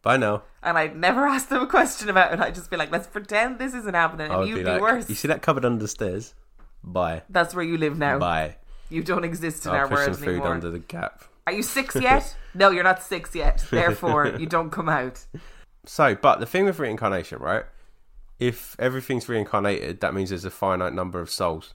Bye 0.03 0.17
now. 0.17 0.43
And 0.63 0.77
I'd 0.77 0.97
never 0.97 1.27
ask 1.35 1.49
them 1.49 1.63
a 1.63 1.67
question 1.67 2.09
about 2.09 2.33
it. 2.33 2.41
I'd 2.41 2.55
just 2.55 2.71
be 2.71 2.77
like, 2.77 2.91
let's 2.91 3.07
pretend 3.07 3.59
this 3.59 3.75
isn't 3.75 3.95
happening, 3.95 4.31
and 4.31 4.49
you'd 4.49 4.57
be 4.57 4.65
be, 4.65 4.71
like, 4.71 4.81
worse. 4.81 5.09
you 5.09 5.15
see 5.15 5.29
that 5.29 5.43
cupboard 5.43 5.65
under 5.65 5.81
the 5.83 5.89
stairs? 5.89 6.35
Bye. 6.83 7.23
That's 7.29 7.55
where 7.55 7.65
you 7.65 7.79
live 7.79 7.97
now. 7.99 8.19
Bye. 8.19 8.57
You 8.91 9.03
don't 9.03 9.25
exist 9.25 9.65
in 9.65 9.73
I'll 9.73 9.79
our 9.79 9.89
world 9.89 10.19
food 10.19 10.29
anymore. 10.29 10.49
under 10.49 10.71
the 10.71 10.81
gap. 10.81 11.23
Are 11.47 11.53
you 11.53 11.63
six 11.63 11.95
yet? 12.01 12.37
no, 12.55 12.71
you're 12.71 12.85
not 12.85 13.03
six 13.03 13.35
yet. 13.35 13.65
Therefore, 13.71 14.27
you 14.39 14.47
don't 14.47 14.71
come 14.71 14.89
out. 14.89 15.25
So, 15.85 16.15
but 16.15 16.39
the 16.39 16.47
thing 16.47 16.65
with 16.65 16.79
reincarnation, 16.79 17.39
right? 17.39 17.65
If 18.39 18.77
everything's 18.79 19.29
reincarnated, 19.29 20.01
that 20.01 20.15
means 20.15 20.31
there's 20.31 20.45
a 20.45 20.51
finite 20.51 20.93
number 20.93 21.21
of 21.21 21.31
souls. 21.31 21.75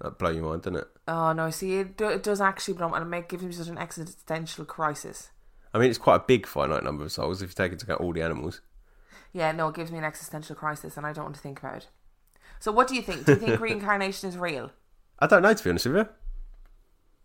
That 0.00 0.18
blow 0.18 0.30
your 0.30 0.44
mind, 0.44 0.62
doesn't 0.62 0.80
it? 0.80 0.88
Oh 1.06 1.32
no, 1.32 1.50
see, 1.50 1.76
it, 1.76 1.96
do, 1.96 2.08
it 2.08 2.22
does 2.22 2.40
actually, 2.40 2.74
but 2.74 2.92
it 2.92 3.04
make 3.04 3.28
gives 3.28 3.42
me 3.42 3.52
such 3.52 3.68
an 3.68 3.78
existential 3.78 4.64
crisis. 4.64 5.30
I 5.72 5.78
mean, 5.78 5.88
it's 5.88 5.98
quite 5.98 6.16
a 6.16 6.24
big 6.26 6.46
finite 6.46 6.84
number 6.84 7.04
of 7.04 7.12
souls 7.12 7.40
if 7.40 7.50
you 7.50 7.54
take 7.54 7.72
into 7.72 7.84
account 7.84 8.00
all 8.00 8.12
the 8.12 8.22
animals. 8.22 8.60
Yeah, 9.32 9.52
no, 9.52 9.68
it 9.68 9.76
gives 9.76 9.90
me 9.90 9.98
an 9.98 10.04
existential 10.04 10.56
crisis, 10.56 10.96
and 10.96 11.06
I 11.06 11.12
don't 11.12 11.24
want 11.24 11.36
to 11.36 11.40
think 11.40 11.60
about 11.60 11.78
it. 11.78 11.88
So, 12.58 12.72
what 12.72 12.88
do 12.88 12.94
you 12.94 13.02
think? 13.02 13.24
Do 13.24 13.32
you 13.32 13.38
think 13.38 13.60
reincarnation 13.60 14.28
is 14.28 14.36
real? 14.36 14.72
I 15.18 15.26
don't 15.26 15.42
know, 15.42 15.54
to 15.54 15.64
be 15.64 15.70
honest 15.70 15.86
with 15.86 15.96
you. 15.96 16.08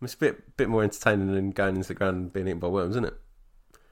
It's 0.00 0.14
a 0.14 0.18
bit, 0.18 0.56
bit 0.56 0.68
more 0.68 0.84
entertaining 0.84 1.34
than 1.34 1.50
going 1.50 1.76
into 1.76 1.88
the 1.88 1.94
ground 1.94 2.16
and 2.16 2.32
being 2.32 2.46
eaten 2.46 2.60
by 2.60 2.68
worms, 2.68 2.92
isn't 2.92 3.06
it? 3.06 3.14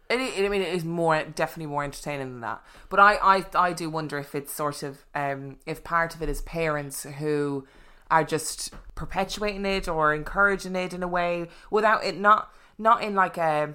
It, 0.08 0.20
it, 0.20 0.44
I 0.44 0.48
mean, 0.48 0.62
it 0.62 0.72
is 0.72 0.84
more 0.84 1.24
definitely 1.24 1.66
more 1.66 1.84
entertaining 1.84 2.30
than 2.32 2.40
that. 2.42 2.64
But 2.88 3.00
I, 3.00 3.14
I, 3.16 3.44
I 3.54 3.72
do 3.72 3.90
wonder 3.90 4.18
if 4.18 4.34
it's 4.34 4.52
sort 4.52 4.82
of 4.82 5.04
um, 5.14 5.58
if 5.66 5.82
part 5.82 6.14
of 6.14 6.22
it 6.22 6.28
is 6.28 6.42
parents 6.42 7.04
who 7.04 7.66
are 8.10 8.24
just 8.24 8.72
perpetuating 8.94 9.66
it 9.66 9.88
or 9.88 10.14
encouraging 10.14 10.76
it 10.76 10.92
in 10.92 11.02
a 11.02 11.08
way 11.08 11.48
without 11.72 12.04
it 12.04 12.16
not 12.16 12.52
not 12.78 13.02
in 13.02 13.16
like 13.16 13.36
a 13.36 13.74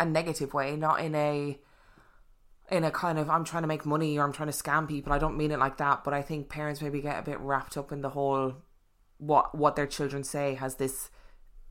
a 0.00 0.04
negative 0.04 0.54
way, 0.54 0.76
not 0.76 1.00
in 1.00 1.14
a 1.14 1.58
in 2.70 2.84
a 2.84 2.90
kind 2.90 3.18
of 3.18 3.30
I'm 3.30 3.44
trying 3.44 3.62
to 3.62 3.68
make 3.68 3.86
money 3.86 4.18
or 4.18 4.24
I'm 4.24 4.32
trying 4.32 4.50
to 4.50 4.56
scam 4.56 4.88
people. 4.88 5.12
I 5.12 5.18
don't 5.18 5.36
mean 5.36 5.50
it 5.50 5.58
like 5.58 5.78
that, 5.78 6.04
but 6.04 6.14
I 6.14 6.22
think 6.22 6.48
parents 6.48 6.82
maybe 6.82 7.00
get 7.00 7.18
a 7.18 7.22
bit 7.22 7.40
wrapped 7.40 7.76
up 7.76 7.92
in 7.92 8.02
the 8.02 8.10
whole 8.10 8.56
what 9.18 9.54
what 9.54 9.76
their 9.76 9.86
children 9.86 10.22
say 10.22 10.54
has 10.54 10.76
this 10.76 11.10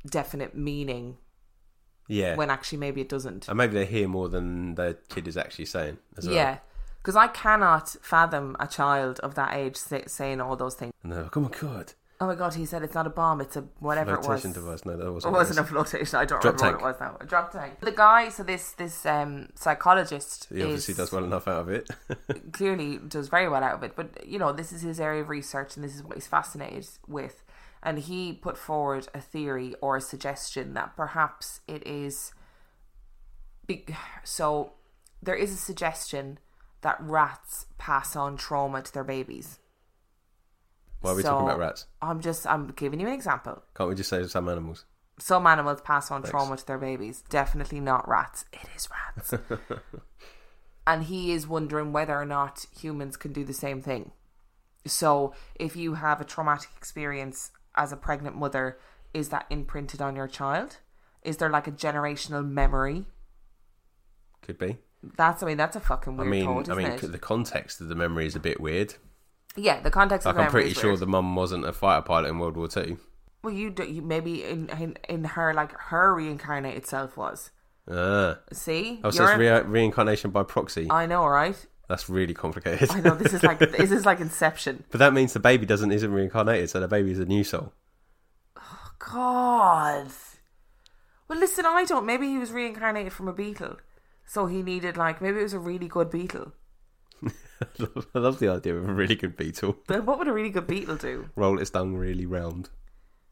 definite 0.10 0.56
meaning 0.56 1.18
Yeah. 2.08 2.36
when 2.36 2.50
actually 2.50 2.78
maybe 2.80 3.02
it 3.02 3.10
doesn't. 3.10 3.48
and 3.48 3.58
maybe 3.58 3.74
they 3.74 3.86
hear 3.86 4.08
more 4.08 4.30
than 4.30 4.76
the 4.76 4.98
kid 5.10 5.28
is 5.28 5.38
actually 5.38 5.66
saying 5.66 5.98
as 6.18 6.26
well. 6.26 6.36
Yeah, 6.36 6.58
because 7.02 7.16
I 7.16 7.28
cannot 7.28 7.90
fathom 8.02 8.56
a 8.60 8.68
child 8.68 9.20
of 9.22 9.36
that 9.36 9.54
age 9.54 9.76
say, 9.76 10.04
saying 10.08 10.40
all 10.42 10.56
those 10.56 10.76
things. 10.76 10.94
And 11.04 11.12
they're 11.12 11.24
like, 11.24 11.36
oh 11.38 11.42
my 11.42 11.50
god, 11.50 11.94
Oh 12.20 12.26
my 12.26 12.34
god, 12.34 12.56
he 12.56 12.66
said 12.66 12.82
it's 12.82 12.96
not 12.96 13.06
a 13.06 13.12
bomb, 13.12 13.42
it's 13.42 13.56
a 13.58 13.62
whatever 13.80 14.14
it 14.16 14.18
was. 14.18 14.26
Flotation 14.26 14.52
device. 14.54 14.84
No, 14.86 14.98
that 14.98 15.06
It 15.06 15.12
wasn't. 15.12 15.34
wasn't 15.34 15.60
a 15.60 15.64
flotation. 15.64 16.18
I 16.18 16.26
don't 16.26 16.42
Drop 16.42 16.56
remember 16.60 16.80
what 16.80 16.90
it 16.90 16.94
was 16.94 17.00
now. 17.00 17.18
A 17.22 17.26
drop 17.28 17.52
tank. 17.52 17.80
The 17.80 17.92
guy, 17.92 18.30
so 18.30 18.42
this 18.42 18.72
this 18.72 19.06
um, 19.06 19.50
psychologist, 19.54 20.48
He 20.52 20.64
obviously 20.64 20.94
is, 20.94 20.98
does 20.98 21.12
well 21.12 21.24
enough 21.24 21.48
out 21.48 21.62
of 21.62 21.70
it. 21.70 21.88
clearly 22.54 22.98
does 23.08 23.28
very 23.28 23.48
well 23.48 23.64
out 23.64 23.76
of 23.76 23.84
it. 23.84 23.96
But 23.96 24.26
you 24.26 24.40
know, 24.40 24.52
this 24.52 24.72
is 24.72 24.82
his 24.82 25.00
area 25.00 25.22
of 25.22 25.30
research, 25.30 25.76
and 25.76 25.86
this 25.86 25.94
is 25.96 26.04
what 26.04 26.16
he's 26.16 26.26
fascinated 26.26 26.88
with. 27.08 27.44
And 27.88 28.00
he 28.00 28.34
put 28.34 28.58
forward 28.58 29.08
a 29.14 29.22
theory 29.22 29.74
or 29.80 29.96
a 29.96 30.02
suggestion 30.02 30.74
that 30.74 30.98
perhaps 30.98 31.62
it 31.70 31.88
is. 31.88 32.34
Be- 33.66 33.86
so, 34.26 34.74
there 35.24 35.36
is 35.36 35.54
a 35.54 35.56
suggestion 35.56 36.40
that 36.82 36.98
rats 37.00 37.68
pass 37.78 38.14
on 38.14 38.36
trauma 38.36 38.82
to 38.82 38.94
their 38.94 39.06
babies. 39.06 39.60
Why 41.00 41.12
are 41.12 41.16
we 41.16 41.22
So- 41.22 41.30
talking 41.30 41.48
about 41.48 41.60
rats? 41.60 41.86
I'm 42.02 42.20
just 42.20 42.46
I'm 42.46 42.68
giving 42.68 43.00
you 43.00 43.08
an 43.08 43.14
example. 43.14 43.64
Can't 43.74 43.88
we 43.88 43.96
just 43.96 44.10
say 44.10 44.28
some 44.28 44.50
animals? 44.50 44.84
Some 45.18 45.48
animals 45.48 45.80
pass 45.80 46.12
on 46.12 46.24
trauma 46.24 46.58
to 46.58 46.68
their 46.68 46.78
babies. 46.78 47.24
Definitely 47.30 47.80
not 47.80 48.06
rats. 48.06 48.44
It 48.52 48.68
is 48.76 48.90
rats. 48.92 49.34
and 50.86 51.04
he 51.04 51.32
is 51.32 51.48
wondering 51.48 51.94
whether 51.94 52.18
or 52.20 52.26
not 52.26 52.66
humans 52.78 53.16
can 53.16 53.32
do 53.32 53.46
the 53.46 53.54
same 53.54 53.82
thing. 53.82 54.12
So, 54.86 55.34
if 55.56 55.78
you 55.78 55.94
have 55.94 56.20
a 56.20 56.26
traumatic 56.26 56.72
experience 56.76 57.52
as 57.78 57.92
a 57.92 57.98
pregnant 57.98 58.36
mother, 58.36 58.78
is 59.14 59.30
that 59.30 59.46
imprinted 59.50 60.02
on 60.02 60.16
your 60.16 60.28
child? 60.28 60.78
Is 61.24 61.38
there 61.38 61.50
like 61.50 61.68
a 61.68 61.72
generational 61.72 62.48
memory? 62.48 63.06
Could 64.42 64.58
be. 64.58 64.78
That's 65.16 65.44
I 65.44 65.46
mean 65.46 65.58
that's 65.58 65.76
a 65.76 65.80
fucking 65.80 66.20
I 66.20 66.24
mean, 66.24 66.46
thought, 66.46 66.70
I 66.70 66.76
mean, 66.76 66.88
it? 66.88 67.12
the 67.12 67.20
context 67.20 67.80
of 67.82 67.88
the 67.88 67.96
memory 67.96 68.26
is 68.26 68.36
a 68.36 68.40
bit 68.40 68.60
weird. 68.60 68.96
yeah, 69.56 69.80
the 69.80 69.92
context 69.92 70.26
Like, 70.26 70.34
of 70.34 70.38
the 70.38 70.44
I'm 70.46 70.52
pretty 70.52 70.74
sure 70.74 70.92
weird. 70.92 71.00
the 71.02 71.08
mum 71.08 71.36
wasn't 71.36 71.66
a 71.66 71.74
fighter 71.74 72.02
pilot 72.02 72.30
in 72.30 72.40
World 72.40 72.58
War 72.58 72.68
Two. 72.68 72.98
Well, 73.44 73.54
you, 73.54 73.70
do, 73.70 73.84
you 73.84 74.02
maybe 74.02 74.44
in, 74.44 74.70
in 74.70 74.98
in 75.08 75.24
her 75.24 75.54
like 75.54 75.72
her 75.74 76.14
reincarnated 76.16 76.86
self 76.88 77.16
was. 77.16 77.52
Ah, 77.90 78.40
See, 78.52 79.00
oh, 79.04 79.12
so 79.12 79.26
it's 79.26 79.38
re- 79.38 79.62
reincarnation 79.62 80.32
by 80.32 80.44
proxy. 80.44 80.88
I 80.90 81.06
know, 81.06 81.26
right? 81.26 81.66
That's 81.88 82.10
really 82.10 82.34
complicated. 82.34 82.90
I 82.92 83.00
know 83.00 83.16
this 83.16 83.34
is 83.34 83.44
like 83.44 83.60
this 83.60 83.92
is 83.92 84.06
like 84.06 84.20
Inception. 84.20 84.84
But 84.92 85.00
that 85.00 85.14
means 85.14 85.34
the 85.34 85.40
baby 85.40 85.66
doesn't 85.66 85.92
isn't 85.92 86.12
reincarnated, 86.12 86.70
so 86.70 86.80
the 86.80 86.88
baby 86.88 87.12
is 87.12 87.20
a 87.20 87.26
new 87.26 87.44
soul. 87.44 87.72
Oh 88.58 88.90
God. 89.00 90.08
Well, 91.28 91.40
listen, 91.40 91.66
I 91.66 91.86
don't. 91.86 92.06
Maybe 92.06 92.28
he 92.28 92.38
was 92.38 92.52
reincarnated 92.52 93.14
from 93.14 93.28
a 93.28 93.34
beetle, 93.34 93.78
so 94.26 94.46
he 94.48 94.62
needed 94.64 94.98
like 94.98 95.22
maybe 95.22 95.40
it 95.40 95.44
was 95.44 95.54
a 95.54 95.60
really 95.60 95.88
good 95.88 96.10
beetle. 96.12 96.54
I 97.24 98.20
love 98.20 98.40
the 98.40 98.50
idea 98.50 98.76
of 98.76 98.88
a 98.88 98.94
really 98.94 99.16
good 99.16 99.36
beetle. 99.36 99.78
But 99.88 100.06
what 100.06 100.20
would 100.20 100.28
a 100.28 100.34
really 100.34 100.52
good 100.52 100.68
beetle 100.68 100.96
do? 100.98 101.30
Roll 101.36 101.60
its 101.60 101.70
tongue 101.72 101.96
really 101.96 102.26
round. 102.26 102.70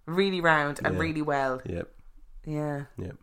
Really 0.05 0.41
round 0.41 0.79
and 0.83 0.95
Yeah. 0.95 1.01
really 1.01 1.21
well. 1.21 1.61
Yep, 1.65 1.91
Yeah. 2.45 2.83
yep. 2.97 3.17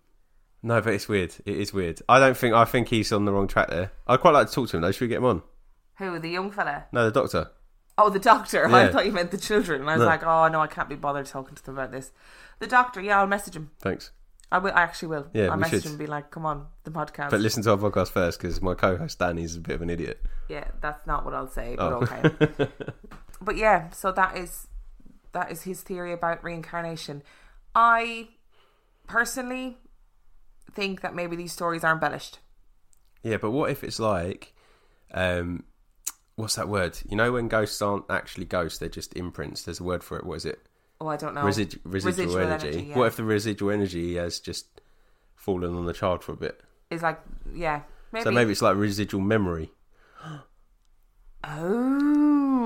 No, 0.62 0.80
but 0.80 0.94
it's 0.94 1.08
weird. 1.08 1.34
It 1.44 1.56
is 1.56 1.72
weird. 1.72 2.00
I 2.08 2.18
don't 2.20 2.36
think. 2.36 2.54
I 2.54 2.64
think 2.64 2.88
he's 2.88 3.10
on 3.12 3.24
the 3.24 3.32
wrong 3.32 3.48
track 3.48 3.68
there. 3.68 3.90
I'd 4.06 4.20
quite 4.20 4.32
like 4.32 4.48
to 4.48 4.52
talk 4.52 4.68
to 4.70 4.76
him 4.76 4.82
though. 4.82 4.92
Should 4.92 5.02
we 5.02 5.08
get 5.08 5.18
him 5.18 5.24
on? 5.24 5.42
Who 5.98 6.18
the 6.18 6.28
young 6.30 6.50
fella? 6.50 6.84
No, 6.92 7.04
the 7.04 7.10
doctor. 7.20 7.50
Oh, 7.98 8.08
the 8.10 8.18
doctor. 8.18 8.66
I 8.74 8.88
thought 8.88 9.04
you 9.06 9.12
meant 9.12 9.30
the 9.32 9.38
children. 9.38 9.80
And 9.82 9.90
I 9.90 9.94
was 9.94 10.00
No. 10.00 10.06
like, 10.06 10.22
oh 10.24 10.48
no, 10.48 10.60
I 10.60 10.66
can't 10.68 10.88
be 10.88 10.94
bothered 10.94 11.26
talking 11.26 11.54
to 11.56 11.64
them 11.64 11.74
about 11.76 11.90
this. 11.92 12.12
The 12.60 12.66
doctor. 12.66 13.00
Yeah, 13.00 13.20
I'll 13.20 13.26
message 13.26 13.56
him. 13.56 13.70
Thanks. 13.80 14.12
I 14.52 14.58
will. 14.58 14.72
I 14.72 14.82
actually 14.82 15.08
will. 15.08 15.26
Yeah, 15.32 15.46
I'll 15.46 15.56
we 15.56 15.62
message 15.62 15.82
should. 15.82 15.86
him 15.86 15.92
and 15.92 15.98
be 15.98 16.06
like, 16.06 16.30
come 16.30 16.46
on, 16.46 16.66
the 16.84 16.90
podcast. 16.90 17.30
But 17.30 17.40
listen 17.40 17.62
to 17.64 17.70
our 17.72 17.76
podcast 17.78 18.10
first 18.10 18.38
because 18.40 18.60
my 18.62 18.74
co-host 18.74 19.18
Danny's 19.18 19.56
a 19.56 19.60
bit 19.60 19.74
of 19.74 19.82
an 19.82 19.90
idiot. 19.90 20.20
yeah, 20.48 20.64
that's 20.80 21.06
not 21.06 21.24
what 21.24 21.34
I'll 21.34 21.48
say. 21.48 21.74
But 21.76 21.92
Oh. 21.92 22.02
okay. 22.02 22.68
but 23.40 23.56
yeah, 23.56 23.90
so 23.90 24.12
that 24.12 24.36
is 24.36 24.68
that 25.32 25.50
is 25.50 25.62
his 25.62 25.80
theory 25.82 26.12
about 26.12 26.44
reincarnation. 26.44 27.22
I 27.74 28.28
personally 29.06 29.78
think 30.70 31.00
that 31.00 31.14
maybe 31.14 31.36
these 31.36 31.52
stories 31.52 31.84
are 31.84 31.92
embellished. 31.92 32.38
Yeah, 33.22 33.36
but 33.36 33.50
what 33.50 33.70
if 33.70 33.84
it's 33.84 34.00
like, 34.00 34.52
um, 35.12 35.64
what's 36.36 36.56
that 36.56 36.68
word? 36.68 36.98
You 37.08 37.16
know, 37.16 37.32
when 37.32 37.48
ghosts 37.48 37.80
aren't 37.80 38.04
actually 38.10 38.46
ghosts, 38.46 38.78
they're 38.78 38.88
just 38.88 39.16
imprints. 39.16 39.62
There's 39.62 39.80
a 39.80 39.84
word 39.84 40.02
for 40.02 40.18
it. 40.18 40.24
What 40.24 40.34
is 40.36 40.44
it? 40.44 40.66
Oh, 41.00 41.08
I 41.08 41.16
don't 41.16 41.34
know. 41.34 41.42
Resid- 41.42 41.78
residual, 41.84 42.26
Residual 42.26 42.38
energy. 42.38 42.68
energy, 42.68 42.86
yeah. 42.90 42.98
What 42.98 43.06
if 43.06 43.16
the 43.16 43.24
residual 43.24 43.70
energy 43.70 44.14
has 44.16 44.38
just 44.40 44.80
fallen 45.34 45.74
on 45.74 45.86
the 45.86 45.92
child 45.92 46.22
for 46.22 46.32
a 46.32 46.36
bit? 46.36 46.60
It's 46.90 47.02
like 47.02 47.20
yeah, 47.54 47.82
maybe. 48.12 48.24
So 48.24 48.30
maybe 48.30 48.52
it's 48.52 48.62
like 48.62 48.76
residual 48.76 49.20
memory. 49.20 49.70
Oh, 51.44 52.11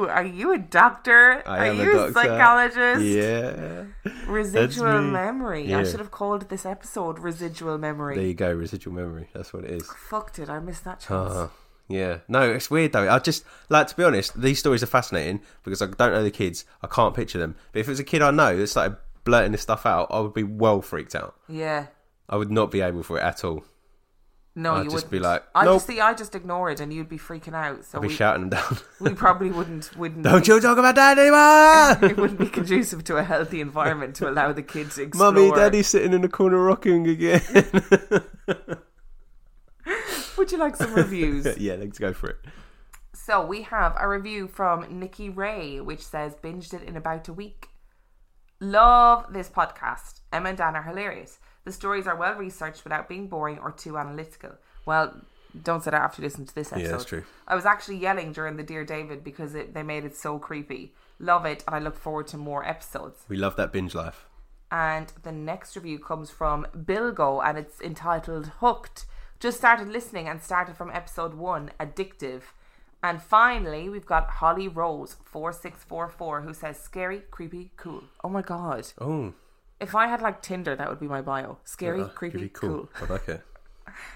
are 0.04 0.24
you 0.24 0.52
a 0.52 0.59
doctor? 0.59 1.42
I 1.46 1.59
are 1.59 1.64
am 1.70 1.80
a 1.80 1.82
you 1.82 1.92
doctor. 1.92 2.12
psychologist? 2.12 3.04
Yeah. 3.04 3.85
Residual 4.26 5.02
me. 5.02 5.11
memory. 5.11 5.74
I 5.74 5.85
should 5.85 6.00
have 6.00 6.11
called 6.11 6.48
this 6.48 6.66
episode 6.66 7.18
"Residual 7.18 7.78
Memory." 7.78 8.16
There 8.16 8.24
you 8.26 8.35
go, 8.35 8.52
residual 8.52 8.94
memory. 8.94 9.28
That's 9.32 9.52
what 9.52 9.64
it 9.64 9.70
is. 9.70 9.90
Fuck 10.09 10.32
did 10.35 10.50
I 10.50 10.59
miss 10.59 10.80
that 10.80 11.00
chance? 11.00 11.32
Ah, 11.35 11.50
yeah. 11.88 12.18
No, 12.28 12.42
it's 12.52 12.70
weird 12.70 12.92
though. 12.92 13.09
I 13.09 13.18
just 13.18 13.44
like 13.68 13.87
to 13.88 13.96
be 13.96 14.04
honest. 14.04 14.40
These 14.40 14.59
stories 14.59 14.82
are 14.82 14.87
fascinating 14.87 15.40
because 15.64 15.80
I 15.82 15.87
don't 15.87 16.12
know 16.12 16.22
the 16.22 16.30
kids. 16.30 16.64
I 16.82 16.87
can't 16.87 17.14
picture 17.14 17.38
them. 17.38 17.56
But 17.72 17.80
if 17.80 17.88
it 17.88 17.90
was 17.92 18.00
a 18.00 18.04
kid 18.04 18.22
I 18.22 18.30
know 18.30 18.56
that 18.56 18.66
started 18.66 18.96
blurting 19.24 19.52
this 19.52 19.62
stuff 19.62 19.87
out, 19.87 20.09
I 20.11 20.20
would 20.20 20.35
be 20.35 20.42
well 20.44 20.82
freaked 20.82 21.14
out. 21.14 21.35
yeah. 21.48 21.87
I 22.28 22.35
would 22.35 22.50
not 22.50 22.72
be 22.72 22.80
able 22.80 23.04
for 23.04 23.18
it 23.18 23.22
at 23.22 23.44
all. 23.44 23.62
No, 24.58 24.74
I'd 24.74 24.78
you 24.78 24.84
just 24.84 24.94
wouldn't. 24.94 25.10
be 25.10 25.18
like, 25.18 25.44
I 25.54 25.64
"Nope." 25.64 25.74
just 25.76 25.86
see. 25.86 26.00
I 26.00 26.14
just 26.14 26.34
ignore 26.34 26.70
it, 26.70 26.80
and 26.80 26.90
you'd 26.90 27.10
be 27.10 27.18
freaking 27.18 27.52
out. 27.54 27.84
So 27.84 27.98
I'd 27.98 28.00
be 28.02 28.08
we, 28.08 28.14
shouting 28.14 28.48
them 28.48 28.58
down. 28.58 28.78
we 29.00 29.12
probably 29.12 29.50
wouldn't 29.50 29.94
wouldn't 29.96 30.22
Don't 30.24 30.48
you 30.48 30.58
talk 30.60 30.78
about 30.78 30.94
that 30.94 31.18
anymore! 31.18 32.10
it 32.10 32.16
wouldn't 32.16 32.38
be 32.40 32.48
conducive 32.48 33.04
to 33.04 33.16
a 33.18 33.22
healthy 33.22 33.60
environment 33.60 34.14
to 34.16 34.28
allow 34.30 34.52
the 34.52 34.62
kids 34.62 34.94
to 34.94 35.02
explore. 35.04 35.30
Mummy, 35.32 35.50
Daddy's 35.52 35.88
sitting 35.88 36.14
in 36.14 36.22
the 36.22 36.28
corner 36.30 36.58
rocking 36.58 37.06
again. 37.06 37.42
Would 40.36 40.52
you 40.52 40.58
like 40.58 40.76
some 40.76 40.94
reviews? 40.94 41.46
yeah, 41.58 41.74
let's 41.74 41.98
go 41.98 42.12
for 42.12 42.30
it. 42.30 42.36
so 43.14 43.44
we 43.44 43.62
have 43.62 43.94
a 43.98 44.08
review 44.08 44.46
from 44.48 45.00
Nikki 45.00 45.28
Ray, 45.30 45.80
which 45.80 46.04
says 46.04 46.34
binged 46.34 46.74
it 46.74 46.82
in 46.82 46.96
about 46.96 47.28
a 47.28 47.32
week. 47.32 47.68
Love 48.60 49.32
this 49.32 49.48
podcast. 49.48 50.20
Emma 50.32 50.50
and 50.50 50.58
Dan 50.58 50.76
are 50.76 50.82
hilarious. 50.82 51.38
The 51.66 51.72
stories 51.72 52.07
are 52.07 52.14
well 52.16 52.37
researched 52.37 52.85
without 52.85 53.09
being 53.09 53.26
boring 53.26 53.59
or 53.59 53.72
too 53.72 53.98
analytical. 53.98 54.52
Well, 54.87 55.20
don't 55.64 55.83
say 55.83 55.90
that 55.90 56.00
after 56.00 56.22
listening 56.22 56.46
to 56.46 56.55
this 56.55 56.72
episode. 56.72 56.85
Yeah, 56.85 56.92
that's 56.92 57.05
true. 57.05 57.24
I 57.48 57.57
was 57.57 57.66
actually 57.66 57.98
yelling 57.98 58.33
during 58.33 58.57
the 58.57 58.62
Dear 58.62 58.85
David 58.85 59.24
because 59.24 59.55
it, 59.57 59.74
they 59.74 59.83
made 59.83 60.05
it 60.05 60.14
so 60.14 60.38
creepy. 60.38 60.94
Love 61.18 61.44
it, 61.44 61.64
and 61.66 61.74
I 61.74 61.81
look 61.81 61.98
forward 61.98 62.29
to 62.29 62.37
more 62.37 62.64
episodes. 62.64 63.24
We 63.29 63.37
love 63.37 63.57
that 63.57 63.72
binge 63.72 63.96
life. 63.96 64.26
And 64.70 65.12
the 65.24 65.33
next 65.33 65.74
review 65.74 65.98
comes 65.98 66.31
from 66.31 66.68
Bilgo 66.76 67.44
and 67.44 67.59
it's 67.59 67.81
entitled 67.81 68.52
Hooked. 68.61 69.07
Just 69.40 69.59
started 69.59 69.88
listening 69.88 70.29
and 70.29 70.40
started 70.40 70.76
from 70.76 70.90
episode 70.92 71.35
one, 71.35 71.72
Addictive. 71.81 72.42
And 73.02 73.20
finally, 73.20 73.88
we've 73.88 74.07
got 74.07 74.31
Holly 74.31 74.68
Rose 74.68 75.16
4644 75.24 76.42
who 76.42 76.55
says 76.55 76.79
scary, 76.81 77.22
creepy, 77.31 77.70
cool. 77.76 78.05
Oh 78.24 78.29
my 78.29 78.42
god. 78.42 78.88
Oh, 79.00 79.35
If 79.80 79.94
I 79.94 80.06
had 80.06 80.22
like 80.22 80.42
Tinder, 80.42 80.74
that 80.74 80.88
would 80.88 81.00
be 81.00 81.08
my 81.08 81.20
bio. 81.20 81.58
Scary, 81.64 82.00
uh, 82.00 82.08
creepy, 82.08 82.36
really 82.36 82.48
cool. 82.48 82.88
I 83.00 83.04
like 83.06 83.28
it. 83.28 83.42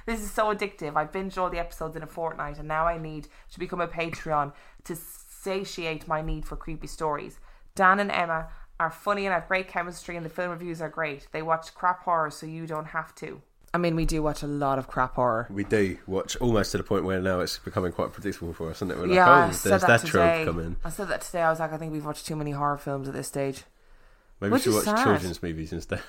This 0.04 0.20
is 0.20 0.30
so 0.30 0.54
addictive. 0.54 0.94
I 0.94 1.06
binged 1.06 1.38
all 1.38 1.48
the 1.48 1.58
episodes 1.58 1.96
in 1.96 2.02
a 2.02 2.06
fortnight, 2.06 2.58
and 2.58 2.68
now 2.68 2.86
I 2.86 2.98
need 2.98 3.28
to 3.52 3.58
become 3.58 3.80
a 3.80 3.88
Patreon 3.88 4.52
to 4.84 4.94
satiate 4.94 6.06
my 6.06 6.20
need 6.20 6.44
for 6.44 6.54
creepy 6.54 6.86
stories. 6.86 7.38
Dan 7.74 7.98
and 7.98 8.10
Emma 8.10 8.48
are 8.78 8.90
funny 8.90 9.24
and 9.24 9.32
have 9.32 9.48
great 9.48 9.68
chemistry, 9.68 10.16
and 10.16 10.26
the 10.26 10.30
film 10.30 10.50
reviews 10.50 10.82
are 10.82 10.90
great. 10.90 11.28
They 11.32 11.40
watch 11.40 11.74
crap 11.74 12.02
horror, 12.02 12.30
so 12.30 12.44
you 12.44 12.66
don't 12.66 12.88
have 12.88 13.14
to. 13.16 13.40
I 13.72 13.78
mean, 13.78 13.94
we 13.94 14.04
do 14.04 14.22
watch 14.22 14.42
a 14.42 14.48
lot 14.48 14.78
of 14.78 14.88
crap 14.88 15.14
horror. 15.14 15.46
We 15.48 15.62
do 15.62 15.96
watch 16.06 16.36
almost 16.36 16.72
to 16.72 16.78
the 16.78 16.84
point 16.84 17.04
where 17.04 17.20
now 17.20 17.40
it's 17.40 17.58
becoming 17.58 17.92
quite 17.92 18.12
predictable 18.12 18.52
for 18.52 18.68
us, 18.70 18.78
isn't 18.78 18.90
it? 18.90 18.96
We're 18.96 19.06
like, 19.06 19.14
yeah, 19.14 19.28
oh, 19.28 19.48
I 19.48 19.50
said 19.52 19.70
there's 19.70 19.82
that, 19.82 20.02
that, 20.02 20.06
trope 20.08 20.44
coming. 20.44 20.76
I 20.84 20.90
said 20.90 21.08
that 21.08 21.20
today. 21.20 21.42
I 21.42 21.50
was 21.50 21.60
like, 21.60 21.72
I 21.72 21.76
think 21.76 21.92
we've 21.92 22.04
watched 22.04 22.26
too 22.26 22.34
many 22.34 22.50
horror 22.50 22.78
films 22.78 23.06
at 23.06 23.14
this 23.14 23.28
stage. 23.28 23.62
Maybe 24.40 24.50
we 24.50 24.54
Which 24.54 24.62
should 24.64 24.70
is 24.70 24.86
watch 24.86 24.96
sad. 24.96 25.04
children's 25.04 25.42
movies 25.42 25.72
instead. 25.72 26.00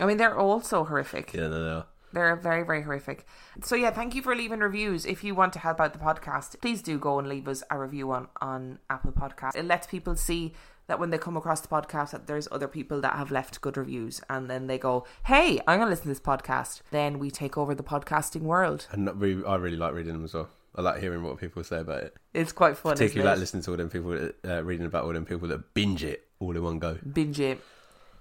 I 0.00 0.06
mean, 0.06 0.16
they're 0.16 0.38
also 0.38 0.84
horrific. 0.84 1.32
yeah, 1.34 1.48
no, 1.48 1.62
they 1.64 1.70
are. 1.70 1.86
They're 2.14 2.36
very, 2.36 2.62
very 2.64 2.82
horrific. 2.82 3.26
So 3.62 3.74
yeah, 3.74 3.90
thank 3.90 4.14
you 4.14 4.20
for 4.22 4.36
leaving 4.36 4.60
reviews. 4.60 5.06
If 5.06 5.24
you 5.24 5.34
want 5.34 5.52
to 5.54 5.58
help 5.58 5.80
out 5.80 5.94
the 5.94 5.98
podcast, 5.98 6.60
please 6.60 6.82
do 6.82 6.98
go 6.98 7.18
and 7.18 7.26
leave 7.28 7.48
us 7.48 7.62
a 7.70 7.78
review 7.78 8.10
on 8.12 8.28
on 8.40 8.78
Apple 8.90 9.12
Podcasts. 9.12 9.56
It 9.56 9.64
lets 9.64 9.86
people 9.86 10.14
see 10.14 10.52
that 10.88 10.98
when 11.00 11.08
they 11.10 11.16
come 11.16 11.36
across 11.38 11.60
the 11.62 11.68
podcast 11.68 12.10
that 12.10 12.26
there's 12.26 12.48
other 12.52 12.68
people 12.68 13.00
that 13.00 13.14
have 13.14 13.30
left 13.30 13.60
good 13.62 13.76
reviews 13.78 14.20
and 14.28 14.50
then 14.50 14.66
they 14.66 14.76
go, 14.76 15.06
Hey, 15.24 15.60
I'm 15.66 15.78
gonna 15.78 15.88
listen 15.90 16.02
to 16.04 16.08
this 16.10 16.20
podcast. 16.20 16.82
Then 16.90 17.18
we 17.18 17.30
take 17.30 17.56
over 17.56 17.74
the 17.74 17.82
podcasting 17.84 18.42
world. 18.42 18.88
And 18.90 19.08
we, 19.18 19.42
I 19.44 19.56
really 19.56 19.76
like 19.78 19.94
reading 19.94 20.12
them 20.12 20.24
as 20.24 20.34
well. 20.34 20.50
I 20.74 20.82
like 20.82 21.00
hearing 21.00 21.22
what 21.22 21.38
people 21.38 21.62
say 21.64 21.80
about 21.80 22.02
it. 22.02 22.16
It's 22.34 22.52
quite 22.52 22.76
fun. 22.76 22.92
Particularly 22.92 23.30
like 23.30 23.38
listening 23.38 23.62
to 23.62 23.70
all 23.70 23.76
them 23.78 23.88
people, 23.90 24.30
uh, 24.44 24.62
reading 24.64 24.84
about 24.86 25.04
all 25.04 25.12
them 25.14 25.24
people 25.24 25.48
that 25.48 25.72
binge 25.72 26.02
it 26.04 26.28
all 26.42 26.56
in 26.56 26.62
one 26.62 26.78
go. 26.78 26.98
binge 27.12 27.40
it. 27.40 27.60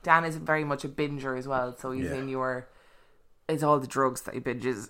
Dan 0.03 0.23
is 0.25 0.37
very 0.37 0.63
much 0.63 0.83
a 0.83 0.89
binger 0.89 1.37
as 1.37 1.47
well, 1.47 1.75
so 1.77 1.91
he's 1.91 2.05
Yeah. 2.05 2.15
in 2.15 2.29
your 2.29 2.67
it's 3.49 3.63
all 3.63 3.79
the 3.79 3.87
drugs 3.87 4.21
that 4.21 4.33
he 4.33 4.39
binges. 4.39 4.89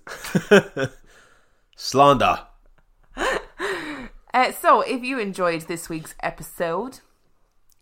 Slander. 1.75 2.39
Uh, 4.33 4.49
so, 4.53 4.79
if 4.79 5.03
you 5.03 5.19
enjoyed 5.19 5.63
this 5.63 5.89
week's 5.89 6.15
episode, 6.23 7.01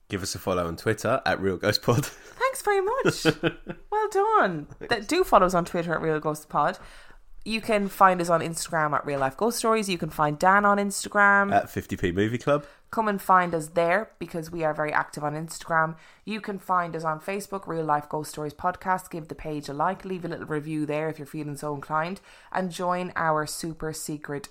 Give 0.07 0.23
us 0.23 0.33
a 0.33 0.39
follow 0.39 0.65
on 0.65 0.77
Twitter 0.77 1.21
at 1.23 1.39
Real 1.39 1.57
Ghost 1.57 1.83
Pod. 1.83 2.03
Thanks 2.39 2.63
very 2.63 2.81
much. 2.81 3.25
well 3.91 4.09
done. 4.09 4.65
Th- 4.89 5.05
Do 5.05 5.23
follow 5.23 5.45
us 5.45 5.53
on 5.53 5.63
Twitter 5.65 5.93
at 5.93 6.01
Real 6.01 6.19
Ghost 6.19 6.49
Pod. 6.49 6.79
You 7.49 7.61
can 7.61 7.87
find 7.87 8.21
us 8.21 8.29
on 8.29 8.41
Instagram 8.41 8.93
at 8.93 9.07
Real 9.07 9.21
Life 9.21 9.35
Ghost 9.35 9.57
Stories. 9.57 9.89
You 9.89 9.97
can 9.97 10.11
find 10.11 10.37
Dan 10.37 10.65
on 10.65 10.77
Instagram. 10.77 11.51
at 11.51 11.65
50p 11.65 12.13
Movie 12.13 12.37
Club. 12.37 12.63
Come 12.91 13.07
and 13.07 13.19
find 13.19 13.55
us 13.55 13.69
there 13.69 14.11
because 14.19 14.51
we 14.51 14.63
are 14.63 14.71
very 14.71 14.93
active 14.93 15.23
on 15.23 15.33
Instagram. 15.33 15.95
You 16.25 16.41
can 16.41 16.59
find 16.59 16.95
us 16.95 17.03
on 17.03 17.19
Facebook, 17.19 17.65
Real 17.65 17.85
Life 17.85 18.07
Ghost 18.07 18.29
Stories 18.29 18.53
Podcast. 18.53 19.09
Give 19.09 19.27
the 19.27 19.33
page 19.33 19.67
a 19.67 19.73
like, 19.73 20.05
leave 20.05 20.25
a 20.25 20.27
little 20.27 20.45
review 20.45 20.85
there 20.85 21.09
if 21.09 21.17
you're 21.17 21.25
feeling 21.25 21.57
so 21.57 21.73
inclined, 21.73 22.21
and 22.51 22.69
join 22.69 23.11
our 23.15 23.47
super 23.47 23.93
secret 23.93 24.49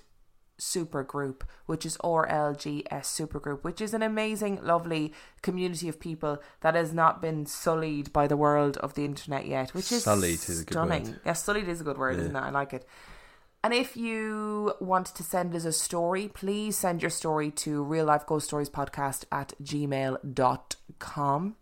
super 0.59 1.03
group, 1.03 1.43
which 1.65 1.85
is 1.85 1.97
RLGS 2.03 3.05
super 3.05 3.39
group, 3.39 3.63
which 3.63 3.81
is 3.81 3.93
an 3.93 4.03
amazing, 4.03 4.59
lovely 4.63 5.13
community 5.41 5.87
of 5.89 5.99
people 5.99 6.41
that 6.61 6.75
has 6.75 6.93
not 6.93 7.21
been 7.21 7.45
sullied 7.45 8.11
by 8.13 8.27
the 8.27 8.37
world 8.37 8.77
of 8.77 8.93
the 8.93 9.05
internet 9.05 9.45
yet, 9.47 9.73
which 9.73 9.91
is 9.91 10.03
Sullied 10.03 10.33
is 10.49 10.61
a 10.61 10.65
good 10.65 10.73
stunning. 10.73 11.03
word. 11.05 11.19
Yeah, 11.25 11.33
sullied 11.33 11.67
is 11.67 11.81
a 11.81 11.83
good 11.83 11.97
word, 11.97 12.19
isn't 12.19 12.35
it? 12.35 12.39
I 12.39 12.49
like 12.49 12.73
it. 12.73 12.85
And 13.61 13.73
if 13.73 13.97
you 13.97 14.73
want 14.79 15.07
to 15.07 15.21
send 15.23 15.53
us 15.53 15.65
a 15.65 15.73
story, 15.73 16.29
please 16.29 16.77
send 16.77 17.01
your 17.01 17.09
story 17.09 17.51
to 17.51 17.83
real 17.83 18.05
life 18.05 18.25
ghost 18.25 18.47
stories 18.47 18.69
podcast 18.69 19.25
at 19.31 19.53
gmail.com. 19.61 21.55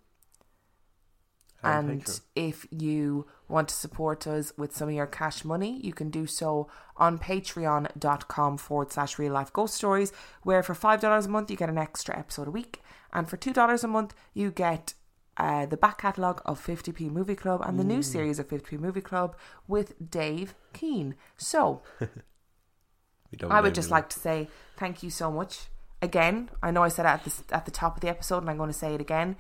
And 1.64 2.22
if 2.36 2.68
you 2.72 3.26
want 3.50 3.70
to 3.70 3.76
support 3.76 4.28
us 4.28 4.54
with 4.58 4.76
some 4.76 4.90
of 4.90 4.96
your 4.96 5.08
cash 5.08 5.44
money, 5.44 5.80
you 5.84 5.92
can 5.92 6.10
do 6.10 6.28
so 6.28 6.70
on 6.96 7.18
patreon.com 7.18 8.58
forward 8.58 8.92
slash 8.92 9.18
real 9.18 9.34
life 9.34 9.52
ghost 9.52 9.74
stories, 9.74 10.12
where 10.44 10.64
for 10.64 10.76
$5 10.76 11.26
a 11.26 11.28
month 11.28 11.50
you 11.50 11.58
get 11.58 11.70
an 11.70 11.78
extra 11.78 12.18
episode 12.18 12.48
a 12.48 12.52
week. 12.52 12.82
And 13.12 13.28
for 13.30 13.38
$2 13.38 13.84
a 13.84 13.88
month, 13.88 14.14
you 14.34 14.52
get 14.52 14.94
uh, 15.38 15.66
the 15.66 15.78
back 15.78 16.00
catalogue 16.00 16.42
of 16.46 16.64
50p 16.64 17.12
Movie 17.12 17.36
Club 17.36 17.62
and 17.64 17.80
the 17.80 17.84
new 17.84 18.02
series 18.02 18.40
of 18.40 18.48
50p 18.48 18.80
Movie 18.80 19.02
Club 19.02 19.36
with 19.68 19.94
Dave 20.10 20.56
Keane. 20.74 21.16
So 21.38 21.82
I 23.50 23.62
would 23.62 23.76
just 23.76 23.90
them. 23.90 23.96
like 23.96 24.10
to 24.10 24.20
say 24.20 24.48
thank 24.78 25.04
you 25.04 25.10
so 25.10 25.32
much. 25.32 25.68
Again, 26.02 26.50
I 26.62 26.72
know 26.72 26.84
I 26.84 26.90
said 26.90 27.06
it 27.06 27.10
at 27.10 27.24
the, 27.24 27.56
at 27.56 27.66
the 27.66 27.72
top 27.72 27.96
of 27.96 28.02
the 28.02 28.10
episode 28.10 28.40
and 28.40 28.50
I'm 28.50 28.58
going 28.58 28.70
to 28.70 28.78
say 28.78 28.94
it 28.94 29.02
again. 29.02 29.36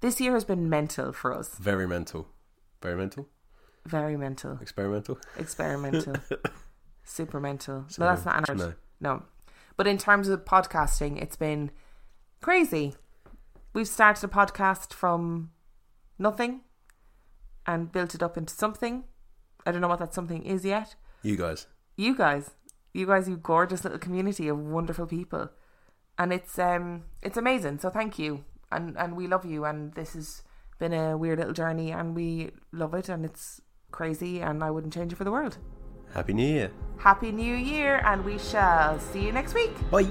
This 0.00 0.20
year 0.20 0.32
has 0.34 0.44
been 0.44 0.68
mental 0.68 1.12
for 1.12 1.32
us. 1.32 1.56
Very 1.56 1.86
mental. 1.86 2.28
Very 2.82 2.96
mental. 2.96 3.28
Very 3.84 4.16
mental. 4.16 4.58
Experimental. 4.60 5.18
experimental, 5.38 6.16
super 7.04 7.40
mental. 7.40 7.86
No, 7.98 8.06
that's 8.06 8.24
not 8.24 8.48
an 8.48 8.58
no. 8.58 8.74
No. 9.00 9.22
But 9.76 9.86
in 9.86 9.96
terms 9.96 10.28
of 10.28 10.44
podcasting, 10.44 11.22
it's 11.22 11.36
been 11.36 11.70
crazy. 12.40 12.94
We've 13.72 13.86
started 13.86 14.24
a 14.24 14.28
podcast 14.28 14.92
from 14.92 15.50
nothing 16.18 16.62
and 17.66 17.92
built 17.92 18.14
it 18.14 18.22
up 18.22 18.36
into 18.36 18.54
something. 18.54 19.04
I 19.64 19.72
don't 19.72 19.80
know 19.80 19.88
what 19.88 19.98
that 19.98 20.14
something 20.14 20.42
is 20.44 20.64
yet. 20.64 20.94
You 21.22 21.36
guys. 21.36 21.66
You 21.96 22.16
guys, 22.16 22.50
you 22.92 23.06
guys, 23.06 23.28
you 23.28 23.36
gorgeous 23.36 23.84
little 23.84 23.98
community 23.98 24.48
of 24.48 24.58
wonderful 24.58 25.06
people, 25.06 25.50
and 26.18 26.32
it's 26.32 26.58
um 26.58 27.04
it's 27.22 27.36
amazing. 27.36 27.78
So 27.78 27.90
thank 27.90 28.18
you, 28.18 28.44
and 28.70 28.96
and 28.96 29.16
we 29.16 29.26
love 29.26 29.44
you. 29.44 29.64
And 29.64 29.92
this 29.94 30.14
has 30.14 30.42
been 30.78 30.92
a 30.92 31.16
weird 31.16 31.38
little 31.38 31.54
journey, 31.54 31.92
and 31.92 32.14
we 32.14 32.50
love 32.72 32.94
it, 32.94 33.08
and 33.08 33.24
it's 33.24 33.60
crazy, 33.90 34.40
and 34.40 34.62
I 34.62 34.70
wouldn't 34.70 34.92
change 34.92 35.12
it 35.12 35.16
for 35.16 35.24
the 35.24 35.32
world. 35.32 35.58
Happy 36.12 36.32
New 36.32 36.46
Year. 36.46 36.70
Happy 36.98 37.32
New 37.32 37.54
Year, 37.54 38.02
and 38.04 38.24
we 38.24 38.38
shall 38.38 38.98
see 38.98 39.24
you 39.24 39.32
next 39.32 39.54
week. 39.54 39.72
Bye. 39.90 40.10